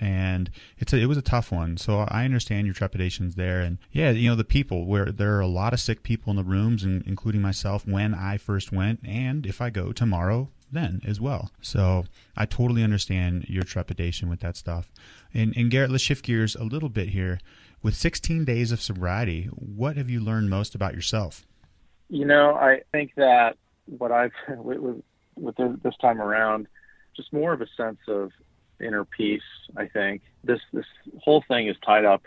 and 0.00 0.50
it's 0.78 0.92
a, 0.92 0.98
it 0.98 1.06
was 1.06 1.16
a 1.16 1.22
tough 1.22 1.52
one. 1.52 1.76
So 1.76 2.00
I 2.00 2.24
understand 2.24 2.66
your 2.66 2.74
trepidations 2.74 3.36
there, 3.36 3.60
and 3.60 3.78
yeah, 3.92 4.10
you 4.10 4.28
know 4.28 4.34
the 4.34 4.42
people 4.42 4.86
where 4.86 5.06
there 5.06 5.36
are 5.36 5.40
a 5.40 5.46
lot 5.46 5.72
of 5.72 5.78
sick 5.78 6.02
people 6.02 6.32
in 6.32 6.36
the 6.36 6.42
rooms, 6.42 6.82
and 6.82 7.04
including 7.06 7.40
myself 7.40 7.86
when 7.86 8.12
I 8.12 8.36
first 8.36 8.72
went, 8.72 8.98
and 9.06 9.46
if 9.46 9.60
I 9.60 9.70
go 9.70 9.92
tomorrow, 9.92 10.48
then 10.72 11.00
as 11.06 11.20
well. 11.20 11.50
So 11.62 12.04
I 12.36 12.46
totally 12.46 12.82
understand 12.82 13.46
your 13.48 13.62
trepidation 13.62 14.28
with 14.28 14.40
that 14.40 14.56
stuff. 14.56 14.90
And, 15.32 15.56
and 15.56 15.70
Garrett, 15.70 15.90
let's 15.90 16.02
shift 16.02 16.24
gears 16.24 16.54
a 16.56 16.64
little 16.64 16.88
bit 16.88 17.10
here. 17.10 17.40
With 17.84 17.94
16 17.96 18.46
days 18.46 18.72
of 18.72 18.80
sobriety, 18.80 19.44
what 19.52 19.98
have 19.98 20.08
you 20.08 20.18
learned 20.18 20.48
most 20.48 20.74
about 20.74 20.94
yourself? 20.94 21.46
You 22.08 22.24
know, 22.24 22.54
I 22.54 22.80
think 22.92 23.12
that 23.16 23.58
what 23.98 24.10
I've 24.10 24.32
with, 24.48 25.02
with 25.36 25.82
this 25.82 25.94
time 26.00 26.18
around, 26.18 26.66
just 27.14 27.30
more 27.30 27.52
of 27.52 27.60
a 27.60 27.66
sense 27.76 27.98
of 28.08 28.32
inner 28.80 29.04
peace. 29.04 29.42
I 29.76 29.86
think 29.86 30.22
this 30.42 30.60
this 30.72 30.86
whole 31.22 31.44
thing 31.46 31.68
is 31.68 31.76
tied 31.84 32.06
up 32.06 32.22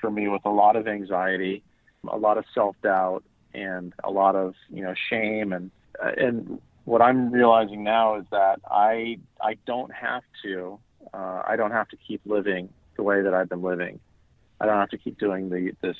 for 0.00 0.12
me 0.12 0.28
with 0.28 0.42
a 0.44 0.50
lot 0.50 0.76
of 0.76 0.86
anxiety, 0.86 1.64
a 2.06 2.16
lot 2.16 2.38
of 2.38 2.44
self 2.54 2.76
doubt, 2.80 3.24
and 3.52 3.92
a 4.04 4.12
lot 4.12 4.36
of 4.36 4.54
you 4.70 4.84
know 4.84 4.94
shame 5.10 5.52
and 5.52 5.72
and 6.00 6.60
what 6.84 7.02
I'm 7.02 7.32
realizing 7.32 7.82
now 7.82 8.14
is 8.14 8.26
that 8.30 8.60
I 8.70 9.18
I 9.40 9.56
don't 9.66 9.92
have 9.92 10.22
to 10.44 10.78
uh, 11.12 11.42
I 11.44 11.56
don't 11.56 11.72
have 11.72 11.88
to 11.88 11.96
keep 11.96 12.20
living 12.26 12.68
the 12.96 13.02
way 13.02 13.22
that 13.22 13.34
I've 13.34 13.48
been 13.48 13.62
living. 13.62 13.98
I 14.60 14.66
don't 14.66 14.78
have 14.78 14.90
to 14.90 14.98
keep 14.98 15.18
doing 15.18 15.48
the 15.50 15.72
this 15.80 15.96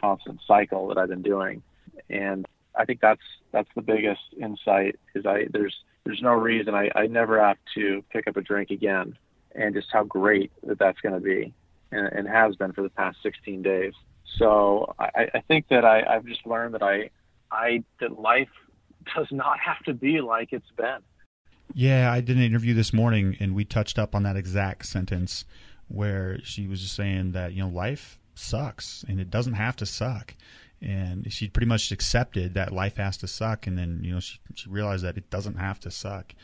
constant 0.00 0.40
cycle 0.46 0.88
that 0.88 0.98
I've 0.98 1.08
been 1.08 1.22
doing, 1.22 1.62
and 2.08 2.46
I 2.76 2.84
think 2.84 3.00
that's 3.00 3.22
that's 3.52 3.68
the 3.74 3.82
biggest 3.82 4.22
insight. 4.38 4.98
Is 5.14 5.26
I 5.26 5.46
there's 5.50 5.74
there's 6.04 6.22
no 6.22 6.32
reason 6.32 6.74
I, 6.74 6.90
I 6.94 7.06
never 7.06 7.42
have 7.42 7.56
to 7.76 8.04
pick 8.10 8.28
up 8.28 8.36
a 8.36 8.42
drink 8.42 8.70
again 8.70 9.16
and 9.54 9.74
just 9.74 9.88
how 9.92 10.04
great 10.04 10.52
that 10.64 10.78
that's 10.78 11.00
going 11.00 11.14
to 11.14 11.20
be 11.20 11.54
and, 11.90 12.06
and, 12.08 12.28
has 12.28 12.56
been 12.56 12.72
for 12.72 12.82
the 12.82 12.90
past 12.90 13.18
16 13.22 13.62
days. 13.62 13.92
So 14.36 14.94
I, 14.98 15.30
I 15.34 15.40
think 15.46 15.68
that 15.68 15.84
I, 15.84 16.02
I've 16.02 16.26
just 16.26 16.46
learned 16.46 16.74
that 16.74 16.82
I, 16.82 17.10
I, 17.50 17.84
that 18.00 18.18
life 18.18 18.48
does 19.14 19.28
not 19.30 19.58
have 19.60 19.82
to 19.84 19.94
be 19.94 20.20
like 20.20 20.52
it's 20.52 20.70
been. 20.76 20.98
Yeah, 21.72 22.12
I 22.12 22.20
did 22.20 22.36
an 22.36 22.42
interview 22.42 22.74
this 22.74 22.92
morning 22.92 23.36
and 23.40 23.54
we 23.54 23.64
touched 23.64 23.98
up 23.98 24.14
on 24.14 24.24
that 24.24 24.36
exact 24.36 24.86
sentence 24.86 25.44
where 25.88 26.38
she 26.42 26.66
was 26.66 26.80
just 26.80 26.94
saying 26.94 27.32
that, 27.32 27.52
you 27.52 27.62
know, 27.62 27.68
life 27.68 28.18
sucks 28.34 29.04
and 29.08 29.20
it 29.20 29.30
doesn't 29.30 29.54
have 29.54 29.76
to 29.76 29.86
suck. 29.86 30.34
And 30.80 31.32
she 31.32 31.48
pretty 31.48 31.66
much 31.66 31.92
accepted 31.92 32.54
that 32.54 32.72
life 32.72 32.96
has 32.96 33.16
to 33.18 33.26
suck. 33.26 33.66
And 33.66 33.78
then, 33.78 34.00
you 34.02 34.12
know, 34.12 34.20
she, 34.20 34.38
she 34.54 34.68
realized 34.68 35.04
that 35.04 35.16
it 35.16 35.30
doesn't 35.30 35.56
have 35.56 35.80
to 35.80 35.90
suck 35.90 36.34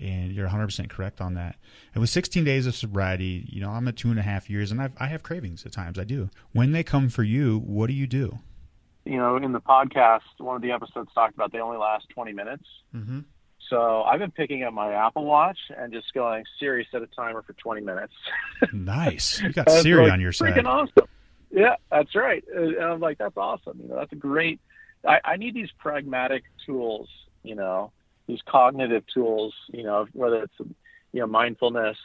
and 0.00 0.32
you're 0.32 0.48
100% 0.48 0.90
correct 0.90 1.20
on 1.20 1.34
that. 1.34 1.56
And 1.94 2.00
with 2.00 2.10
16 2.10 2.44
days 2.44 2.66
of 2.66 2.74
sobriety, 2.74 3.46
you 3.48 3.60
know, 3.60 3.70
I'm 3.70 3.86
at 3.88 3.96
two 3.96 4.10
and 4.10 4.18
a 4.18 4.22
half 4.22 4.50
years, 4.50 4.72
and 4.72 4.80
I've, 4.80 4.92
I 4.98 5.06
have 5.06 5.22
cravings 5.22 5.64
at 5.64 5.72
times. 5.72 5.98
I 5.98 6.04
do. 6.04 6.30
When 6.52 6.72
they 6.72 6.82
come 6.82 7.08
for 7.08 7.22
you, 7.22 7.60
what 7.60 7.86
do 7.86 7.92
you 7.92 8.06
do? 8.06 8.38
You 9.04 9.18
know, 9.18 9.36
in 9.36 9.52
the 9.52 9.60
podcast, 9.60 10.22
one 10.38 10.56
of 10.56 10.62
the 10.62 10.72
episodes 10.72 11.10
talked 11.14 11.34
about 11.34 11.52
they 11.52 11.60
only 11.60 11.76
last 11.76 12.08
20 12.10 12.32
minutes. 12.32 12.64
Mm-hmm. 12.94 13.20
So 13.70 14.02
I've 14.02 14.18
been 14.18 14.30
picking 14.30 14.62
up 14.62 14.72
my 14.72 14.92
Apple 14.92 15.24
Watch 15.24 15.58
and 15.76 15.92
just 15.92 16.12
going, 16.12 16.44
Siri, 16.58 16.86
set 16.90 17.02
a 17.02 17.06
timer 17.06 17.42
for 17.42 17.54
20 17.54 17.80
minutes. 17.80 18.12
nice. 18.72 19.40
You 19.40 19.52
got 19.52 19.70
Siri 19.70 20.04
like, 20.04 20.12
on 20.12 20.20
your 20.20 20.32
side. 20.32 20.54
Freaking 20.54 20.66
awesome. 20.66 21.08
Yeah, 21.50 21.76
that's 21.90 22.14
right. 22.14 22.44
And 22.52 22.76
I'm 22.78 23.00
like, 23.00 23.18
that's 23.18 23.36
awesome. 23.36 23.80
You 23.80 23.88
know, 23.88 23.96
that's 23.96 24.12
a 24.12 24.16
great. 24.16 24.60
I, 25.06 25.20
I 25.24 25.36
need 25.36 25.54
these 25.54 25.70
pragmatic 25.78 26.44
tools. 26.66 27.08
You 27.42 27.54
know, 27.54 27.92
these 28.26 28.40
cognitive 28.46 29.04
tools, 29.12 29.54
you 29.72 29.84
know, 29.84 30.06
whether 30.12 30.42
it's 30.42 30.54
you 31.12 31.20
know 31.20 31.26
mindfulness, 31.26 31.96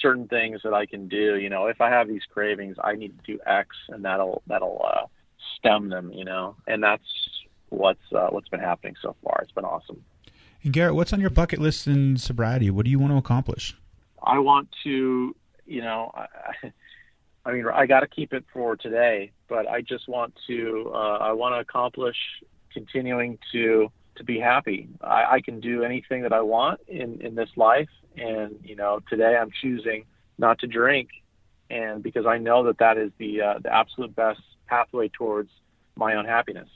certain 0.00 0.28
things 0.28 0.60
that 0.64 0.74
I 0.74 0.86
can 0.86 1.08
do. 1.08 1.36
You 1.36 1.48
know, 1.48 1.66
if 1.66 1.80
I 1.80 1.88
have 1.90 2.08
these 2.08 2.22
cravings, 2.30 2.76
I 2.82 2.94
need 2.94 3.18
to 3.18 3.32
do 3.32 3.40
X, 3.46 3.68
and 3.88 4.04
that'll 4.04 4.42
that'll 4.46 4.84
uh, 4.84 5.06
stem 5.56 5.88
them. 5.88 6.12
You 6.12 6.24
know, 6.24 6.56
and 6.66 6.82
that's 6.82 7.04
what's 7.70 8.12
uh, 8.14 8.28
what's 8.28 8.48
been 8.48 8.60
happening 8.60 8.96
so 9.00 9.16
far. 9.24 9.40
It's 9.42 9.52
been 9.52 9.64
awesome. 9.64 10.04
And 10.62 10.72
Garrett, 10.72 10.94
what's 10.94 11.12
on 11.12 11.20
your 11.20 11.30
bucket 11.30 11.58
list 11.58 11.86
in 11.86 12.16
sobriety? 12.16 12.70
What 12.70 12.84
do 12.84 12.90
you 12.90 12.98
want 12.98 13.12
to 13.12 13.16
accomplish? 13.16 13.76
I 14.22 14.38
want 14.38 14.68
to, 14.84 15.34
you 15.66 15.80
know, 15.80 16.10
I, 16.14 16.26
I 17.44 17.52
mean, 17.52 17.64
I 17.72 17.86
got 17.86 18.00
to 18.00 18.06
keep 18.06 18.32
it 18.34 18.44
for 18.52 18.76
today, 18.76 19.32
but 19.48 19.66
I 19.66 19.80
just 19.80 20.08
want 20.08 20.34
to, 20.46 20.90
uh, 20.94 21.18
I 21.18 21.32
want 21.32 21.54
to 21.54 21.60
accomplish 21.60 22.16
continuing 22.72 23.38
to 23.52 23.90
to 24.16 24.24
be 24.24 24.38
happy. 24.38 24.86
I, 25.00 25.36
I 25.36 25.40
can 25.40 25.60
do 25.60 25.82
anything 25.82 26.22
that 26.22 26.32
I 26.32 26.42
want 26.42 26.80
in, 26.86 27.22
in 27.22 27.34
this 27.34 27.48
life. 27.56 27.88
And, 28.16 28.58
you 28.62 28.76
know, 28.76 29.00
today 29.08 29.34
I'm 29.36 29.50
choosing 29.62 30.04
not 30.36 30.58
to 30.58 30.66
drink. 30.66 31.08
And 31.70 32.02
because 32.02 32.26
I 32.26 32.36
know 32.36 32.64
that 32.64 32.78
that 32.78 32.98
is 32.98 33.12
the, 33.16 33.40
uh, 33.40 33.58
the 33.60 33.74
absolute 33.74 34.14
best 34.14 34.40
pathway 34.66 35.08
towards 35.08 35.48
my 35.96 36.16
own 36.16 36.26
happiness. 36.26 36.68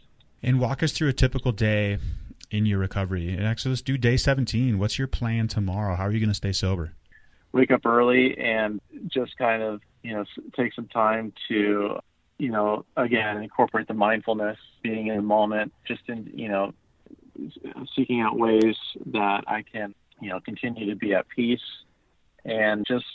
And 0.42 0.58
walk 0.58 0.82
us 0.82 0.92
through 0.92 1.08
a 1.08 1.12
typical 1.12 1.52
day 1.52 1.98
in 2.54 2.66
your 2.66 2.78
recovery. 2.78 3.32
And 3.32 3.44
actually, 3.44 3.70
let's 3.70 3.82
do 3.82 3.98
day 3.98 4.16
17. 4.16 4.78
What's 4.78 4.98
your 4.98 5.08
plan 5.08 5.48
tomorrow? 5.48 5.96
How 5.96 6.04
are 6.04 6.12
you 6.12 6.20
going 6.20 6.28
to 6.28 6.34
stay 6.34 6.52
sober? 6.52 6.94
Wake 7.52 7.70
up 7.70 7.84
early 7.84 8.36
and 8.38 8.80
just 9.08 9.36
kind 9.36 9.62
of, 9.62 9.80
you 10.02 10.14
know, 10.14 10.24
take 10.56 10.72
some 10.74 10.88
time 10.88 11.32
to, 11.48 11.98
you 12.38 12.50
know, 12.50 12.84
again, 12.96 13.42
incorporate 13.42 13.88
the 13.88 13.94
mindfulness, 13.94 14.58
being 14.82 15.08
in 15.08 15.18
a 15.18 15.22
moment, 15.22 15.72
just 15.86 16.02
in, 16.08 16.30
you 16.34 16.48
know, 16.48 16.72
seeking 17.96 18.20
out 18.20 18.38
ways 18.38 18.76
that 19.06 19.44
I 19.46 19.62
can, 19.62 19.94
you 20.20 20.30
know, 20.30 20.40
continue 20.40 20.90
to 20.90 20.96
be 20.96 21.14
at 21.14 21.28
peace 21.28 21.60
and 22.44 22.84
just 22.86 23.06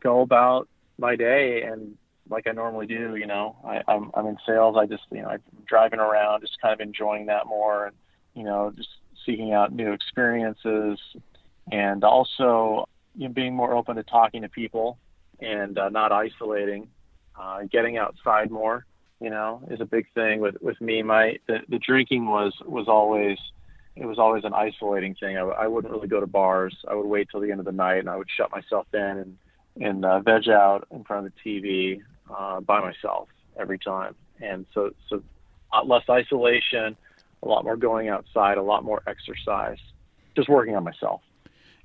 go 0.00 0.20
about 0.20 0.68
my 0.98 1.16
day 1.16 1.62
and 1.62 1.96
like 2.30 2.46
I 2.46 2.52
normally 2.52 2.86
do. 2.86 3.16
You 3.16 3.26
know, 3.26 3.56
I, 3.64 3.82
I'm 3.88 4.10
I'm 4.14 4.26
in 4.26 4.36
sales. 4.46 4.76
I 4.78 4.86
just 4.86 5.04
you 5.10 5.22
know 5.22 5.28
I'm 5.28 5.42
driving 5.66 5.98
around, 5.98 6.42
just 6.42 6.60
kind 6.60 6.74
of 6.74 6.80
enjoying 6.80 7.26
that 7.26 7.46
more, 7.46 7.86
and 7.86 7.96
you 8.38 8.44
know, 8.44 8.72
just 8.76 8.88
seeking 9.26 9.52
out 9.52 9.72
new 9.72 9.92
experiences, 9.92 10.98
and 11.72 12.04
also 12.04 12.88
you 13.16 13.28
know, 13.28 13.34
being 13.34 13.54
more 13.54 13.74
open 13.74 13.96
to 13.96 14.04
talking 14.04 14.42
to 14.42 14.48
people 14.48 14.98
and 15.40 15.76
uh, 15.76 15.88
not 15.88 16.12
isolating, 16.12 16.88
uh, 17.38 17.60
getting 17.70 17.98
outside 17.98 18.50
more. 18.50 18.86
You 19.20 19.30
know, 19.30 19.62
is 19.68 19.80
a 19.80 19.84
big 19.84 20.06
thing 20.14 20.40
with 20.40 20.54
with 20.60 20.80
me. 20.80 21.02
My 21.02 21.38
the, 21.48 21.58
the 21.68 21.80
drinking 21.80 22.26
was 22.26 22.54
was 22.64 22.86
always 22.86 23.36
it 23.96 24.06
was 24.06 24.18
always 24.18 24.44
an 24.44 24.54
isolating 24.54 25.16
thing. 25.16 25.36
I, 25.36 25.40
I 25.40 25.66
wouldn't 25.66 25.92
really 25.92 26.06
go 26.06 26.20
to 26.20 26.26
bars. 26.26 26.76
I 26.88 26.94
would 26.94 27.06
wait 27.06 27.28
till 27.30 27.40
the 27.40 27.50
end 27.50 27.58
of 27.58 27.66
the 27.66 27.72
night 27.72 27.98
and 27.98 28.08
I 28.08 28.16
would 28.16 28.28
shut 28.30 28.52
myself 28.52 28.86
in 28.94 29.00
and 29.00 29.38
and 29.80 30.04
uh, 30.04 30.20
veg 30.20 30.48
out 30.48 30.86
in 30.92 31.02
front 31.02 31.26
of 31.26 31.32
the 31.32 31.50
TV 31.50 32.00
uh, 32.34 32.60
by 32.60 32.80
myself 32.80 33.28
every 33.58 33.78
time. 33.78 34.14
And 34.40 34.66
so 34.72 34.90
so 35.08 35.22
less 35.84 36.04
isolation, 36.08 36.96
a 37.42 37.48
lot 37.48 37.64
more 37.64 37.76
going 37.76 38.08
outside, 38.08 38.58
a 38.58 38.62
lot 38.62 38.84
more 38.84 39.02
exercise, 39.06 39.78
just 40.36 40.48
working 40.48 40.76
on 40.76 40.84
myself. 40.84 41.22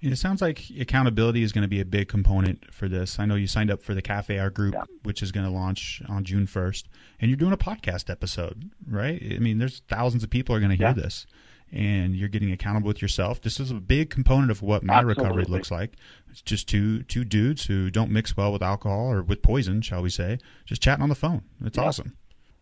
it 0.02 0.16
sounds 0.18 0.42
like 0.42 0.63
accountability 0.80 1.44
is 1.44 1.52
going 1.52 1.63
to 1.63 1.68
be 1.68 1.80
a 1.80 1.86
big 1.86 2.08
component 2.08 2.74
for 2.74 2.88
this. 2.88 3.20
I 3.20 3.26
know 3.26 3.36
you 3.36 3.48
signed 3.48 3.72
up 3.72 3.82
for 3.82 3.94
the 3.94 4.02
Cafe 4.02 4.38
RE 4.38 4.50
group, 4.50 4.74
yeah. 4.74 4.84
which 5.04 5.22
is 5.22 5.32
going 5.32 5.46
to 5.46 5.52
launch 5.52 6.02
on 6.10 6.24
June 6.24 6.48
1st, 6.48 6.86
and 7.20 7.30
you're 7.30 7.38
doing 7.38 7.54
a 7.54 7.58
podcast 7.58 8.10
episode, 8.10 8.72
right? 8.88 9.22
I 9.24 9.39
mean, 9.39 9.60
there's 9.60 9.82
thousands 9.88 10.24
of 10.24 10.30
people 10.30 10.56
are 10.56 10.60
going 10.60 10.72
to 10.72 10.78
hear 10.78 10.88
yeah. 10.88 10.94
this 10.94 11.26
and 11.74 12.16
you're 12.16 12.30
getting 12.30 12.52
accountable 12.52 12.88
with 12.88 13.02
yourself. 13.02 13.42
This 13.42 13.60
is 13.60 13.72
a 13.72 13.76
big 13.76 14.12
component 14.12 14.52
of 14.52 14.62
what 14.62 14.84
my 14.84 14.94
Absolutely. 14.94 15.24
recovery 15.24 15.46
looks 15.46 15.72
like. 15.72 15.96
It's 16.30 16.42
just 16.42 16.70
two 16.70 17.02
two 17.04 17.26
dudes 17.26 17.66
who 17.66 17.89
don't 17.89 18.12
mix 18.12 18.38
well 18.38 18.54
with 18.54 18.62
alcohol 18.62 19.12
or 19.12 19.24
with 19.24 19.42
poison, 19.42 19.82
shall 19.82 20.04
we 20.04 20.10
say, 20.10 20.38
just 20.66 20.84
chatting 20.84 21.02
on 21.02 21.10
the 21.10 21.16
phone. 21.16 21.42
It's 21.66 21.78
yeah. 21.78 21.84
awesome. 21.84 22.16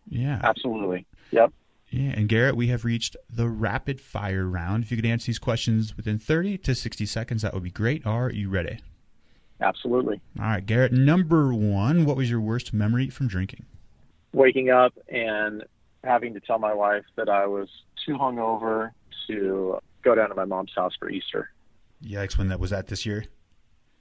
Yeah. 0.08 0.40
Absolutely. 0.42 1.06
Yep. 1.30 1.52
Yeah, 1.92 2.14
and 2.16 2.26
Garrett, 2.26 2.56
we 2.56 2.68
have 2.68 2.86
reached 2.86 3.18
the 3.28 3.46
rapid 3.46 4.00
fire 4.00 4.46
round. 4.46 4.82
If 4.82 4.90
you 4.90 4.96
could 4.96 5.04
answer 5.04 5.26
these 5.26 5.38
questions 5.38 5.94
within 5.94 6.18
30 6.18 6.56
to 6.58 6.74
60 6.74 7.04
seconds, 7.04 7.42
that 7.42 7.52
would 7.52 7.62
be 7.62 7.70
great. 7.70 8.06
Are 8.06 8.30
you 8.30 8.48
ready? 8.48 8.78
Absolutely. 9.60 10.18
All 10.40 10.46
right, 10.46 10.64
Garrett, 10.64 10.92
number 10.92 11.52
one, 11.52 12.06
what 12.06 12.16
was 12.16 12.30
your 12.30 12.40
worst 12.40 12.72
memory 12.72 13.10
from 13.10 13.28
drinking? 13.28 13.66
Waking 14.32 14.70
up 14.70 14.94
and 15.10 15.64
having 16.02 16.32
to 16.32 16.40
tell 16.40 16.58
my 16.58 16.72
wife 16.72 17.04
that 17.16 17.28
I 17.28 17.46
was 17.46 17.68
too 18.06 18.14
hungover 18.14 18.92
to 19.26 19.78
go 20.02 20.14
down 20.14 20.30
to 20.30 20.34
my 20.34 20.46
mom's 20.46 20.72
house 20.74 20.94
for 20.98 21.10
Easter. 21.10 21.50
Yikes! 22.02 22.38
When 22.38 22.48
that 22.48 22.58
was 22.58 22.70
that 22.70 22.86
this 22.86 23.04
year? 23.04 23.26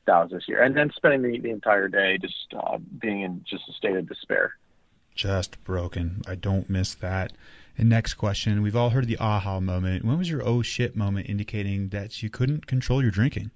That 0.07 0.17
was 0.23 0.31
this 0.31 0.47
year, 0.47 0.63
and 0.63 0.75
then 0.75 0.91
spending 0.95 1.29
the, 1.29 1.39
the 1.39 1.51
entire 1.51 1.89
day 1.89 2.17
just 2.17 2.53
uh, 2.57 2.77
being 2.99 3.21
in 3.21 3.43
just 3.47 3.63
a 3.69 3.73
state 3.73 3.97
of 3.97 4.07
despair. 4.07 4.53
Just 5.13 5.61
broken. 5.65 6.21
I 6.25 6.35
don't 6.35 6.69
miss 6.69 6.95
that. 6.95 7.33
And 7.77 7.89
next 7.89 8.15
question. 8.15 8.61
We've 8.61 8.75
all 8.75 8.89
heard 8.89 9.07
the 9.07 9.17
aha 9.17 9.59
moment. 9.59 10.05
When 10.05 10.17
was 10.17 10.29
your 10.29 10.45
oh 10.47 10.61
shit 10.61 10.95
moment 10.95 11.29
indicating 11.29 11.89
that 11.89 12.21
you 12.21 12.29
couldn't 12.29 12.67
control 12.67 13.01
your 13.01 13.11
drinking? 13.11 13.51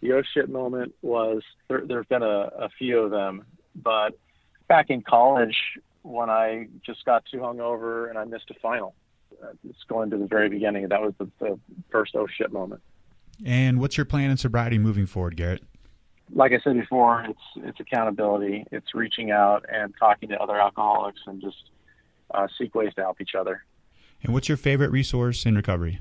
The 0.00 0.12
oh 0.12 0.22
shit 0.34 0.48
moment 0.48 0.94
was 1.02 1.42
there, 1.68 1.82
there 1.86 1.98
have 1.98 2.08
been 2.08 2.22
a, 2.22 2.50
a 2.58 2.68
few 2.78 2.98
of 2.98 3.10
them, 3.10 3.44
but 3.74 4.18
back 4.68 4.90
in 4.90 5.02
college 5.02 5.56
when 6.02 6.30
I 6.30 6.68
just 6.84 7.04
got 7.04 7.24
too 7.30 7.38
hungover 7.38 8.08
and 8.08 8.18
I 8.18 8.24
missed 8.24 8.50
a 8.50 8.54
final. 8.60 8.94
Uh, 9.42 9.48
it's 9.68 9.82
going 9.88 10.10
to 10.10 10.16
the 10.16 10.26
very 10.26 10.48
beginning. 10.48 10.88
That 10.88 11.02
was 11.02 11.12
the, 11.18 11.28
the 11.40 11.58
first 11.90 12.14
oh 12.14 12.26
shit 12.26 12.52
moment. 12.52 12.82
And 13.44 13.80
what's 13.80 13.96
your 13.96 14.06
plan 14.06 14.30
in 14.30 14.36
sobriety 14.36 14.78
moving 14.78 15.06
forward, 15.06 15.36
Garrett? 15.36 15.62
Like 16.32 16.52
I 16.52 16.58
said 16.64 16.74
before, 16.74 17.24
it's 17.28 17.40
it's 17.56 17.80
accountability. 17.80 18.64
It's 18.72 18.94
reaching 18.94 19.30
out 19.30 19.64
and 19.72 19.94
talking 19.98 20.28
to 20.30 20.40
other 20.40 20.58
alcoholics 20.58 21.20
and 21.26 21.40
just 21.40 21.70
uh, 22.32 22.46
seek 22.58 22.74
ways 22.74 22.92
to 22.96 23.02
help 23.02 23.20
each 23.20 23.34
other. 23.38 23.64
And 24.22 24.32
what's 24.32 24.48
your 24.48 24.56
favorite 24.56 24.90
resource 24.90 25.46
in 25.46 25.54
recovery? 25.54 26.00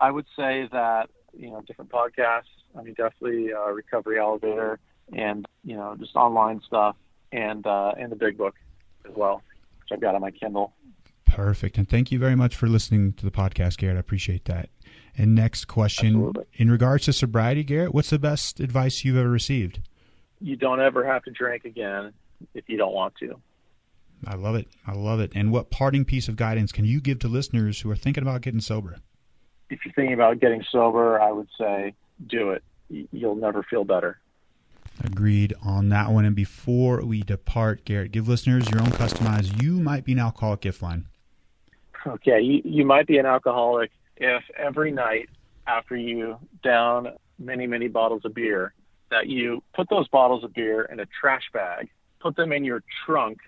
I 0.00 0.10
would 0.10 0.26
say 0.36 0.68
that 0.72 1.10
you 1.36 1.50
know 1.50 1.62
different 1.66 1.90
podcasts. 1.90 2.44
I 2.78 2.82
mean, 2.82 2.94
definitely 2.94 3.52
uh, 3.52 3.70
Recovery 3.70 4.18
Elevator, 4.18 4.78
and 5.12 5.46
you 5.64 5.76
know 5.76 5.96
just 5.98 6.14
online 6.16 6.60
stuff, 6.66 6.96
and 7.32 7.66
uh, 7.66 7.92
and 7.98 8.12
the 8.12 8.16
Big 8.16 8.36
Book 8.36 8.54
as 9.08 9.14
well, 9.16 9.42
which 9.80 9.88
I've 9.92 10.00
got 10.00 10.14
on 10.14 10.20
my 10.20 10.30
Kindle. 10.30 10.72
Perfect, 11.26 11.78
and 11.78 11.88
thank 11.88 12.10
you 12.10 12.18
very 12.18 12.34
much 12.34 12.56
for 12.56 12.66
listening 12.68 13.12
to 13.14 13.24
the 13.24 13.30
podcast, 13.30 13.78
Garrett. 13.78 13.96
I 13.96 14.00
appreciate 14.00 14.44
that. 14.46 14.70
And 15.16 15.34
next 15.34 15.66
question, 15.66 16.08
Absolutely. 16.08 16.44
in 16.54 16.70
regards 16.70 17.04
to 17.06 17.12
sobriety, 17.12 17.64
Garrett, 17.64 17.92
what's 17.92 18.10
the 18.10 18.18
best 18.18 18.60
advice 18.60 19.04
you've 19.04 19.16
ever 19.16 19.28
received? 19.28 19.80
You 20.40 20.56
don't 20.56 20.80
ever 20.80 21.04
have 21.04 21.24
to 21.24 21.30
drink 21.30 21.64
again 21.64 22.12
if 22.54 22.68
you 22.68 22.76
don't 22.76 22.94
want 22.94 23.14
to. 23.16 23.40
I 24.26 24.34
love 24.34 24.54
it. 24.54 24.68
I 24.86 24.92
love 24.92 25.20
it. 25.20 25.32
And 25.34 25.52
what 25.52 25.70
parting 25.70 26.04
piece 26.04 26.28
of 26.28 26.36
guidance 26.36 26.72
can 26.72 26.84
you 26.84 27.00
give 27.00 27.18
to 27.20 27.28
listeners 27.28 27.80
who 27.80 27.90
are 27.90 27.96
thinking 27.96 28.22
about 28.22 28.40
getting 28.40 28.60
sober? 28.60 28.96
If 29.70 29.80
you're 29.84 29.94
thinking 29.94 30.14
about 30.14 30.40
getting 30.40 30.64
sober, 30.70 31.20
I 31.20 31.30
would 31.30 31.48
say 31.58 31.94
do 32.26 32.50
it. 32.50 32.62
You'll 32.88 33.36
never 33.36 33.62
feel 33.62 33.84
better. 33.84 34.18
Agreed 35.04 35.54
on 35.62 35.90
that 35.90 36.10
one. 36.10 36.24
And 36.24 36.34
before 36.34 37.04
we 37.04 37.22
depart, 37.22 37.84
Garrett, 37.84 38.12
give 38.12 38.28
listeners 38.28 38.68
your 38.70 38.80
own 38.80 38.88
customized 38.88 39.62
You 39.62 39.74
Might 39.74 40.04
Be 40.04 40.12
an 40.12 40.18
Alcoholic 40.18 40.60
gift 40.60 40.82
line. 40.82 41.06
Okay, 42.06 42.40
you, 42.40 42.62
you 42.64 42.84
might 42.84 43.06
be 43.06 43.18
an 43.18 43.26
alcoholic 43.26 43.90
if 44.16 44.42
every 44.56 44.90
night 44.90 45.28
after 45.66 45.96
you 45.96 46.38
down 46.64 47.12
many, 47.38 47.66
many 47.66 47.88
bottles 47.88 48.22
of 48.24 48.34
beer, 48.34 48.72
that 49.10 49.28
you 49.28 49.62
put 49.74 49.88
those 49.88 50.08
bottles 50.08 50.44
of 50.44 50.52
beer 50.52 50.82
in 50.82 51.00
a 51.00 51.06
trash 51.20 51.44
bag, 51.52 51.88
put 52.20 52.36
them 52.36 52.52
in 52.52 52.64
your 52.64 52.82
trunk, 53.06 53.38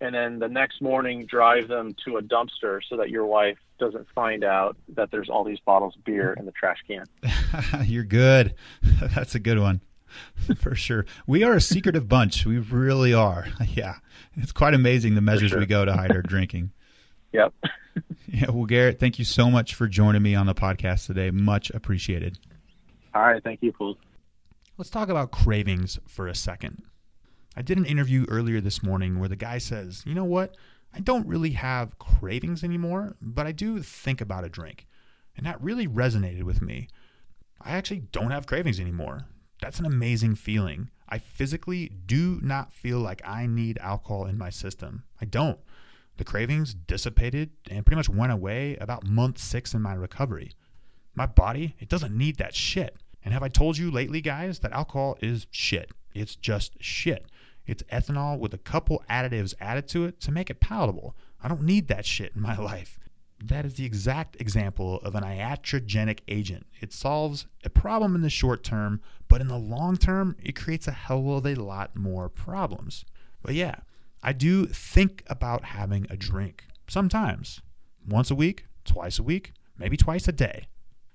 and 0.00 0.14
then 0.14 0.38
the 0.38 0.48
next 0.48 0.82
morning 0.82 1.26
drive 1.26 1.68
them 1.68 1.94
to 2.04 2.16
a 2.16 2.22
dumpster 2.22 2.80
so 2.88 2.96
that 2.96 3.10
your 3.10 3.26
wife 3.26 3.58
doesn't 3.78 4.06
find 4.14 4.44
out 4.44 4.76
that 4.94 5.10
there's 5.10 5.28
all 5.28 5.44
these 5.44 5.60
bottles 5.60 5.94
of 5.96 6.04
beer 6.04 6.34
in 6.34 6.44
the 6.44 6.52
trash 6.52 6.78
can. 6.86 7.04
You're 7.84 8.04
good. 8.04 8.54
That's 8.82 9.34
a 9.34 9.38
good 9.38 9.58
one. 9.58 9.80
For 10.58 10.74
sure. 10.74 11.04
We 11.26 11.42
are 11.42 11.54
a 11.54 11.60
secretive 11.60 12.08
bunch. 12.08 12.46
We 12.46 12.58
really 12.58 13.12
are. 13.12 13.46
Yeah. 13.68 13.96
It's 14.36 14.52
quite 14.52 14.74
amazing 14.74 15.14
the 15.14 15.20
measures 15.20 15.50
sure. 15.50 15.60
we 15.60 15.66
go 15.66 15.84
to 15.84 15.92
hide 15.92 16.12
our 16.12 16.22
drinking. 16.22 16.72
Yep. 17.32 17.52
yeah. 18.28 18.50
Well, 18.50 18.64
Garrett, 18.64 18.98
thank 18.98 19.18
you 19.18 19.24
so 19.24 19.50
much 19.50 19.74
for 19.74 19.88
joining 19.88 20.22
me 20.22 20.34
on 20.34 20.46
the 20.46 20.54
podcast 20.54 21.06
today. 21.06 21.30
Much 21.30 21.70
appreciated. 21.70 22.38
All 23.14 23.22
right. 23.22 23.42
Thank 23.42 23.62
you, 23.62 23.72
Paul. 23.72 23.98
Let's 24.78 24.90
talk 24.90 25.08
about 25.08 25.32
cravings 25.32 25.98
for 26.06 26.28
a 26.28 26.34
second. 26.34 26.82
I 27.56 27.62
did 27.62 27.78
an 27.78 27.86
interview 27.86 28.26
earlier 28.28 28.60
this 28.60 28.82
morning 28.82 29.18
where 29.18 29.30
the 29.30 29.36
guy 29.36 29.56
says, 29.58 30.02
you 30.04 30.14
know 30.14 30.24
what? 30.24 30.56
I 30.94 31.00
don't 31.00 31.26
really 31.26 31.52
have 31.52 31.98
cravings 31.98 32.62
anymore, 32.62 33.16
but 33.20 33.46
I 33.46 33.52
do 33.52 33.80
think 33.82 34.20
about 34.20 34.44
a 34.44 34.50
drink. 34.50 34.86
And 35.36 35.46
that 35.46 35.62
really 35.62 35.88
resonated 35.88 36.42
with 36.42 36.60
me. 36.60 36.88
I 37.60 37.72
actually 37.72 38.00
don't 38.12 38.30
have 38.30 38.46
cravings 38.46 38.78
anymore. 38.78 39.26
That's 39.62 39.78
an 39.78 39.86
amazing 39.86 40.34
feeling. 40.34 40.90
I 41.08 41.18
physically 41.18 41.90
do 42.04 42.40
not 42.42 42.72
feel 42.72 42.98
like 42.98 43.26
I 43.26 43.46
need 43.46 43.78
alcohol 43.78 44.26
in 44.26 44.36
my 44.36 44.50
system. 44.50 45.04
I 45.20 45.24
don't. 45.24 45.58
The 46.18 46.24
cravings 46.24 46.74
dissipated 46.74 47.50
and 47.70 47.84
pretty 47.84 47.96
much 47.96 48.08
went 48.08 48.32
away 48.32 48.76
about 48.80 49.06
month 49.06 49.38
six 49.38 49.72
in 49.72 49.80
my 49.80 49.94
recovery. 49.94 50.52
My 51.14 51.26
body, 51.26 51.74
it 51.78 51.88
doesn't 51.88 52.16
need 52.16 52.36
that 52.36 52.54
shit. 52.54 52.96
And 53.24 53.32
have 53.32 53.42
I 53.42 53.48
told 53.48 53.78
you 53.78 53.90
lately, 53.90 54.20
guys, 54.20 54.58
that 54.60 54.72
alcohol 54.72 55.16
is 55.20 55.46
shit? 55.50 55.90
It's 56.14 56.36
just 56.36 56.82
shit. 56.82 57.26
It's 57.66 57.82
ethanol 57.84 58.38
with 58.38 58.54
a 58.54 58.58
couple 58.58 59.02
additives 59.10 59.54
added 59.60 59.88
to 59.88 60.04
it 60.04 60.20
to 60.20 60.32
make 60.32 60.50
it 60.50 60.60
palatable. 60.60 61.16
I 61.42 61.48
don't 61.48 61.62
need 61.62 61.88
that 61.88 62.06
shit 62.06 62.32
in 62.34 62.42
my 62.42 62.56
life. 62.72 62.98
That 63.44 63.66
is 63.66 63.74
the 63.74 63.84
exact 63.84 64.40
example 64.40 64.98
of 65.00 65.14
an 65.14 65.22
iatrogenic 65.22 66.20
agent. 66.26 66.66
It 66.80 66.92
solves 66.92 67.46
a 67.64 67.70
problem 67.70 68.14
in 68.14 68.22
the 68.22 68.30
short 68.30 68.64
term, 68.64 69.02
but 69.28 69.40
in 69.40 69.48
the 69.48 69.58
long 69.58 69.96
term, 69.96 70.36
it 70.42 70.56
creates 70.56 70.88
a 70.88 70.92
hell 70.92 71.36
of 71.36 71.46
a 71.46 71.54
lot 71.54 71.94
more 71.96 72.28
problems. 72.30 73.04
But 73.42 73.54
yeah, 73.54 73.76
I 74.22 74.32
do 74.32 74.66
think 74.66 75.22
about 75.26 75.64
having 75.64 76.06
a 76.08 76.16
drink 76.16 76.64
sometimes. 76.88 77.60
Once 78.08 78.30
a 78.30 78.34
week, 78.34 78.64
twice 78.84 79.18
a 79.18 79.22
week, 79.22 79.52
maybe 79.76 79.96
twice 79.96 80.26
a 80.28 80.32
day. 80.32 80.68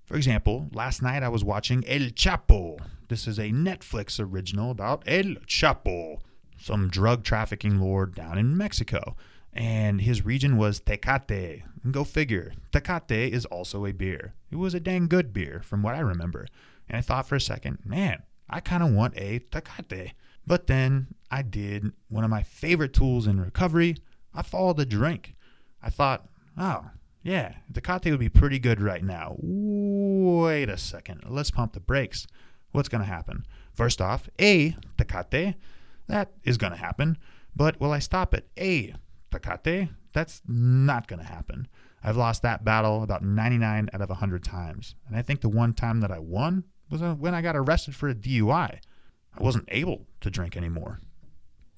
For 0.06 0.16
example, 0.16 0.68
last 0.74 1.02
night 1.02 1.24
I 1.24 1.30
was 1.30 1.44
watching 1.44 1.84
El 1.88 2.10
Chapo. 2.12 2.78
This 3.08 3.28
is 3.28 3.40
a 3.40 3.50
Netflix 3.50 4.20
original 4.20 4.70
about 4.70 5.04
El 5.08 5.36
Chapo, 5.48 6.20
some 6.62 6.90
drug 6.90 7.24
trafficking 7.24 7.80
lord 7.80 8.16
down 8.16 8.38
in 8.38 8.56
Mexico. 8.58 9.16
And 9.54 10.02
his 10.02 10.24
region 10.24 10.56
was 10.58 10.80
Tecate. 10.80 11.64
And 11.84 11.94
go 11.94 12.04
figure. 12.04 12.54
Tecate 12.72 13.32
is 13.32 13.46
also 13.46 13.86
a 13.86 13.92
beer. 13.92 14.34
It 14.52 14.56
was 14.56 14.74
a 14.74 14.80
dang 14.80 15.08
good 15.08 15.34
beer, 15.34 15.62
from 15.64 15.82
what 15.84 15.96
I 15.96 16.00
remember. 16.00 16.48
And 16.88 16.98
I 16.98 17.02
thought 17.02 17.28
for 17.28 17.36
a 17.36 17.42
second, 17.42 17.80
man, 17.84 18.24
I 18.50 18.60
kind 18.60 18.84
of 18.84 18.92
want 18.92 19.18
a 19.18 19.40
Tecate. 19.40 20.12
But 20.48 20.68
then 20.68 21.08
I 21.30 21.42
did 21.42 21.92
one 22.10 22.24
of 22.24 22.30
my 22.30 22.44
favorite 22.44 22.94
tools 22.94 23.28
in 23.28 23.42
recovery. 23.42 23.98
I 24.34 24.42
followed 24.42 24.78
the 24.78 24.86
drink. 24.86 25.36
I 25.84 25.90
thought, 25.90 26.28
oh, 26.58 26.86
yeah, 27.24 27.56
Tecate 27.74 28.10
would 28.12 28.20
be 28.20 28.30
pretty 28.30 28.60
good 28.60 28.82
right 28.82 29.04
now. 29.04 29.36
Wait 29.40 30.70
a 30.70 30.78
second. 30.78 31.24
Let's 31.28 31.52
pump 31.52 31.74
the 31.74 31.80
brakes. 31.80 32.26
What's 32.72 32.90
going 32.90 33.02
to 33.04 33.08
happen? 33.08 33.46
First 33.74 34.02
off, 34.02 34.30
A, 34.40 34.76
Tecate. 34.98 35.56
That 36.08 36.32
is 36.44 36.58
going 36.58 36.72
to 36.72 36.78
happen. 36.78 37.18
But 37.56 37.80
will 37.80 37.92
I 37.92 38.00
stop 38.00 38.34
at 38.34 38.46
A, 38.58 38.96
Tecate? 39.32 39.90
That's 40.14 40.42
not 40.48 41.08
going 41.08 41.20
to 41.20 41.26
happen. 41.26 41.68
I've 42.04 42.18
lost 42.18 42.42
that 42.42 42.64
battle 42.64 43.04
about 43.04 43.24
99 43.24 43.90
out 43.94 44.02
of 44.02 44.10
100 44.10 44.44
times. 44.44 44.96
And 45.08 45.16
I 45.16 45.22
think 45.22 45.42
the 45.42 45.50
one 45.50 45.74
time 45.74 46.02
that 46.02 46.12
I 46.12 46.20
won 46.20 46.64
was 46.90 47.02
when 47.02 47.34
I 47.34 47.42
got 47.42 47.56
arrested 47.56 47.96
for 47.96 48.10
a 48.10 48.16
DUI. 48.16 48.80
I 49.34 49.44
wasn't 49.44 49.70
able 49.70 50.08
to 50.22 50.30
drink 50.30 50.58
anymore. 50.58 51.00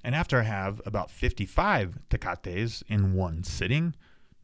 And 0.03 0.15
after 0.15 0.39
I 0.39 0.43
have 0.43 0.82
about 0.86 1.11
55 1.11 1.99
Tecates 2.09 2.84
in 2.88 3.13
one 3.13 3.43
sitting, 3.43 3.95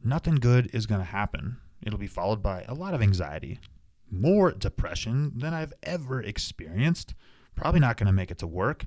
nothing 0.02 0.36
good 0.36 0.70
is 0.72 0.86
going 0.86 1.00
to 1.00 1.06
happen. 1.06 1.58
It'll 1.82 1.98
be 1.98 2.06
followed 2.06 2.42
by 2.42 2.64
a 2.68 2.74
lot 2.74 2.94
of 2.94 3.02
anxiety, 3.02 3.58
more 4.10 4.52
depression 4.52 5.32
than 5.36 5.52
I've 5.52 5.72
ever 5.82 6.22
experienced. 6.22 7.14
Probably 7.56 7.80
not 7.80 7.96
going 7.96 8.06
to 8.06 8.12
make 8.12 8.30
it 8.30 8.38
to 8.38 8.46
work. 8.46 8.84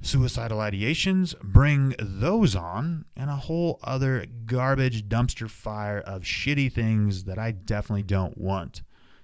Suicidal 0.00 0.58
ideations, 0.58 1.38
bring 1.40 1.94
those 1.98 2.54
on, 2.54 3.06
and 3.16 3.30
a 3.30 3.36
whole 3.36 3.80
other 3.82 4.26
garbage 4.46 5.08
dumpster 5.08 5.48
fire 5.48 5.98
of 6.00 6.22
shitty 6.22 6.72
things 6.72 7.24
that 7.24 7.38
I 7.38 7.52
definitely 7.52 8.02
don't 8.02 8.36
want. 8.36 8.82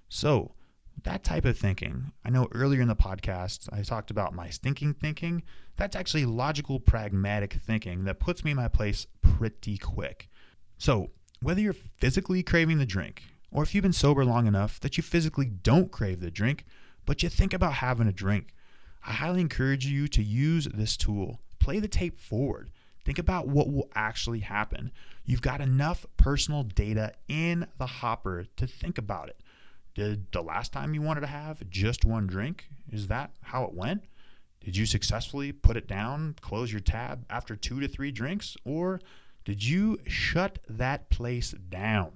So, 0.09 0.55
that 1.03 1.25
type 1.25 1.45
of 1.45 1.59
thinking, 1.59 2.12
I 2.25 2.31
know 2.31 2.49
earlier 2.53 2.81
in 2.81 2.89
the 2.89 2.97
podcast 2.97 3.68
I 3.73 3.83
talked 3.83 4.11
about 4.11 4.35
my 4.35 4.51
stinking 4.51 4.95
thinking. 4.95 5.43
That's 5.77 5.97
actually 5.97 6.27
logical, 6.27 6.79
pragmatic 6.79 7.55
thinking 7.55 8.05
that 8.05 8.21
puts 8.21 8.45
me 8.45 8.51
in 8.51 8.57
my 8.57 8.68
place 8.68 9.07
pretty 9.23 9.79
quick. 9.79 10.29
So, 10.79 11.11
whether 11.43 11.61
you're 11.61 11.73
physically 11.73 12.43
craving 12.43 12.79
the 12.79 12.87
drink, 12.87 13.23
or 13.51 13.62
if 13.62 13.75
you've 13.75 13.83
been 13.83 13.93
sober 13.93 14.25
long 14.25 14.47
enough 14.47 14.79
that 14.81 14.97
you 14.97 15.03
physically 15.03 15.47
don't 15.47 15.91
crave 15.91 16.21
the 16.21 16.31
drink, 16.31 16.64
but 17.07 17.23
you 17.23 17.29
think 17.29 17.55
about 17.55 17.75
having 17.75 18.07
a 18.07 18.12
drink, 18.12 18.55
I 19.07 19.12
highly 19.12 19.40
encourage 19.40 19.86
you 19.86 20.09
to 20.09 20.22
use 20.22 20.68
this 20.72 20.96
tool. 20.96 21.40
Play 21.59 21.78
the 21.78 21.88
tape 21.88 22.18
forward. 22.18 22.70
Think 23.05 23.18
about 23.18 23.48
what 23.48 23.72
will 23.72 23.88
actually 23.94 24.40
happen. 24.40 24.92
You've 25.24 25.42
got 25.42 25.61
enough 25.61 26.05
personal 26.16 26.62
data 26.62 27.12
in 27.28 27.66
the 27.78 27.86
hopper 27.86 28.46
to 28.57 28.66
think 28.66 28.98
about 28.98 29.28
it. 29.28 29.40
Did 29.94 30.30
the 30.32 30.42
last 30.42 30.72
time 30.72 30.94
you 30.94 31.03
wanted 31.03 31.22
to 31.22 31.26
have 31.26 31.68
just 31.70 32.05
one 32.05 32.26
drink, 32.26 32.68
is 32.92 33.09
that 33.09 33.32
how 33.42 33.64
it 33.64 33.74
went? 33.74 34.05
Did 34.61 34.76
you 34.76 34.84
successfully 34.86 35.53
put 35.53 35.76
it 35.76 35.88
down, 35.88 36.36
close 36.40 36.70
your 36.70 36.80
tab 36.80 37.24
after 37.30 37.57
two 37.57 37.80
to 37.80 37.88
three 37.88 38.12
drinks, 38.12 38.57
or 38.64 39.01
did 39.44 39.64
you 39.64 39.98
shut 40.07 40.59
that 40.68 41.09
place 41.09 41.53
down? 41.53 42.12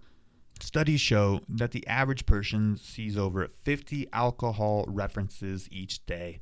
Studies 0.61 1.01
show 1.01 1.41
that 1.49 1.72
the 1.72 1.87
average 1.87 2.26
person 2.26 2.76
sees 2.76 3.16
over 3.16 3.49
50 3.64 4.09
alcohol 4.12 4.85
references 4.87 5.68
each 5.72 6.05
day. 6.07 6.41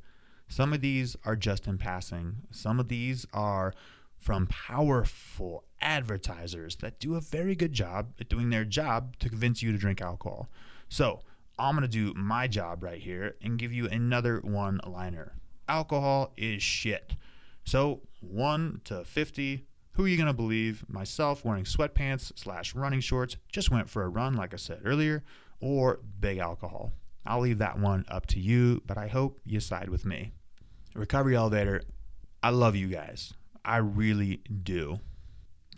Some 0.53 0.71
of 0.71 0.81
these 0.81 1.15
are 1.25 1.35
just 1.35 1.65
in 1.65 1.79
passing, 1.79 2.35
some 2.51 2.79
of 2.79 2.87
these 2.87 3.25
are 3.33 3.73
from 4.19 4.45
powerful 4.45 5.63
advertisers 5.81 6.75
that 6.75 6.99
do 6.99 7.15
a 7.15 7.21
very 7.21 7.55
good 7.55 7.73
job 7.73 8.13
at 8.19 8.29
doing 8.29 8.51
their 8.51 8.63
job 8.63 9.17
to 9.17 9.29
convince 9.29 9.63
you 9.63 9.71
to 9.71 9.79
drink 9.79 9.99
alcohol. 9.99 10.47
So, 10.89 11.21
I'm 11.57 11.73
going 11.75 11.81
to 11.81 11.87
do 11.87 12.13
my 12.15 12.47
job 12.47 12.83
right 12.83 13.01
here 13.01 13.35
and 13.41 13.57
give 13.57 13.73
you 13.73 13.87
another 13.87 14.41
one 14.43 14.79
liner. 14.85 15.33
Alcohol 15.67 16.33
is 16.37 16.61
shit. 16.61 17.15
So, 17.63 18.01
1 18.19 18.81
to 18.83 19.05
50, 19.05 19.65
who 19.93 20.05
are 20.05 20.07
you 20.07 20.17
going 20.17 20.27
to 20.27 20.33
believe? 20.33 20.85
Myself 20.87 21.43
wearing 21.43 21.63
sweatpants 21.63 22.31
slash 22.37 22.75
running 22.75 22.99
shorts, 22.99 23.37
just 23.51 23.71
went 23.71 23.89
for 23.89 24.03
a 24.03 24.07
run, 24.07 24.35
like 24.35 24.53
I 24.53 24.57
said 24.57 24.81
earlier, 24.85 25.23
or 25.59 26.01
big 26.19 26.37
alcohol? 26.37 26.91
I'll 27.25 27.39
leave 27.39 27.57
that 27.57 27.79
one 27.79 28.05
up 28.07 28.27
to 28.27 28.39
you, 28.39 28.83
but 28.85 28.99
I 28.99 29.07
hope 29.07 29.39
you 29.43 29.59
side 29.59 29.89
with 29.89 30.05
me. 30.05 30.33
Recovery 30.95 31.35
Elevator, 31.35 31.81
I 32.41 32.51
love 32.51 32.75
you 32.75 32.87
guys. 32.87 33.33
I 33.65 33.77
really 33.77 34.41
do. 34.63 34.99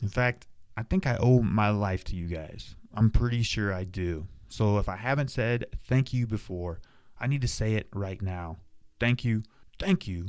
In 0.02 0.10
fact, 0.10 0.48
I 0.76 0.84
think 0.84 1.08
I 1.08 1.18
owe 1.18 1.42
my 1.42 1.70
life 1.70 2.04
to 2.06 2.16
you 2.16 2.28
guys. 2.28 2.76
I'm 2.94 3.10
pretty 3.10 3.42
sure 3.44 3.74
I 3.74 3.86
do. 3.86 4.28
So 4.50 4.78
if 4.78 4.90
I 4.90 4.96
haven't 4.98 5.32
said 5.32 5.66
thank 5.88 6.14
you 6.14 6.28
before, 6.28 6.82
I 7.20 7.28
need 7.28 7.42
to 7.42 7.48
say 7.48 7.76
it 7.76 7.88
right 7.94 8.22
now. 8.22 8.58
Thank 9.00 9.24
you, 9.24 9.44
thank 9.80 10.08
you, 10.08 10.28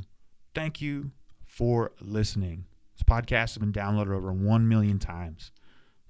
thank 0.55 0.81
you 0.81 1.11
for 1.45 1.91
listening. 1.99 2.65
This 2.95 3.03
podcast 3.03 3.53
has 3.53 3.57
been 3.57 3.73
downloaded 3.73 4.15
over 4.15 4.31
1 4.31 4.67
million 4.67 4.99
times. 4.99 5.51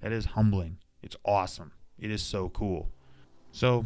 That 0.00 0.12
is 0.12 0.24
humbling. 0.24 0.78
It's 1.02 1.16
awesome. 1.24 1.72
It 1.98 2.10
is 2.10 2.22
so 2.22 2.48
cool. 2.50 2.90
So, 3.50 3.84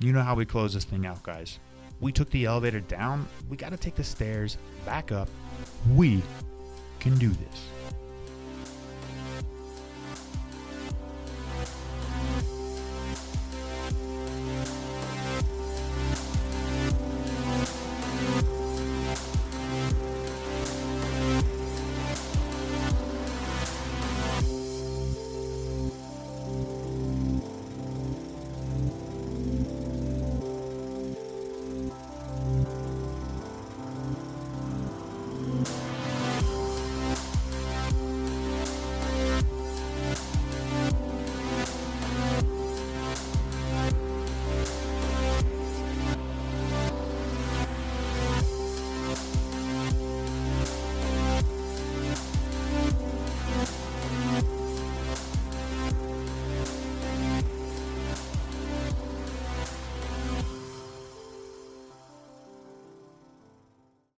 you 0.00 0.12
know 0.12 0.22
how 0.22 0.34
we 0.34 0.44
close 0.44 0.74
this 0.74 0.84
thing 0.84 1.06
out, 1.06 1.22
guys. 1.22 1.60
We 2.02 2.10
took 2.10 2.28
the 2.30 2.46
elevator 2.46 2.80
down. 2.80 3.28
We 3.48 3.56
got 3.56 3.70
to 3.70 3.76
take 3.76 3.94
the 3.94 4.02
stairs 4.02 4.58
back 4.84 5.12
up. 5.12 5.28
We 5.94 6.20
can 6.98 7.16
do 7.16 7.28
this. 7.28 7.68